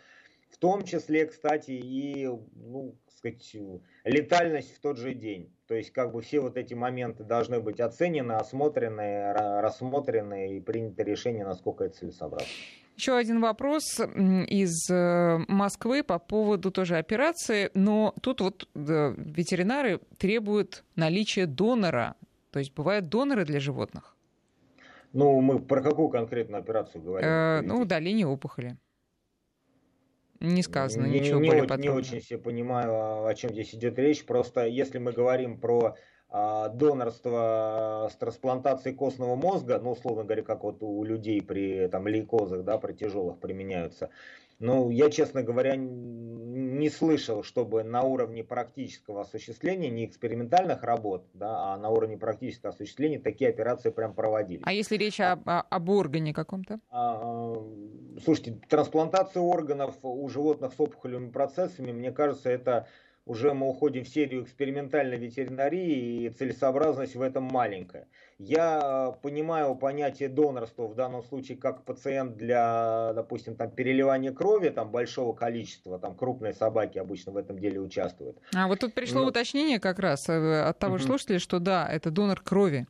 В 0.53 0.57
том 0.57 0.83
числе, 0.83 1.25
кстати, 1.25 1.71
и 1.71 2.27
ну, 2.27 2.95
сказать, 3.17 3.55
летальность 4.03 4.75
в 4.75 4.79
тот 4.79 4.97
же 4.97 5.15
день. 5.15 5.51
То 5.67 5.73
есть 5.73 5.89
как 5.91 6.13
бы 6.13 6.21
все 6.21 6.41
вот 6.41 6.57
эти 6.57 6.75
моменты 6.75 7.23
должны 7.23 7.59
быть 7.59 7.79
оценены, 7.79 8.33
осмотрены, 8.33 9.33
рассмотрены 9.33 10.57
и 10.57 10.59
принято 10.59 11.01
решение, 11.01 11.43
насколько 11.43 11.85
это 11.85 11.97
целесообразно. 11.97 12.47
Еще 12.95 13.17
один 13.17 13.41
вопрос 13.41 13.99
из 13.99 14.87
э, 14.91 15.39
Москвы 15.47 16.03
по 16.03 16.19
поводу 16.19 16.69
тоже 16.69 16.97
операции, 16.97 17.71
но 17.73 18.13
тут 18.21 18.41
вот 18.41 18.69
ветеринары 18.75 20.01
требуют 20.19 20.83
наличия 20.95 21.47
донора. 21.47 22.15
То 22.51 22.59
есть 22.59 22.75
бывают 22.75 23.09
доноры 23.09 23.45
для 23.45 23.59
животных? 23.59 24.15
Ну, 25.13 25.41
мы 25.41 25.57
про 25.59 25.81
какую 25.81 26.09
конкретную 26.09 26.61
операцию 26.61 27.01
говорим? 27.01 27.27
Э, 27.27 27.61
ну, 27.61 27.81
удаление 27.81 28.27
опухоли. 28.27 28.77
Не 30.43 30.61
сказано 30.61 31.05
не, 31.05 31.21
ничего 31.21 31.39
не, 31.39 31.47
более 31.47 31.63
подробно. 31.63 31.83
Не 31.83 31.89
очень 31.89 32.21
себе 32.21 32.37
понимаю, 32.37 33.25
о 33.25 33.33
чем 33.33 33.51
здесь 33.51 33.73
идет 33.73 33.97
речь. 33.97 34.25
Просто 34.25 34.65
если 34.65 34.97
мы 34.97 35.13
говорим 35.13 35.57
про 35.57 35.95
а, 36.29 36.67
донорство 36.67 38.09
с 38.11 38.15
трансплантацией 38.17 38.93
костного 38.93 39.35
мозга, 39.35 39.79
ну, 39.81 39.91
условно 39.91 40.25
говоря, 40.25 40.43
как 40.43 40.63
вот 40.63 40.83
у 40.83 41.03
людей 41.05 41.41
при 41.41 41.87
там, 41.87 42.07
лейкозах, 42.07 42.63
да, 42.65 42.77
при 42.77 42.91
тяжелых 42.91 43.39
применяются, 43.39 44.09
ну, 44.59 44.89
я, 44.89 45.09
честно 45.09 45.43
говоря, 45.43 45.75
не 45.75 46.89
слышал, 46.89 47.43
чтобы 47.43 47.83
на 47.83 48.03
уровне 48.03 48.43
практического 48.43 49.21
осуществления, 49.21 49.89
не 49.89 50.05
экспериментальных 50.05 50.83
работ, 50.83 51.25
да, 51.33 51.73
а 51.73 51.77
на 51.77 51.89
уровне 51.89 52.17
практического 52.17 52.69
осуществления 52.69 53.19
такие 53.19 53.49
операции 53.49 53.89
прям 53.89 54.13
проводились. 54.13 54.63
А 54.65 54.73
если 54.73 54.97
речь 54.97 55.19
а, 55.19 55.33
об, 55.33 55.65
об 55.69 55.89
органе 55.89 56.33
каком-то? 56.33 56.79
А, 56.89 57.55
слушайте, 58.23 58.59
трансплантация 58.69 59.41
органов 59.41 59.95
у 60.03 60.27
животных 60.29 60.73
с 60.73 60.79
опухолевыми 60.79 61.31
процессами, 61.31 61.91
мне 61.91 62.11
кажется, 62.11 62.49
это 62.49 62.87
уже 63.25 63.53
мы 63.53 63.69
уходим 63.69 64.03
в 64.03 64.09
серию 64.09 64.43
экспериментальной 64.43 65.17
ветеринарии, 65.17 66.25
и 66.25 66.29
целесообразность 66.29 67.15
в 67.15 67.21
этом 67.21 67.43
маленькая. 67.43 68.07
Я 68.37 69.15
понимаю 69.21 69.75
понятие 69.75 70.27
донорства 70.27 70.87
в 70.87 70.95
данном 70.95 71.23
случае 71.23 71.57
как 71.57 71.85
пациент 71.85 72.35
для, 72.35 73.13
допустим, 73.13 73.55
там, 73.55 73.71
переливания 73.71 74.31
крови 74.31 74.69
там, 74.69 74.91
большого 74.91 75.33
количества, 75.33 75.99
там 75.99 76.15
крупные 76.15 76.53
собаки 76.53 76.97
обычно 76.97 77.31
в 77.31 77.37
этом 77.37 77.57
деле 77.57 77.79
участвуют. 77.79 78.37
А 78.53 78.67
вот 78.67 78.79
тут 78.79 78.93
пришло 78.93 79.21
Но... 79.21 79.27
уточнение 79.27 79.79
как 79.79 79.99
раз 79.99 80.27
э, 80.27 80.61
от 80.61 80.79
того 80.79 80.97
же 80.97 81.05
слушателя, 81.05 81.39
что 81.39 81.59
да, 81.59 81.87
это 81.89 82.11
донор 82.11 82.41
крови. 82.41 82.87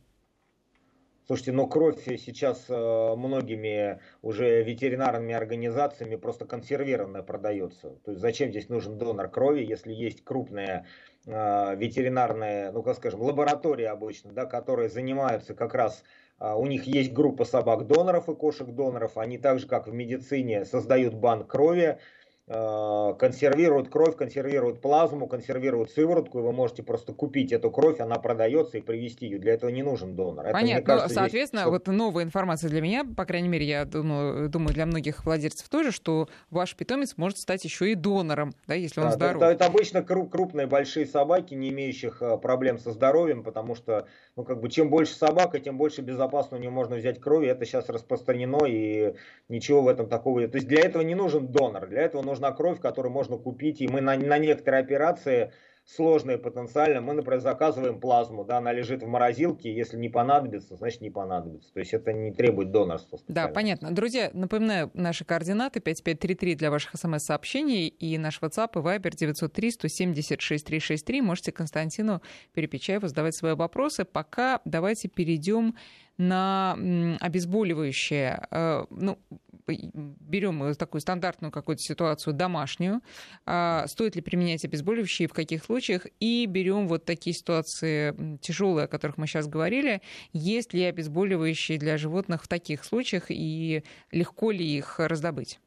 Слушайте, 1.26 1.52
но 1.52 1.66
кровь 1.66 2.04
сейчас 2.04 2.66
э, 2.68 3.14
многими 3.16 3.98
уже 4.20 4.62
ветеринарными 4.62 5.34
организациями 5.34 6.16
просто 6.16 6.44
консервированная 6.44 7.22
продается. 7.22 7.96
То 8.04 8.10
есть 8.10 8.20
зачем 8.20 8.50
здесь 8.50 8.68
нужен 8.68 8.98
донор 8.98 9.30
крови, 9.30 9.64
если 9.64 9.94
есть 9.94 10.22
крупная 10.22 10.86
э, 11.26 11.76
ветеринарная, 11.76 12.72
ну 12.72 12.82
как 12.82 12.96
скажем, 12.96 13.22
лаборатория 13.22 13.88
обычно, 13.88 14.32
да, 14.32 14.44
которые 14.44 14.90
занимаются 14.90 15.54
как 15.54 15.72
раз 15.74 16.04
э, 16.40 16.52
у 16.52 16.66
них 16.66 16.84
есть 16.84 17.14
группа 17.14 17.46
собак-доноров 17.46 18.28
и 18.28 18.34
кошек-доноров, 18.34 19.16
они 19.16 19.38
так 19.38 19.60
же, 19.60 19.66
как 19.66 19.88
в 19.88 19.94
медицине, 19.94 20.66
создают 20.66 21.14
банк 21.14 21.50
крови, 21.50 22.00
консервируют 22.46 23.88
кровь, 23.88 24.16
консервируют 24.16 24.82
плазму, 24.82 25.26
консервируют 25.26 25.90
сыворотку, 25.90 26.40
и 26.40 26.42
вы 26.42 26.52
можете 26.52 26.82
просто 26.82 27.14
купить 27.14 27.52
эту 27.52 27.70
кровь, 27.70 28.00
она 28.00 28.16
продается 28.16 28.76
и 28.76 28.82
привезти 28.82 29.26
ее. 29.26 29.38
Для 29.38 29.54
этого 29.54 29.70
не 29.70 29.82
нужен 29.82 30.14
донор. 30.14 30.52
Понятно. 30.52 30.80
Это, 30.80 30.86
кажется, 30.86 31.14
соответственно, 31.14 31.60
есть... 31.60 31.70
вот 31.70 31.86
новая 31.86 32.24
информация 32.24 32.68
для 32.68 32.82
меня, 32.82 33.04
по 33.04 33.24
крайней 33.24 33.48
мере, 33.48 33.64
я 33.64 33.86
думаю, 33.86 34.50
думаю, 34.50 34.74
для 34.74 34.84
многих 34.84 35.24
владельцев 35.24 35.70
тоже, 35.70 35.90
что 35.90 36.28
ваш 36.50 36.76
питомец 36.76 37.14
может 37.16 37.38
стать 37.38 37.64
еще 37.64 37.90
и 37.90 37.94
донором, 37.94 38.52
да, 38.66 38.74
если 38.74 39.00
он 39.00 39.06
да, 39.06 39.12
здоров. 39.12 39.42
Это, 39.42 39.52
это 39.52 39.64
обычно 39.64 40.02
крупные 40.02 40.66
большие 40.66 41.06
собаки, 41.06 41.54
не 41.54 41.70
имеющих 41.70 42.20
э, 42.20 42.36
проблем 42.36 42.78
со 42.78 42.92
здоровьем, 42.92 43.42
потому 43.42 43.74
что, 43.74 44.06
ну, 44.36 44.44
как 44.44 44.60
бы, 44.60 44.68
чем 44.68 44.90
больше 44.90 45.14
собака, 45.14 45.60
тем 45.60 45.78
больше 45.78 46.02
безопасно 46.02 46.58
у 46.58 46.60
нее 46.60 46.70
можно 46.70 46.96
взять 46.96 47.20
крови. 47.20 47.46
Это 47.46 47.64
сейчас 47.64 47.88
распространено, 47.88 48.66
и 48.66 49.14
ничего 49.48 49.80
в 49.80 49.88
этом 49.88 50.10
такого. 50.10 50.46
То 50.46 50.56
есть 50.56 50.68
для 50.68 50.82
этого 50.82 51.02
не 51.02 51.14
нужен 51.14 51.46
донор, 51.46 51.86
для 51.86 52.02
этого 52.02 52.20
нужно 52.20 52.33
нужна 52.34 52.52
кровь, 52.52 52.80
которую 52.80 53.12
можно 53.12 53.36
купить, 53.36 53.80
и 53.80 53.88
мы 53.88 54.00
на, 54.00 54.16
на 54.16 54.38
некоторые 54.38 54.82
операции 54.82 55.52
сложные 55.86 56.38
потенциально, 56.38 57.00
мы, 57.00 57.12
например, 57.12 57.40
заказываем 57.40 58.00
плазму, 58.00 58.44
да, 58.44 58.58
она 58.58 58.72
лежит 58.72 59.02
в 59.02 59.06
морозилке, 59.06 59.72
если 59.72 59.98
не 59.98 60.08
понадобится, 60.08 60.76
значит 60.76 61.02
не 61.02 61.10
понадобится. 61.10 61.72
То 61.74 61.80
есть 61.80 61.92
это 61.92 62.12
не 62.12 62.32
требует 62.32 62.70
донорства. 62.70 63.18
Да, 63.28 63.48
понятно. 63.48 63.94
Друзья, 63.94 64.30
напоминаю, 64.32 64.90
наши 64.94 65.24
координаты 65.24 65.80
5533 65.80 66.54
для 66.54 66.70
ваших 66.70 66.92
смс-сообщений 66.94 67.88
и 67.88 68.16
наш 68.18 68.40
WhatsApp 68.40 68.70
и 68.74 68.78
Viber 68.78 69.14
903 69.14 69.70
176 69.70 70.66
363. 70.66 71.20
Можете 71.20 71.52
Константину 71.52 72.22
Перепечаеву 72.54 73.06
задавать 73.06 73.36
свои 73.36 73.54
вопросы. 73.54 74.04
Пока 74.06 74.60
давайте 74.64 75.08
перейдем 75.08 75.76
на 76.16 76.78
обезболивающее. 77.20 78.46
Э, 78.50 78.84
ну, 78.90 79.18
берем 79.66 80.74
такую 80.74 81.00
стандартную 81.00 81.50
какую-то 81.50 81.82
ситуацию 81.82 82.34
домашнюю, 82.34 83.00
а, 83.46 83.86
стоит 83.86 84.16
ли 84.16 84.22
применять 84.22 84.64
обезболивающие, 84.64 85.28
в 85.28 85.32
каких 85.32 85.64
случаях, 85.64 86.06
и 86.20 86.46
берем 86.46 86.86
вот 86.88 87.04
такие 87.04 87.34
ситуации 87.34 88.38
тяжелые, 88.38 88.84
о 88.84 88.88
которых 88.88 89.16
мы 89.16 89.26
сейчас 89.26 89.46
говорили, 89.46 90.02
есть 90.32 90.74
ли 90.74 90.84
обезболивающие 90.84 91.78
для 91.78 91.96
животных 91.96 92.44
в 92.44 92.48
таких 92.48 92.84
случаях, 92.84 93.26
и 93.28 93.84
легко 94.10 94.50
ли 94.50 94.64
их 94.64 95.00
раздобыть? 95.00 95.60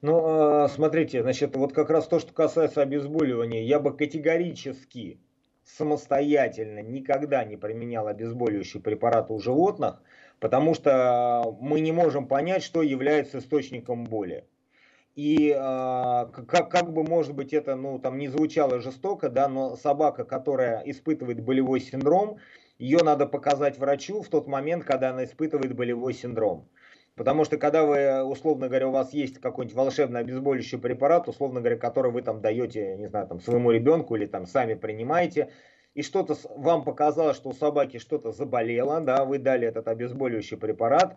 Ну, 0.00 0.22
а, 0.24 0.68
смотрите, 0.68 1.22
значит, 1.22 1.56
вот 1.56 1.72
как 1.72 1.90
раз 1.90 2.06
то, 2.06 2.20
что 2.20 2.32
касается 2.32 2.82
обезболивания, 2.82 3.62
я 3.62 3.80
бы 3.80 3.96
категорически 3.96 5.20
самостоятельно 5.64 6.80
никогда 6.80 7.44
не 7.44 7.56
применял 7.56 8.06
обезболивающие 8.06 8.82
препараты 8.82 9.32
у 9.32 9.38
животных, 9.38 10.00
потому 10.40 10.74
что 10.74 11.56
мы 11.60 11.80
не 11.80 11.92
можем 11.92 12.26
понять, 12.26 12.62
что 12.62 12.82
является 12.82 13.38
источником 13.38 14.04
боли. 14.04 14.44
И 15.14 15.50
э, 15.50 15.56
как, 15.56 16.70
как 16.70 16.92
бы, 16.92 17.02
может 17.02 17.34
быть, 17.34 17.52
это 17.52 17.74
ну, 17.74 17.98
там 17.98 18.18
не 18.18 18.28
звучало 18.28 18.78
жестоко, 18.78 19.28
да, 19.28 19.48
но 19.48 19.74
собака, 19.74 20.24
которая 20.24 20.82
испытывает 20.84 21.42
болевой 21.42 21.80
синдром, 21.80 22.38
ее 22.78 22.98
надо 23.02 23.26
показать 23.26 23.78
врачу 23.78 24.22
в 24.22 24.28
тот 24.28 24.46
момент, 24.46 24.84
когда 24.84 25.10
она 25.10 25.24
испытывает 25.24 25.74
болевой 25.74 26.14
синдром. 26.14 26.68
Потому 27.16 27.44
что 27.44 27.56
когда 27.56 27.82
вы, 27.82 28.22
условно 28.22 28.68
говоря, 28.68 28.86
у 28.86 28.92
вас 28.92 29.12
есть 29.12 29.40
какой-нибудь 29.40 29.76
волшебный 29.76 30.20
обезболивающий 30.20 30.78
препарат, 30.78 31.28
условно 31.28 31.58
говоря, 31.58 31.76
который 31.76 32.12
вы 32.12 32.22
там 32.22 32.40
даете, 32.40 32.96
не 32.96 33.08
знаю, 33.08 33.26
там 33.26 33.40
своему 33.40 33.72
ребенку 33.72 34.14
или 34.14 34.26
там 34.26 34.46
сами 34.46 34.74
принимаете, 34.74 35.50
и 35.98 36.02
что-то 36.02 36.36
вам 36.54 36.84
показалось, 36.84 37.36
что 37.36 37.48
у 37.48 37.52
собаки 37.52 37.98
что-то 37.98 38.30
заболело, 38.30 39.00
да, 39.00 39.24
вы 39.24 39.40
дали 39.40 39.66
этот 39.66 39.88
обезболивающий 39.88 40.56
препарат, 40.56 41.16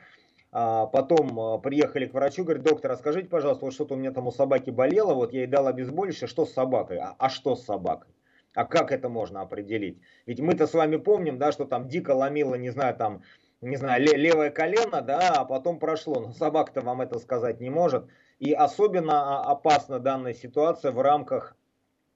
а 0.52 0.88
потом 0.88 1.40
а, 1.40 1.60
приехали 1.60 2.08
к 2.08 2.16
врачу, 2.16 2.44
говорит, 2.44 2.64
доктор, 2.64 2.94
а 2.94 2.98
скажите, 2.98 3.30
пожалуйста, 3.30 3.66
вот 3.66 3.76
что-то 3.76 3.94
у 3.94 3.98
меня 3.98 4.10
там 4.12 4.26
у 4.26 4.32
собаки 4.32 4.72
болело, 4.72 5.14
вот 5.14 5.34
я 5.34 5.42
ей 5.42 5.48
дал 5.48 5.68
обезболивающее, 5.68 6.28
что 6.28 6.48
с 6.48 6.54
собакой? 6.54 6.98
А, 6.98 7.14
а 7.20 7.30
что 7.30 7.56
с 7.56 7.64
собакой? 7.64 8.12
А 8.56 8.66
как 8.66 8.92
это 8.92 9.08
можно 9.08 9.42
определить? 9.42 10.02
Ведь 10.26 10.40
мы-то 10.40 10.66
с 10.66 10.74
вами 10.74 10.96
помним, 10.96 11.38
да, 11.38 11.52
что 11.52 11.66
там 11.66 11.88
дико 11.88 12.16
ломило, 12.16 12.56
не 12.56 12.72
знаю, 12.72 12.96
там 12.96 13.22
не 13.62 13.76
знаю, 13.76 14.04
левое 14.04 14.50
колено, 14.50 15.04
да, 15.04 15.30
а 15.30 15.46
потом 15.46 15.78
прошло. 15.78 16.20
Но 16.22 16.34
собака-то 16.34 16.82
вам 16.82 17.02
это 17.02 17.20
сказать 17.20 17.62
не 17.62 17.70
может. 17.70 18.06
И 18.40 18.52
особенно 18.52 19.44
опасна 19.44 20.00
данная 20.00 20.34
ситуация 20.34 20.92
в 20.92 21.00
рамках 21.00 21.56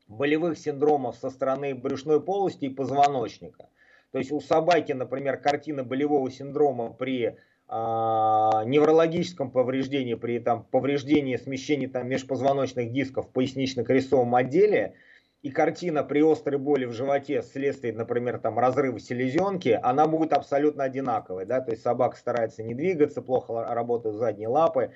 болевых 0.08 0.58
синдромов 0.58 1.16
со 1.18 1.30
стороны 1.30 1.76
брюшной 1.76 2.22
полости 2.22 2.66
и 2.66 2.70
позвоночника. 2.70 3.70
То 4.12 4.20
есть 4.20 4.32
у 4.32 4.40
собаки, 4.40 4.92
например, 4.94 5.38
картина 5.38 5.84
болевого 5.84 6.30
синдрома 6.32 6.94
при 6.94 7.38
а, 7.68 8.64
неврологическом 8.66 9.52
повреждении, 9.52 10.14
при 10.14 10.40
там, 10.40 10.64
повреждении 10.64 11.36
смещении 11.36 11.88
там, 11.88 12.08
межпозвоночных 12.08 12.92
дисков 12.92 13.28
в 13.28 13.32
пояснично-крестовом 13.32 14.36
отделе– 14.36 14.94
и 15.46 15.52
картина 15.52 16.04
при 16.04 16.24
острой 16.24 16.58
боли 16.58 16.86
в 16.86 16.92
животе 16.92 17.42
вследствие, 17.42 17.94
например, 17.94 18.40
там 18.40 18.58
разрыва 18.58 19.00
селезенки, 19.00 19.80
она 19.84 20.08
будет 20.08 20.34
абсолютно 20.34 20.86
одинаковой. 20.86 21.46
Да? 21.46 21.62
То 21.62 21.70
есть 21.70 21.84
собака 21.84 22.18
старается 22.18 22.64
не 22.64 22.74
двигаться, 22.74 23.22
плохо 23.22 23.64
работают 23.64 24.16
задние 24.16 24.48
лапы. 24.48 24.90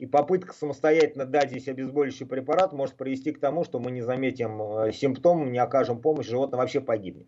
И 0.00 0.06
попытка 0.06 0.54
самостоятельно 0.54 1.26
дать 1.26 1.50
здесь 1.50 1.68
обезболивающий 1.68 2.24
препарат 2.24 2.72
может 2.72 2.94
привести 2.94 3.32
к 3.32 3.38
тому, 3.38 3.64
что 3.64 3.78
мы 3.80 3.90
не 3.90 4.00
заметим 4.00 4.62
э, 4.62 4.92
симптом, 4.92 5.52
не 5.52 5.58
окажем 5.58 6.00
помощь, 6.00 6.26
животное 6.26 6.58
вообще 6.58 6.80
погибнет. 6.80 7.26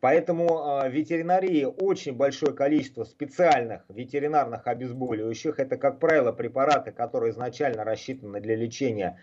Поэтому 0.00 0.48
в 0.48 0.88
ветеринарии 0.88 1.64
очень 1.64 2.16
большое 2.16 2.52
количество 2.54 3.04
специальных 3.04 3.84
ветеринарных 3.88 4.66
обезболивающих. 4.66 5.60
Это, 5.60 5.76
как 5.76 6.00
правило, 6.00 6.32
препараты, 6.32 6.90
которые 6.90 7.30
изначально 7.30 7.84
рассчитаны 7.84 8.40
для 8.40 8.56
лечения 8.56 9.20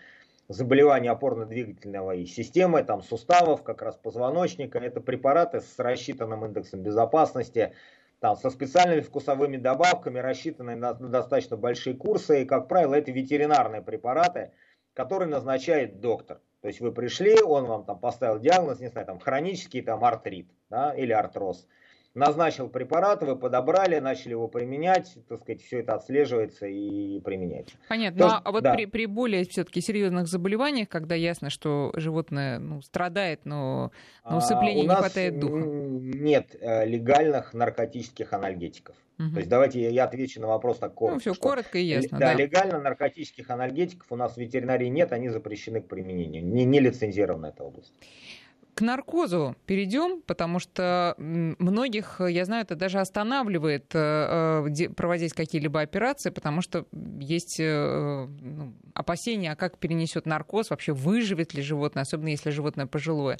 заболеваний 0.48 1.08
опорно-двигательной 1.08 2.24
системы, 2.24 2.82
там 2.82 3.02
суставов, 3.02 3.62
как 3.62 3.82
раз 3.82 3.96
позвоночника. 3.96 4.78
Это 4.78 5.02
препараты 5.02 5.60
с 5.60 5.78
рассчитанным 5.78 6.46
индексом 6.46 6.80
безопасности, 6.80 7.74
там, 8.20 8.36
со 8.36 8.50
специальными 8.50 9.00
вкусовыми 9.00 9.56
добавками, 9.56 10.18
рассчитанные 10.18 10.76
на, 10.76 10.94
достаточно 10.94 11.56
большие 11.56 11.96
курсы. 11.96 12.42
И, 12.42 12.44
как 12.44 12.68
правило, 12.68 12.94
это 12.94 13.10
ветеринарные 13.10 13.82
препараты, 13.82 14.52
которые 14.94 15.28
назначает 15.28 16.00
доктор. 16.00 16.40
То 16.60 16.68
есть 16.68 16.80
вы 16.80 16.92
пришли, 16.92 17.40
он 17.40 17.64
вам 17.64 17.84
там 17.84 17.98
поставил 17.98 18.38
диагноз, 18.38 18.80
не 18.80 18.88
знаю, 18.88 19.06
там 19.06 19.18
хронический 19.18 19.80
там 19.80 20.04
артрит 20.04 20.50
да, 20.68 20.94
или 20.94 21.12
артроз 21.12 21.66
назначил 22.14 22.68
препарат, 22.68 23.22
вы 23.22 23.36
подобрали, 23.36 23.98
начали 23.98 24.32
его 24.32 24.48
применять, 24.48 25.16
так 25.28 25.40
сказать, 25.40 25.62
все 25.62 25.80
это 25.80 25.94
отслеживается 25.94 26.66
и 26.66 27.20
применяется. 27.20 27.76
Понятно. 27.88 28.18
То, 28.18 28.28
ну, 28.28 28.34
а 28.44 28.52
вот 28.52 28.62
да. 28.64 28.74
при, 28.74 28.86
при 28.86 29.06
более 29.06 29.44
все-таки 29.44 29.80
серьезных 29.80 30.26
заболеваниях, 30.26 30.88
когда 30.88 31.14
ясно, 31.14 31.50
что 31.50 31.92
животное 31.94 32.58
ну, 32.58 32.82
страдает, 32.82 33.44
но 33.44 33.92
на 34.24 34.38
усыпление 34.38 34.84
а, 34.84 34.88
не 34.88 34.96
хватает 34.96 35.38
духа? 35.38 35.64
Нет 35.64 36.56
э, 36.60 36.84
легальных 36.86 37.54
наркотических 37.54 38.32
анальгетиков. 38.32 38.96
Угу. 39.18 39.30
То 39.32 39.36
есть 39.36 39.48
давайте 39.48 39.80
я, 39.80 39.90
я 39.90 40.04
отвечу 40.04 40.40
на 40.40 40.48
вопрос 40.48 40.78
так 40.78 40.94
коротко. 40.94 41.14
Ну, 41.14 41.34
все 41.34 41.40
коротко 41.40 41.78
и 41.78 41.84
ясно. 41.84 42.18
Да, 42.18 42.32
да, 42.32 42.34
легально 42.34 42.80
наркотических 42.80 43.48
анальгетиков 43.50 44.10
у 44.10 44.16
нас 44.16 44.34
в 44.34 44.38
ветеринарии 44.38 44.88
нет, 44.88 45.12
они 45.12 45.28
запрещены 45.28 45.80
к 45.80 45.86
применению. 45.86 46.44
Не, 46.44 46.64
не 46.64 46.80
лицензирована 46.80 47.46
эта 47.46 47.62
область 47.62 47.94
к 48.80 48.82
наркозу 48.82 49.56
перейдем, 49.66 50.22
потому 50.22 50.58
что 50.58 51.14
многих, 51.18 52.18
я 52.26 52.46
знаю, 52.46 52.62
это 52.62 52.76
даже 52.76 52.98
останавливает 52.98 53.94
э, 53.94 54.64
э, 54.66 54.88
проводить 54.88 55.34
какие-либо 55.34 55.82
операции, 55.82 56.30
потому 56.30 56.62
что 56.62 56.86
есть 57.20 57.60
э, 57.60 58.26
ну, 58.40 58.72
опасения, 58.94 59.52
а 59.52 59.56
как 59.56 59.76
перенесет 59.76 60.24
наркоз, 60.24 60.70
вообще 60.70 60.94
выживет 60.94 61.52
ли 61.52 61.60
животное, 61.60 62.04
особенно 62.04 62.28
если 62.28 62.48
животное 62.48 62.86
пожилое. 62.86 63.36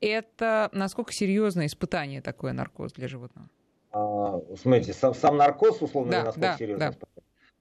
Это 0.00 0.68
насколько 0.70 1.12
серьезное 1.12 1.66
испытание 1.66 2.22
такое 2.22 2.52
наркоз 2.52 2.92
для 2.92 3.08
животного? 3.08 3.48
А, 3.90 4.40
смотрите, 4.56 4.92
сам, 4.92 5.12
сам 5.14 5.36
наркоз, 5.36 5.82
условно, 5.82 6.12
да, 6.12 6.24
насколько 6.24 6.48
да, 6.48 6.56
серьезное 6.56 6.90
да. 6.92 7.13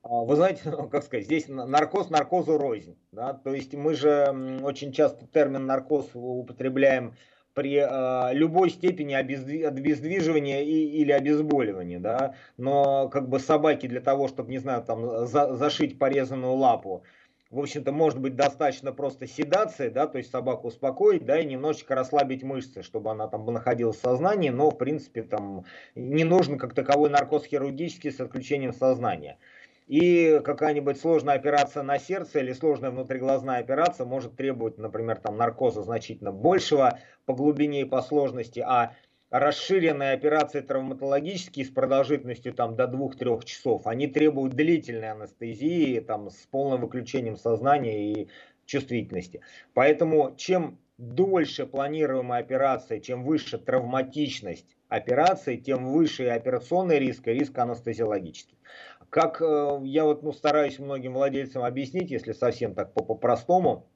А, 0.04 0.24
вы 0.24 0.36
знаете, 0.36 0.62
как 0.92 1.04
сказать, 1.04 1.26
здесь 1.26 1.48
наркоз 1.48 2.10
наркозу 2.10 2.58
рознь. 2.58 2.98
Да? 3.12 3.34
То 3.34 3.54
есть 3.54 3.74
мы 3.74 3.96
же 3.96 4.60
очень 4.62 4.92
часто 4.92 5.26
термин 5.26 5.66
наркоз 5.66 6.12
употребляем 6.14 7.16
при 7.54 7.78
э, 7.78 8.34
любой 8.34 8.70
степени 8.72 9.14
обездвиживания 9.14 10.62
и, 10.62 11.02
или 11.02 11.12
обезболивания, 11.12 12.00
да, 12.00 12.34
но 12.58 13.10
как 13.10 13.30
бы 13.30 13.40
собаки 13.40 13.86
для 13.86 14.02
того, 14.02 14.28
чтобы, 14.28 14.50
не 14.50 14.58
знаю, 14.58 14.84
там 14.84 15.28
за, 15.28 15.54
зашить 15.54 16.00
порезанную 16.00 16.54
лапу, 16.54 17.04
в 17.52 17.60
общем-то, 17.60 17.92
может 17.92 18.20
быть 18.20 18.36
достаточно 18.36 18.92
просто 18.92 19.28
седации, 19.28 19.90
да, 19.90 20.08
то 20.08 20.18
есть 20.18 20.32
собаку 20.32 20.70
успокоить, 20.70 21.26
да, 21.26 21.40
и 21.40 21.46
немножечко 21.46 21.94
расслабить 21.94 22.42
мышцы, 22.42 22.82
чтобы 22.82 23.12
она 23.12 23.28
там 23.28 23.46
находилась 23.46 23.98
в 23.98 24.02
сознании, 24.02 24.50
но, 24.50 24.72
в 24.72 24.78
принципе, 24.80 25.22
там 25.22 25.64
не 25.94 26.24
нужен 26.24 26.58
как 26.58 26.74
таковой 26.74 27.12
наркоз 27.12 27.46
хирургический 27.46 28.12
с 28.12 28.20
отключением 28.20 28.74
сознания. 28.74 29.38
И 29.88 30.40
какая-нибудь 30.44 31.00
сложная 31.00 31.36
операция 31.36 31.84
на 31.84 32.00
сердце 32.00 32.40
или 32.40 32.54
сложная 32.54 32.92
внутриглазная 32.92 33.60
операция 33.60 34.06
может 34.06 34.36
требовать, 34.36 34.78
например, 34.78 35.18
там, 35.18 35.38
наркоза 35.38 35.84
значительно 35.84 36.32
большего 36.32 37.00
по 37.26 37.34
глубине 37.34 37.82
и 37.82 37.86
по 37.86 38.02
сложности, 38.02 38.60
а 38.60 38.96
расширенные 39.30 40.14
операции 40.14 40.62
травматологические 40.62 41.66
с 41.66 41.70
продолжительностью 41.70 42.54
там, 42.54 42.76
до 42.76 42.86
2-3 42.86 43.44
часов, 43.46 43.88
они 43.88 44.08
требуют 44.08 44.54
длительной 44.54 45.12
анестезии 45.12 46.00
там, 46.00 46.30
с 46.30 46.46
полным 46.52 46.82
выключением 46.82 47.36
сознания 47.36 48.14
и 48.14 48.28
чувствительности. 48.66 49.42
Поэтому 49.74 50.36
чем 50.38 50.78
дольше 50.98 51.66
планируемая 51.66 52.40
операция, 52.40 53.00
чем 53.00 53.24
выше 53.24 53.58
травматичность 53.58 54.78
операции, 54.96 55.58
тем 55.58 55.92
выше 55.92 56.28
операционный 56.28 57.00
риск 57.00 57.28
и 57.28 57.34
риск 57.34 57.58
анестезиологический. 57.58 58.58
Как 59.10 59.42
э, 59.42 59.80
я 59.84 60.06
вот 60.06 60.24
ну, 60.24 60.32
стараюсь 60.32 60.80
многим 60.80 61.14
владельцам 61.14 61.64
объяснить, 61.64 62.12
если 62.12 62.32
совсем 62.34 62.76
так 62.76 62.94
по-простому, 62.94 63.88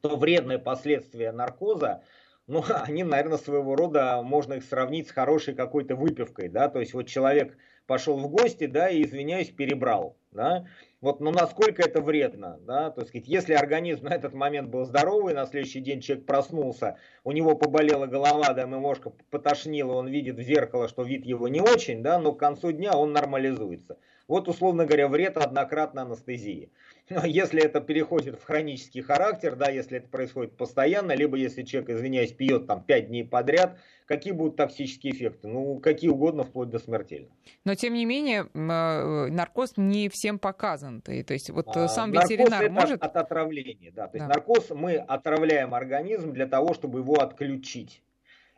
то 0.00 0.16
вредные 0.16 0.58
последствия 0.58 1.30
наркоза, 1.30 2.02
ну, 2.48 2.64
они, 2.86 3.04
наверное, 3.04 3.38
своего 3.38 3.76
рода, 3.76 4.22
можно 4.22 4.54
их 4.54 4.64
сравнить 4.64 5.08
с 5.08 5.12
хорошей 5.12 5.54
какой-то 5.54 5.94
выпивкой, 5.94 6.48
да, 6.48 6.68
то 6.68 6.80
есть 6.80 6.92
вот 6.92 7.06
человек 7.06 7.56
пошел 7.86 8.16
в 8.16 8.28
гости, 8.28 8.66
да, 8.66 8.88
и, 8.88 9.02
извиняюсь, 9.02 9.50
перебрал, 9.50 10.16
да, 10.32 10.64
вот, 11.02 11.18
но 11.18 11.32
насколько 11.32 11.82
это 11.82 12.00
вредно, 12.00 12.60
да, 12.62 12.90
то 12.90 13.02
есть, 13.02 13.12
если 13.26 13.54
организм 13.54 14.04
на 14.04 14.14
этот 14.14 14.34
момент 14.34 14.70
был 14.70 14.84
здоровый, 14.84 15.34
на 15.34 15.46
следующий 15.46 15.80
день 15.80 16.00
человек 16.00 16.26
проснулся, 16.26 16.96
у 17.24 17.32
него 17.32 17.56
поболела 17.56 18.06
голова, 18.06 18.52
да, 18.52 18.62
немножко 18.62 19.12
потошнило, 19.30 19.94
он 19.94 20.06
видит 20.06 20.36
в 20.36 20.42
зеркало, 20.42 20.86
что 20.86 21.02
вид 21.02 21.26
его 21.26 21.48
не 21.48 21.60
очень, 21.60 22.04
да, 22.04 22.20
но 22.20 22.32
к 22.32 22.38
концу 22.38 22.70
дня 22.70 22.96
он 22.96 23.12
нормализуется. 23.12 23.98
Вот, 24.28 24.48
условно 24.48 24.84
говоря, 24.86 25.08
вред 25.08 25.36
однократной 25.36 26.02
анестезии. 26.02 26.70
Но 27.10 27.24
если 27.24 27.62
это 27.62 27.80
переходит 27.80 28.40
в 28.40 28.44
хронический 28.44 29.02
характер, 29.02 29.56
да, 29.56 29.70
если 29.70 29.98
это 29.98 30.08
происходит 30.08 30.56
постоянно, 30.56 31.12
либо 31.12 31.36
если 31.36 31.62
человек, 31.62 31.90
извиняюсь, 31.90 32.32
пьет 32.32 32.66
там 32.66 32.82
5 32.82 33.08
дней 33.08 33.24
подряд, 33.24 33.78
какие 34.06 34.32
будут 34.32 34.56
токсические 34.56 35.12
эффекты? 35.12 35.48
Ну, 35.48 35.78
какие 35.80 36.10
угодно, 36.10 36.44
вплоть 36.44 36.70
до 36.70 36.78
смертельного. 36.78 37.34
Но, 37.64 37.74
тем 37.74 37.94
не 37.94 38.04
менее, 38.04 38.48
э, 38.54 39.30
наркоз 39.30 39.74
не 39.76 40.08
всем 40.08 40.38
показан. 40.38 41.02
То 41.02 41.12
есть 41.12 41.50
вот 41.50 41.66
а, 41.76 41.88
сам 41.88 42.12
ветеринар 42.12 42.70
наркоз 42.70 42.82
может... 42.82 43.02
от 43.02 43.16
отравления, 43.16 43.90
да. 43.90 44.08
То 44.08 44.16
есть 44.16 44.28
да. 44.28 44.34
наркоз 44.34 44.70
мы 44.70 44.96
отравляем 44.96 45.74
организм 45.74 46.32
для 46.32 46.46
того, 46.46 46.74
чтобы 46.74 47.00
его 47.00 47.20
отключить. 47.20 48.02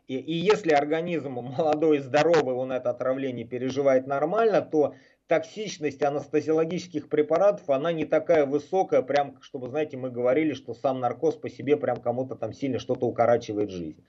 И, 0.07 0.17
и 0.17 0.33
если 0.33 0.71
организм 0.71 1.31
молодой 1.31 1.97
и 1.97 1.99
здоровый, 1.99 2.53
он 2.53 2.71
это 2.71 2.91
отравление 2.91 3.45
переживает 3.45 4.05
нормально, 4.05 4.61
то 4.61 4.93
токсичность 5.27 6.03
анестезиологических 6.03 7.09
препаратов, 7.09 7.69
она 7.69 7.91
не 7.91 8.05
такая 8.05 8.45
высокая, 8.45 9.01
прям, 9.01 9.41
чтобы, 9.41 9.69
знаете, 9.69 9.97
мы 9.97 10.11
говорили, 10.11 10.53
что 10.53 10.73
сам 10.73 10.99
наркоз 10.99 11.35
по 11.35 11.49
себе 11.49 11.77
прям 11.77 11.97
кому-то 11.97 12.35
там 12.35 12.53
сильно 12.53 12.79
что-то 12.79 13.05
укорачивает 13.07 13.71
жизнь. 13.71 14.03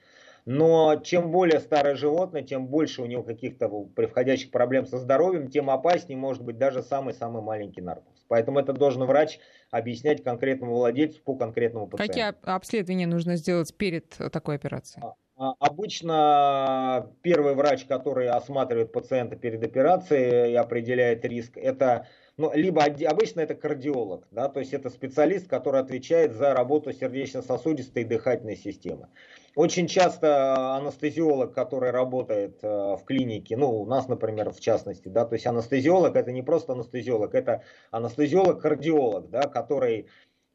Но 0.45 0.95
чем 1.03 1.31
более 1.31 1.59
старое 1.59 1.95
животное, 1.95 2.41
тем 2.41 2.67
больше 2.67 3.01
у 3.01 3.05
него 3.05 3.21
каких-то 3.21 3.67
приходящих 3.67 4.49
проблем 4.49 4.85
со 4.85 4.97
здоровьем, 4.97 5.49
тем 5.49 5.69
опаснее 5.69 6.17
может 6.17 6.41
быть 6.41 6.57
даже 6.57 6.83
самый-самый 6.83 7.41
маленький 7.41 7.81
наркоз. 7.81 8.15
Поэтому 8.29 8.59
это 8.59 8.71
должен 8.71 9.03
врач 9.03 9.39
объяснять 9.71 10.23
конкретному 10.23 10.75
владельцу 10.75 11.21
по 11.21 11.35
конкретному 11.35 11.87
пациенту. 11.87 12.13
Какие 12.13 12.55
обследования 12.55 13.07
нужно 13.07 13.35
сделать 13.35 13.75
перед 13.75 14.09
такой 14.31 14.55
операцией? 14.55 15.03
А, 15.39 15.53
обычно 15.59 17.11
первый 17.21 17.53
врач, 17.53 17.85
который 17.85 18.27
осматривает 18.27 18.91
пациента 18.91 19.35
перед 19.35 19.63
операцией 19.63 20.53
и 20.53 20.55
определяет 20.55 21.23
риск, 21.25 21.57
это 21.57 22.07
ну, 22.37 22.51
либо 22.53 22.83
обычно 22.83 23.41
это 23.41 23.53
кардиолог, 23.53 24.27
да, 24.31 24.49
то 24.49 24.59
есть 24.59 24.73
это 24.73 24.89
специалист, 24.89 25.47
который 25.47 25.79
отвечает 25.79 26.33
за 26.33 26.53
работу 26.53 26.91
сердечно-сосудистой 26.91 28.03
и 28.03 28.05
дыхательной 28.05 28.55
системы. 28.55 29.09
Очень 29.55 29.87
часто 29.87 30.75
анестезиолог, 30.75 31.53
который 31.53 31.89
работает 31.89 32.59
э, 32.63 32.67
в 32.67 33.03
клинике, 33.05 33.57
ну, 33.57 33.81
у 33.81 33.85
нас, 33.87 34.07
например, 34.07 34.51
в 34.51 34.59
частности, 34.59 35.07
да, 35.07 35.25
то 35.25 35.33
есть 35.33 35.47
анестезиолог 35.47 36.15
это 36.15 36.31
не 36.31 36.43
просто 36.43 36.73
анестезиолог, 36.73 37.33
это 37.33 37.63
анестезиолог-кардиолог, 37.91 39.29
да, 39.29 39.43
который 39.43 40.07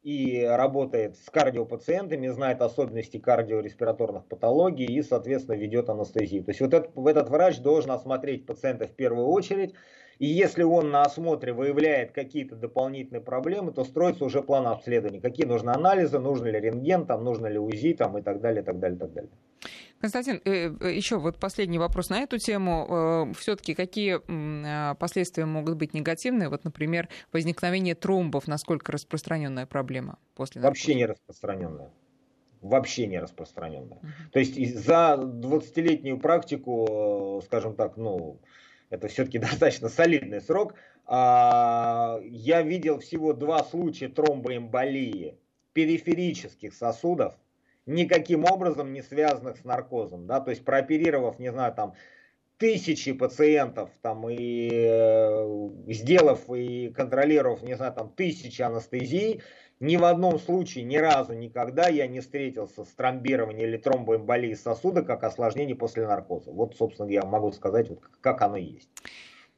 и 0.03 0.43
работает 0.43 1.15
с 1.15 1.29
кардиопациентами, 1.29 2.27
знает 2.27 2.61
особенности 2.61 3.17
кардиореспираторных 3.17 4.25
патологий 4.25 4.85
и, 4.85 5.01
соответственно, 5.01 5.55
ведет 5.55 5.89
анестезию. 5.89 6.43
То 6.43 6.51
есть 6.51 6.59
вот 6.59 6.73
этот, 6.73 6.97
этот 6.97 7.29
врач 7.29 7.59
должен 7.59 7.91
осмотреть 7.91 8.45
пациента 8.45 8.85
в 8.87 8.91
первую 8.91 9.27
очередь, 9.27 9.73
и 10.19 10.27
если 10.27 10.63
он 10.63 10.91
на 10.91 11.03
осмотре 11.03 11.53
выявляет 11.53 12.11
какие-то 12.11 12.55
дополнительные 12.55 13.21
проблемы, 13.21 13.71
то 13.71 13.83
строится 13.83 14.25
уже 14.25 14.43
план 14.43 14.67
обследования. 14.67 15.21
Какие 15.21 15.45
нужны 15.45 15.71
анализы, 15.71 16.19
нужен 16.19 16.47
ли 16.47 16.59
рентген, 16.59 17.05
там, 17.05 17.23
нужно 17.23 17.47
ли 17.47 17.57
УЗИ 17.57 17.93
там, 17.93 18.17
и 18.17 18.21
так 18.21 18.41
далее, 18.41 18.61
так 18.61 18.79
далее, 18.79 18.99
так 18.99 19.13
далее. 19.13 19.31
Константин, 20.03 20.41
э, 20.43 20.75
э, 20.81 20.93
еще 20.93 21.17
вот 21.17 21.39
последний 21.39 21.79
вопрос 21.79 22.09
на 22.09 22.19
эту 22.19 22.37
тему. 22.37 22.87
Э, 23.31 23.33
Все-таки 23.39 23.73
какие 23.73 24.19
последствия 24.95 25.45
могут 25.45 25.77
быть 25.77 25.93
негативные? 25.93 26.49
Вот, 26.49 26.65
например, 26.65 27.07
возникновение 27.31 27.95
тромбов, 27.95 28.45
насколько 28.45 28.91
распространенная 28.91 29.65
проблема 29.65 30.19
после 30.35 30.59
наркоза? 30.59 30.71
Вообще 30.71 30.95
не 30.95 31.05
распространенная 31.05 31.89
вообще 32.59 33.07
не 33.07 33.19
распространенная. 33.19 33.97
Uh-huh. 33.97 34.31
То 34.31 34.39
есть 34.39 34.55
за 34.77 35.19
20-летнюю 35.19 36.17
практику, 36.17 37.41
скажем 37.45 37.75
так, 37.75 37.97
ну, 37.97 38.39
это 38.89 39.09
все-таки 39.09 39.37
достаточно 39.39 39.89
солидный 39.89 40.39
срок, 40.39 40.75
а, 41.05 42.21
я 42.23 42.61
видел 42.61 42.99
всего 42.99 43.33
два 43.33 43.65
случая 43.65 44.07
тромбоэмболии 44.07 45.37
периферических 45.73 46.73
сосудов, 46.73 47.35
никаким 47.85 48.45
образом 48.45 48.93
не 48.93 49.01
связанных 49.01 49.57
с 49.57 49.63
наркозом, 49.63 50.27
да, 50.27 50.39
то 50.39 50.51
есть 50.51 50.63
прооперировав, 50.63 51.39
не 51.39 51.51
знаю, 51.51 51.73
там, 51.73 51.93
тысячи 52.57 53.11
пациентов, 53.13 53.89
там, 54.01 54.29
и 54.29 54.69
э, 54.71 55.69
сделав 55.87 56.49
и 56.49 56.89
контролировав, 56.95 57.61
не 57.63 57.75
знаю, 57.75 57.93
там, 57.93 58.09
тысячи 58.09 58.61
анестезий, 58.61 59.41
ни 59.79 59.97
в 59.97 60.05
одном 60.05 60.39
случае, 60.39 60.85
ни 60.85 60.95
разу, 60.95 61.33
никогда 61.33 61.89
я 61.89 62.07
не 62.07 62.21
встретился 62.21 62.85
с 62.85 62.89
тромбированием 62.89 63.67
или 63.67 63.77
тромбоэмболией 63.77 64.55
сосуда 64.55 65.01
как 65.01 65.23
осложнение 65.23 65.75
после 65.75 66.07
наркоза. 66.07 66.51
Вот, 66.51 66.75
собственно, 66.77 67.09
я 67.09 67.23
могу 67.23 67.51
сказать, 67.51 67.89
вот, 67.89 67.99
как 68.21 68.41
оно 68.41 68.55
есть. 68.55 68.89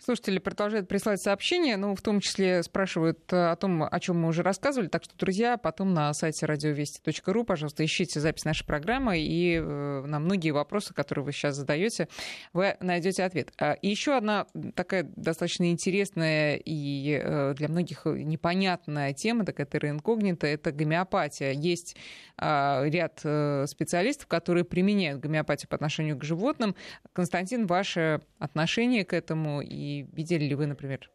Слушатели 0.06 0.38
продолжают 0.38 0.88
присылать 0.88 1.20
сообщения, 1.20 1.78
ну, 1.78 1.96
в 1.96 2.02
том 2.04 2.20
числе 2.20 2.62
спрашивают 2.62 3.34
э, 3.34 3.50
о 3.50 3.56
том, 3.56 3.82
о 3.82 4.00
чем 4.00 4.22
мы 4.22 4.28
уже 4.28 4.44
рассказывали. 4.44 4.88
Так 4.88 5.04
что, 5.04 5.18
друзья, 5.18 5.58
потом 5.58 5.96
на 5.96 6.14
сайте 6.14 6.46
радиовести.ру, 6.46 7.44
пожалуйста, 7.44 7.84
ищите 7.84 8.20
запись 8.20 8.46
нашей 8.46 8.68
программы, 8.68 9.18
и 9.18 9.56
э, 9.56 10.04
на 10.06 10.20
многие 10.20 10.52
вопросы, 10.52 10.94
которые 10.94 11.26
вы 11.26 11.32
сейчас 11.32 11.56
задаете, 11.56 12.08
вы 12.54 12.78
найдете 12.82 13.24
ответ. 13.24 13.52
А, 13.58 13.72
и 13.72 13.90
еще 13.90 14.16
одна 14.16 14.46
такая 14.76 15.12
достаточно 15.16 15.72
интересная 15.72 16.62
и 16.64 17.20
э, 17.20 17.56
для 17.56 17.68
многих 17.68 18.06
непонятная 18.06 19.12
тема, 19.14 19.44
такая 19.44 19.66
терра 19.66 19.90
инкогнита, 19.90 20.46
это 20.46 20.72
гомеопатия. 20.72 21.50
Есть 21.50 21.98
а, 22.38 22.84
ряд 22.86 23.22
специалистов, 23.68 24.28
которые 24.28 24.66
применяют 24.66 25.20
гомеопатию 25.20 25.68
по 25.68 25.76
отношению 25.76 26.16
к 26.20 26.24
животным. 26.24 26.76
Константин, 27.12 27.66
ваше 27.66 28.22
отношение 28.38 29.04
к 29.04 29.12
этому 29.12 29.62
и 29.62 29.95
и 30.00 30.08
видели 30.14 30.46
ли 30.46 30.56
вы, 30.56 30.66
например, 30.66 31.10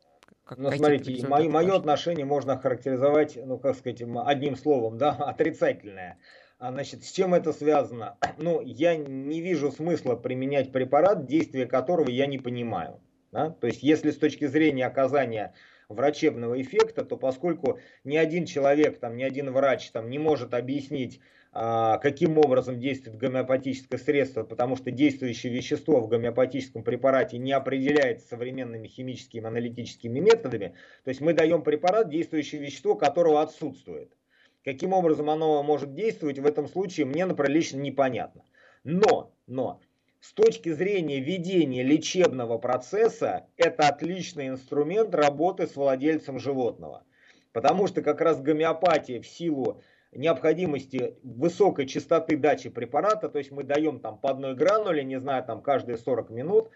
как, 0.45 0.59
ну, 0.59 0.71
смотрите, 0.73 1.27
мое, 1.27 1.49
мое 1.49 1.77
отношение 1.77 2.25
можно 2.25 2.59
характеризовать, 2.59 3.37
ну, 3.37 3.59
как 3.59 3.77
сказать, 3.77 4.03
одним 4.03 4.57
словом, 4.57 4.99
да, 4.99 5.11
отрицательное. 5.19 6.19
А, 6.59 6.73
значит, 6.73 7.05
с 7.05 7.13
чем 7.13 7.35
это 7.35 7.53
связано? 7.53 8.19
Ну, 8.39 8.61
я 8.61 8.97
не 8.97 9.41
вижу 9.41 9.71
смысла 9.71 10.17
применять 10.17 10.73
препарат, 10.73 11.27
действие 11.27 11.67
которого 11.67 12.11
я 12.11 12.27
не 12.27 12.39
понимаю. 12.39 13.01
Да? 13.33 13.51
То 13.51 13.67
есть, 13.67 13.83
если 13.83 14.11
с 14.11 14.17
точки 14.17 14.47
зрения 14.47 14.87
оказания 14.87 15.55
врачебного 15.89 16.61
эффекта, 16.61 17.05
то 17.05 17.17
поскольку 17.17 17.79
ни 18.05 18.17
один 18.17 18.47
человек, 18.47 18.99
там, 18.99 19.17
ни 19.17 19.23
один 19.23 19.53
врач 19.53 19.91
там, 19.91 20.11
не 20.11 20.19
может 20.19 20.55
объяснить 20.55 21.21
каким 21.53 22.39
образом 22.39 22.79
действует 22.79 23.17
гомеопатическое 23.17 23.99
средство, 23.99 24.45
потому 24.45 24.77
что 24.77 24.93
действующее 24.93 25.53
вещество 25.53 26.01
в 26.01 26.09
гомеопатическом 26.09 26.85
препарате 26.85 27.39
не 27.39 27.53
определяется 27.53 28.29
современными 28.29 28.87
химическими 28.87 29.47
аналитическими 29.47 30.21
методами. 30.21 30.77
То 31.03 31.09
есть 31.09 31.21
мы 31.21 31.33
даем 31.33 31.63
препарат, 31.63 32.09
действующее 32.09 32.61
вещество, 32.61 32.95
которого 32.95 33.43
отсутствует. 33.43 34.17
Каким 34.65 34.93
образом 34.93 35.29
оно 35.31 35.63
может 35.63 35.95
действовать, 35.95 36.39
в 36.39 36.47
этом 36.47 36.69
случае 36.69 37.07
мне, 37.07 37.25
например, 37.27 37.51
лично 37.51 37.79
непонятно. 37.79 38.45
Но, 38.85 39.35
но, 39.47 39.81
с 40.21 40.33
точки 40.33 40.71
зрения 40.71 41.19
ведения 41.19 41.83
лечебного 41.83 42.59
процесса, 42.59 43.47
это 43.57 43.89
отличный 43.89 44.49
инструмент 44.49 45.15
работы 45.15 45.67
с 45.67 45.75
владельцем 45.75 46.39
животного. 46.39 47.05
Потому 47.53 47.89
что 47.89 48.03
как 48.03 48.21
раз 48.21 48.41
гомеопатия 48.41 49.21
в 49.21 49.27
силу 49.27 49.83
необходимости 50.13 51.17
высокой 51.23 51.87
частоты 51.87 52.37
дачи 52.37 52.69
препарата, 52.69 53.29
то 53.29 53.39
есть 53.39 53.51
мы 53.51 53.63
даем 53.63 54.01
там 54.01 54.19
по 54.19 54.31
одной 54.31 54.55
грануле, 54.55 55.05
не 55.05 55.21
знаю, 55.21 55.45
там 55.45 55.63
каждые 55.63 55.99
40 55.99 56.31
минут, 56.31 56.71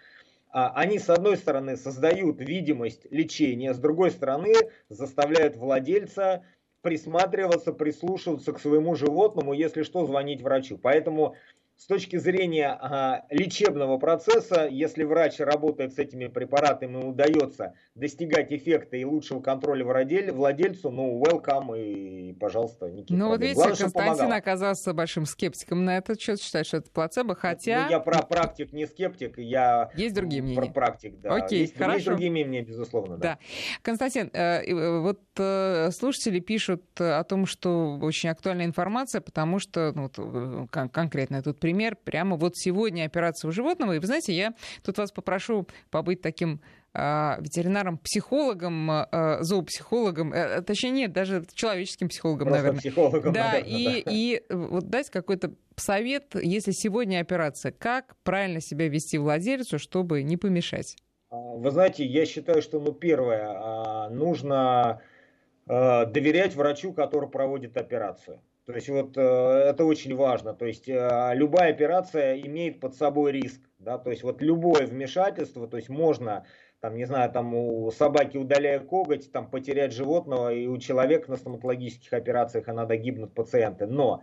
а, 0.50 0.72
они 0.76 0.98
с 0.98 1.10
одной 1.10 1.36
стороны 1.36 1.76
создают 1.76 2.40
видимость 2.40 3.06
лечения, 3.10 3.74
с 3.74 3.78
другой 3.78 4.12
стороны 4.12 4.54
заставляют 4.88 5.56
владельца 5.56 6.44
присматриваться, 6.80 7.72
прислушиваться 7.72 8.52
к 8.52 8.60
своему 8.60 8.94
животному, 8.94 9.52
если 9.52 9.82
что, 9.82 10.06
звонить 10.06 10.42
врачу. 10.42 10.78
Поэтому 10.78 11.34
с 11.76 11.86
точки 11.86 12.16
зрения 12.16 12.68
а, 12.80 13.24
лечебного 13.30 13.98
процесса, 13.98 14.68
если 14.70 15.04
врач 15.04 15.40
работает 15.40 15.94
с 15.94 15.98
этими 15.98 16.28
препаратами, 16.28 16.92
ему 16.92 17.10
удается 17.10 17.74
достигать 17.94 18.52
эффекта 18.52 18.96
и 18.96 19.04
лучшего 19.04 19.40
контроля 19.40 19.84
владельцу, 19.84 20.90
ну, 20.90 21.20
welcome 21.22 21.78
и, 21.78 22.32
пожалуйста, 22.34 22.86
никаких 22.90 23.16
Ну, 23.16 23.28
вот 23.28 23.40
видите, 23.40 23.56
Главное, 23.56 23.76
Константин 23.76 24.32
оказался 24.32 24.94
большим 24.94 25.26
скептиком 25.26 25.84
на 25.84 25.96
этот 25.96 26.20
счет, 26.20 26.40
считает, 26.40 26.66
что 26.66 26.78
это 26.78 26.90
плацебо, 26.90 27.34
хотя... 27.34 27.84
Ну, 27.84 27.90
я 27.90 28.00
про 28.00 28.22
практик, 28.22 28.72
не 28.72 28.86
скептик, 28.86 29.38
я... 29.38 29.90
Есть 29.96 30.14
другие 30.14 30.42
мнения? 30.42 30.60
Про 30.60 30.70
практик, 30.70 31.20
да. 31.20 31.34
Окей, 31.34 31.62
есть, 31.62 31.76
хорошо. 31.76 31.94
Есть 31.94 32.06
другие 32.06 32.30
мнения, 32.30 32.62
безусловно, 32.62 33.16
да. 33.16 33.22
да. 33.22 33.38
Константин, 33.82 34.30
э, 34.32 34.62
э, 34.64 35.00
вот 35.00 35.20
э, 35.38 35.90
слушатели 35.90 36.38
пишут 36.38 36.84
о 36.98 37.24
том, 37.24 37.46
что 37.46 37.98
очень 38.00 38.28
актуальная 38.28 38.66
информация, 38.66 39.20
потому 39.20 39.58
что, 39.58 39.92
ну, 39.94 40.68
конкретно 40.68 41.42
тут 41.42 41.63
пример. 41.64 41.96
Прямо 41.96 42.36
вот 42.36 42.58
сегодня 42.58 43.06
операция 43.06 43.48
у 43.48 43.52
животного. 43.52 43.94
И 43.94 43.98
вы 43.98 44.06
знаете, 44.06 44.34
я 44.34 44.52
тут 44.84 44.98
вас 44.98 45.10
попрошу 45.10 45.66
побыть 45.90 46.20
таким 46.20 46.60
а, 46.92 47.38
ветеринаром-психологом, 47.40 48.90
а, 48.90 49.38
зоопсихологом, 49.40 50.34
э, 50.34 50.60
точнее 50.60 50.90
нет, 50.90 51.12
даже 51.12 51.42
человеческим 51.54 52.10
психологом, 52.10 52.48
Просто 52.48 52.58
наверное. 52.58 52.80
Психологом, 52.80 53.32
да, 53.32 53.52
наверное, 53.52 53.78
и, 53.78 54.04
да. 54.04 54.10
и 54.12 54.42
вот 54.50 54.90
дать 54.90 55.08
какой-то 55.08 55.54
совет, 55.76 56.34
если 56.34 56.72
сегодня 56.72 57.20
операция, 57.20 57.72
как 57.72 58.14
правильно 58.24 58.60
себя 58.60 58.86
вести 58.88 59.16
владельцу, 59.16 59.78
чтобы 59.78 60.22
не 60.22 60.36
помешать? 60.36 60.98
А, 61.30 61.36
вы 61.36 61.70
знаете, 61.70 62.04
я 62.04 62.26
считаю, 62.26 62.60
что, 62.60 62.78
ну, 62.78 62.92
первое, 62.92 64.10
нужно 64.10 65.00
доверять 65.66 66.54
врачу, 66.56 66.92
который 66.92 67.30
проводит 67.30 67.78
операцию. 67.78 68.38
То 68.66 68.72
есть 68.72 68.88
вот 68.88 69.16
э, 69.16 69.20
это 69.20 69.84
очень 69.84 70.14
важно. 70.16 70.54
То 70.54 70.64
есть 70.64 70.88
э, 70.88 71.30
любая 71.34 71.70
операция 71.70 72.38
имеет 72.40 72.80
под 72.80 72.94
собой 72.94 73.32
риск. 73.32 73.60
Да? 73.78 73.98
То 73.98 74.10
есть 74.10 74.22
вот 74.22 74.40
любое 74.40 74.86
вмешательство, 74.86 75.68
то 75.68 75.76
есть 75.76 75.90
можно, 75.90 76.46
там, 76.80 76.96
не 76.96 77.04
знаю, 77.04 77.30
там 77.30 77.54
у 77.54 77.90
собаки 77.90 78.38
удаляя 78.38 78.80
коготь, 78.80 79.30
там 79.30 79.50
потерять 79.50 79.92
животного, 79.92 80.52
и 80.52 80.66
у 80.66 80.78
человека 80.78 81.30
на 81.30 81.36
стоматологических 81.36 82.12
операциях 82.14 82.68
иногда 82.68 82.96
гибнут 82.96 83.34
пациенты. 83.34 83.86
Но 83.86 84.22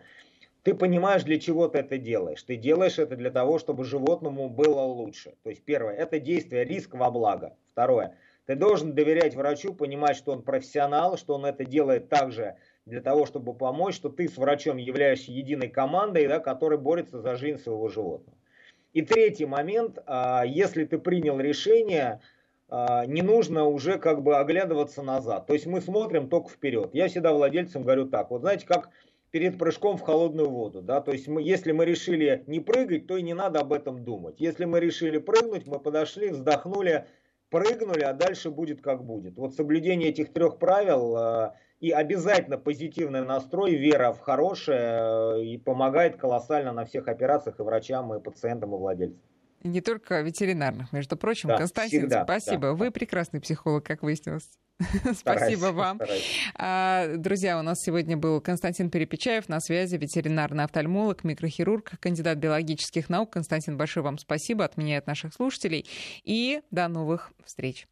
ты 0.63 0.73
понимаешь, 0.73 1.23
для 1.23 1.39
чего 1.39 1.67
ты 1.67 1.79
это 1.79 1.99
делаешь. 1.99 2.41
Ты 2.41 2.55
делаешь 2.55 2.97
это 2.97 3.15
для 3.15 3.29
того, 3.29 3.59
чтобы 3.59 3.83
животному 3.83 4.49
было 4.49 4.81
лучше. 4.81 5.35
То 5.43 5.51
есть 5.51 5.63
первое, 5.63 5.93
это 5.93 6.19
действие 6.19 6.65
риск 6.65 6.95
во 6.95 7.11
благо. 7.11 7.55
Второе, 7.71 8.15
ты 8.45 8.55
должен 8.55 8.93
доверять 8.93 9.35
врачу, 9.35 9.73
понимать, 9.73 10.17
что 10.17 10.31
он 10.31 10.41
профессионал, 10.41 11.17
что 11.17 11.35
он 11.35 11.45
это 11.45 11.63
делает 11.63 12.09
так 12.09 12.31
же, 12.31 12.55
для 12.86 13.01
того, 13.01 13.25
чтобы 13.25 13.53
помочь, 13.53 13.95
что 13.95 14.09
ты 14.09 14.27
с 14.27 14.38
врачом 14.38 14.77
являешься 14.77 15.32
единой 15.32 15.69
командой, 15.69 16.27
да, 16.27 16.39
которая 16.39 16.79
борется 16.79 17.21
за 17.21 17.36
жизнь 17.36 17.59
своего 17.61 17.88
животного. 17.88 18.38
И 18.93 19.01
третий 19.01 19.45
момент, 19.45 19.99
а, 20.05 20.43
если 20.45 20.86
ты 20.86 20.97
принял 20.97 21.39
решение, 21.39 22.19
а, 22.69 23.05
не 23.05 23.21
нужно 23.21 23.65
уже 23.65 23.97
как 23.97 24.23
бы 24.23 24.38
оглядываться 24.38 25.01
назад. 25.03 25.47
То 25.47 25.53
есть 25.53 25.65
мы 25.65 25.82
смотрим 25.82 26.27
только 26.29 26.49
вперед. 26.49 26.89
Я 26.93 27.07
всегда 27.07 27.32
владельцам 27.34 27.84
говорю 27.84 28.07
так, 28.07 28.32
вот 28.32 28.41
знаете, 28.41 28.65
как 28.65 28.89
перед 29.29 29.57
прыжком 29.57 29.97
в 29.97 30.01
холодную 30.01 30.49
воду. 30.49 30.82
Да? 30.82 31.01
То 31.01 31.11
есть 31.11 31.27
мы, 31.27 31.41
если 31.41 31.71
мы 31.71 31.86
решили 31.86 32.43
не 32.47 32.59
прыгать, 32.59 33.07
то 33.07 33.15
и 33.15 33.21
не 33.21 33.34
надо 33.34 33.61
об 33.61 33.71
этом 33.71 34.03
думать. 34.03 34.36
Если 34.39 34.65
мы 34.65 34.79
решили 34.79 35.17
прыгнуть, 35.17 35.67
мы 35.67 35.79
подошли, 35.79 36.29
вздохнули, 36.29 37.05
прыгнули, 37.49 38.01
а 38.01 38.13
дальше 38.13 38.51
будет 38.51 38.82
как 38.82 39.05
будет. 39.05 39.38
Вот 39.38 39.55
соблюдение 39.55 40.09
этих 40.09 40.34
трех 40.34 40.57
правил 40.57 41.15
а, 41.15 41.55
и 41.82 41.89
обязательно 41.91 42.57
позитивный 42.57 43.25
настрой, 43.25 43.75
вера 43.75 44.13
в 44.13 44.19
хорошее 44.19 45.39
э, 45.39 45.43
и 45.43 45.57
помогает 45.57 46.15
колоссально 46.15 46.71
на 46.71 46.86
всех 46.86 47.07
операциях 47.07 47.59
и 47.59 47.63
врачам, 47.63 48.13
и 48.13 48.21
пациентам, 48.21 48.75
и 48.75 48.77
владельцам. 48.77 49.19
Не 49.63 49.82
только 49.82 50.21
ветеринарных, 50.21 50.93
между 50.93 51.17
прочим. 51.17 51.49
Да, 51.49 51.57
Константин, 51.57 52.01
всегда, 52.01 52.23
спасибо. 52.23 52.61
Да. 52.61 52.73
Вы 52.73 52.91
прекрасный 52.91 53.41
психолог, 53.41 53.84
как 53.84 54.03
выяснилось. 54.03 54.49
Спасибо 55.13 55.67
вам. 55.67 55.99
А, 56.55 57.15
друзья, 57.15 57.59
у 57.59 57.61
нас 57.61 57.77
сегодня 57.82 58.17
был 58.17 58.41
Константин 58.41 58.89
Перепечаев 58.89 59.47
на 59.47 59.59
связи, 59.59 59.95
ветеринарный 59.95 60.63
офтальмолог, 60.63 61.23
микрохирург, 61.23 61.99
кандидат 61.99 62.39
биологических 62.39 63.07
наук. 63.07 63.32
Константин, 63.32 63.77
большое 63.77 64.03
вам 64.03 64.17
спасибо 64.17 64.65
от 64.65 64.77
меня 64.77 64.95
и 64.95 64.97
от 64.97 65.05
наших 65.05 65.36
слушателей. 65.36 65.86
И 66.23 66.61
до 66.71 66.88
новых 66.88 67.32
встреч. 67.45 67.88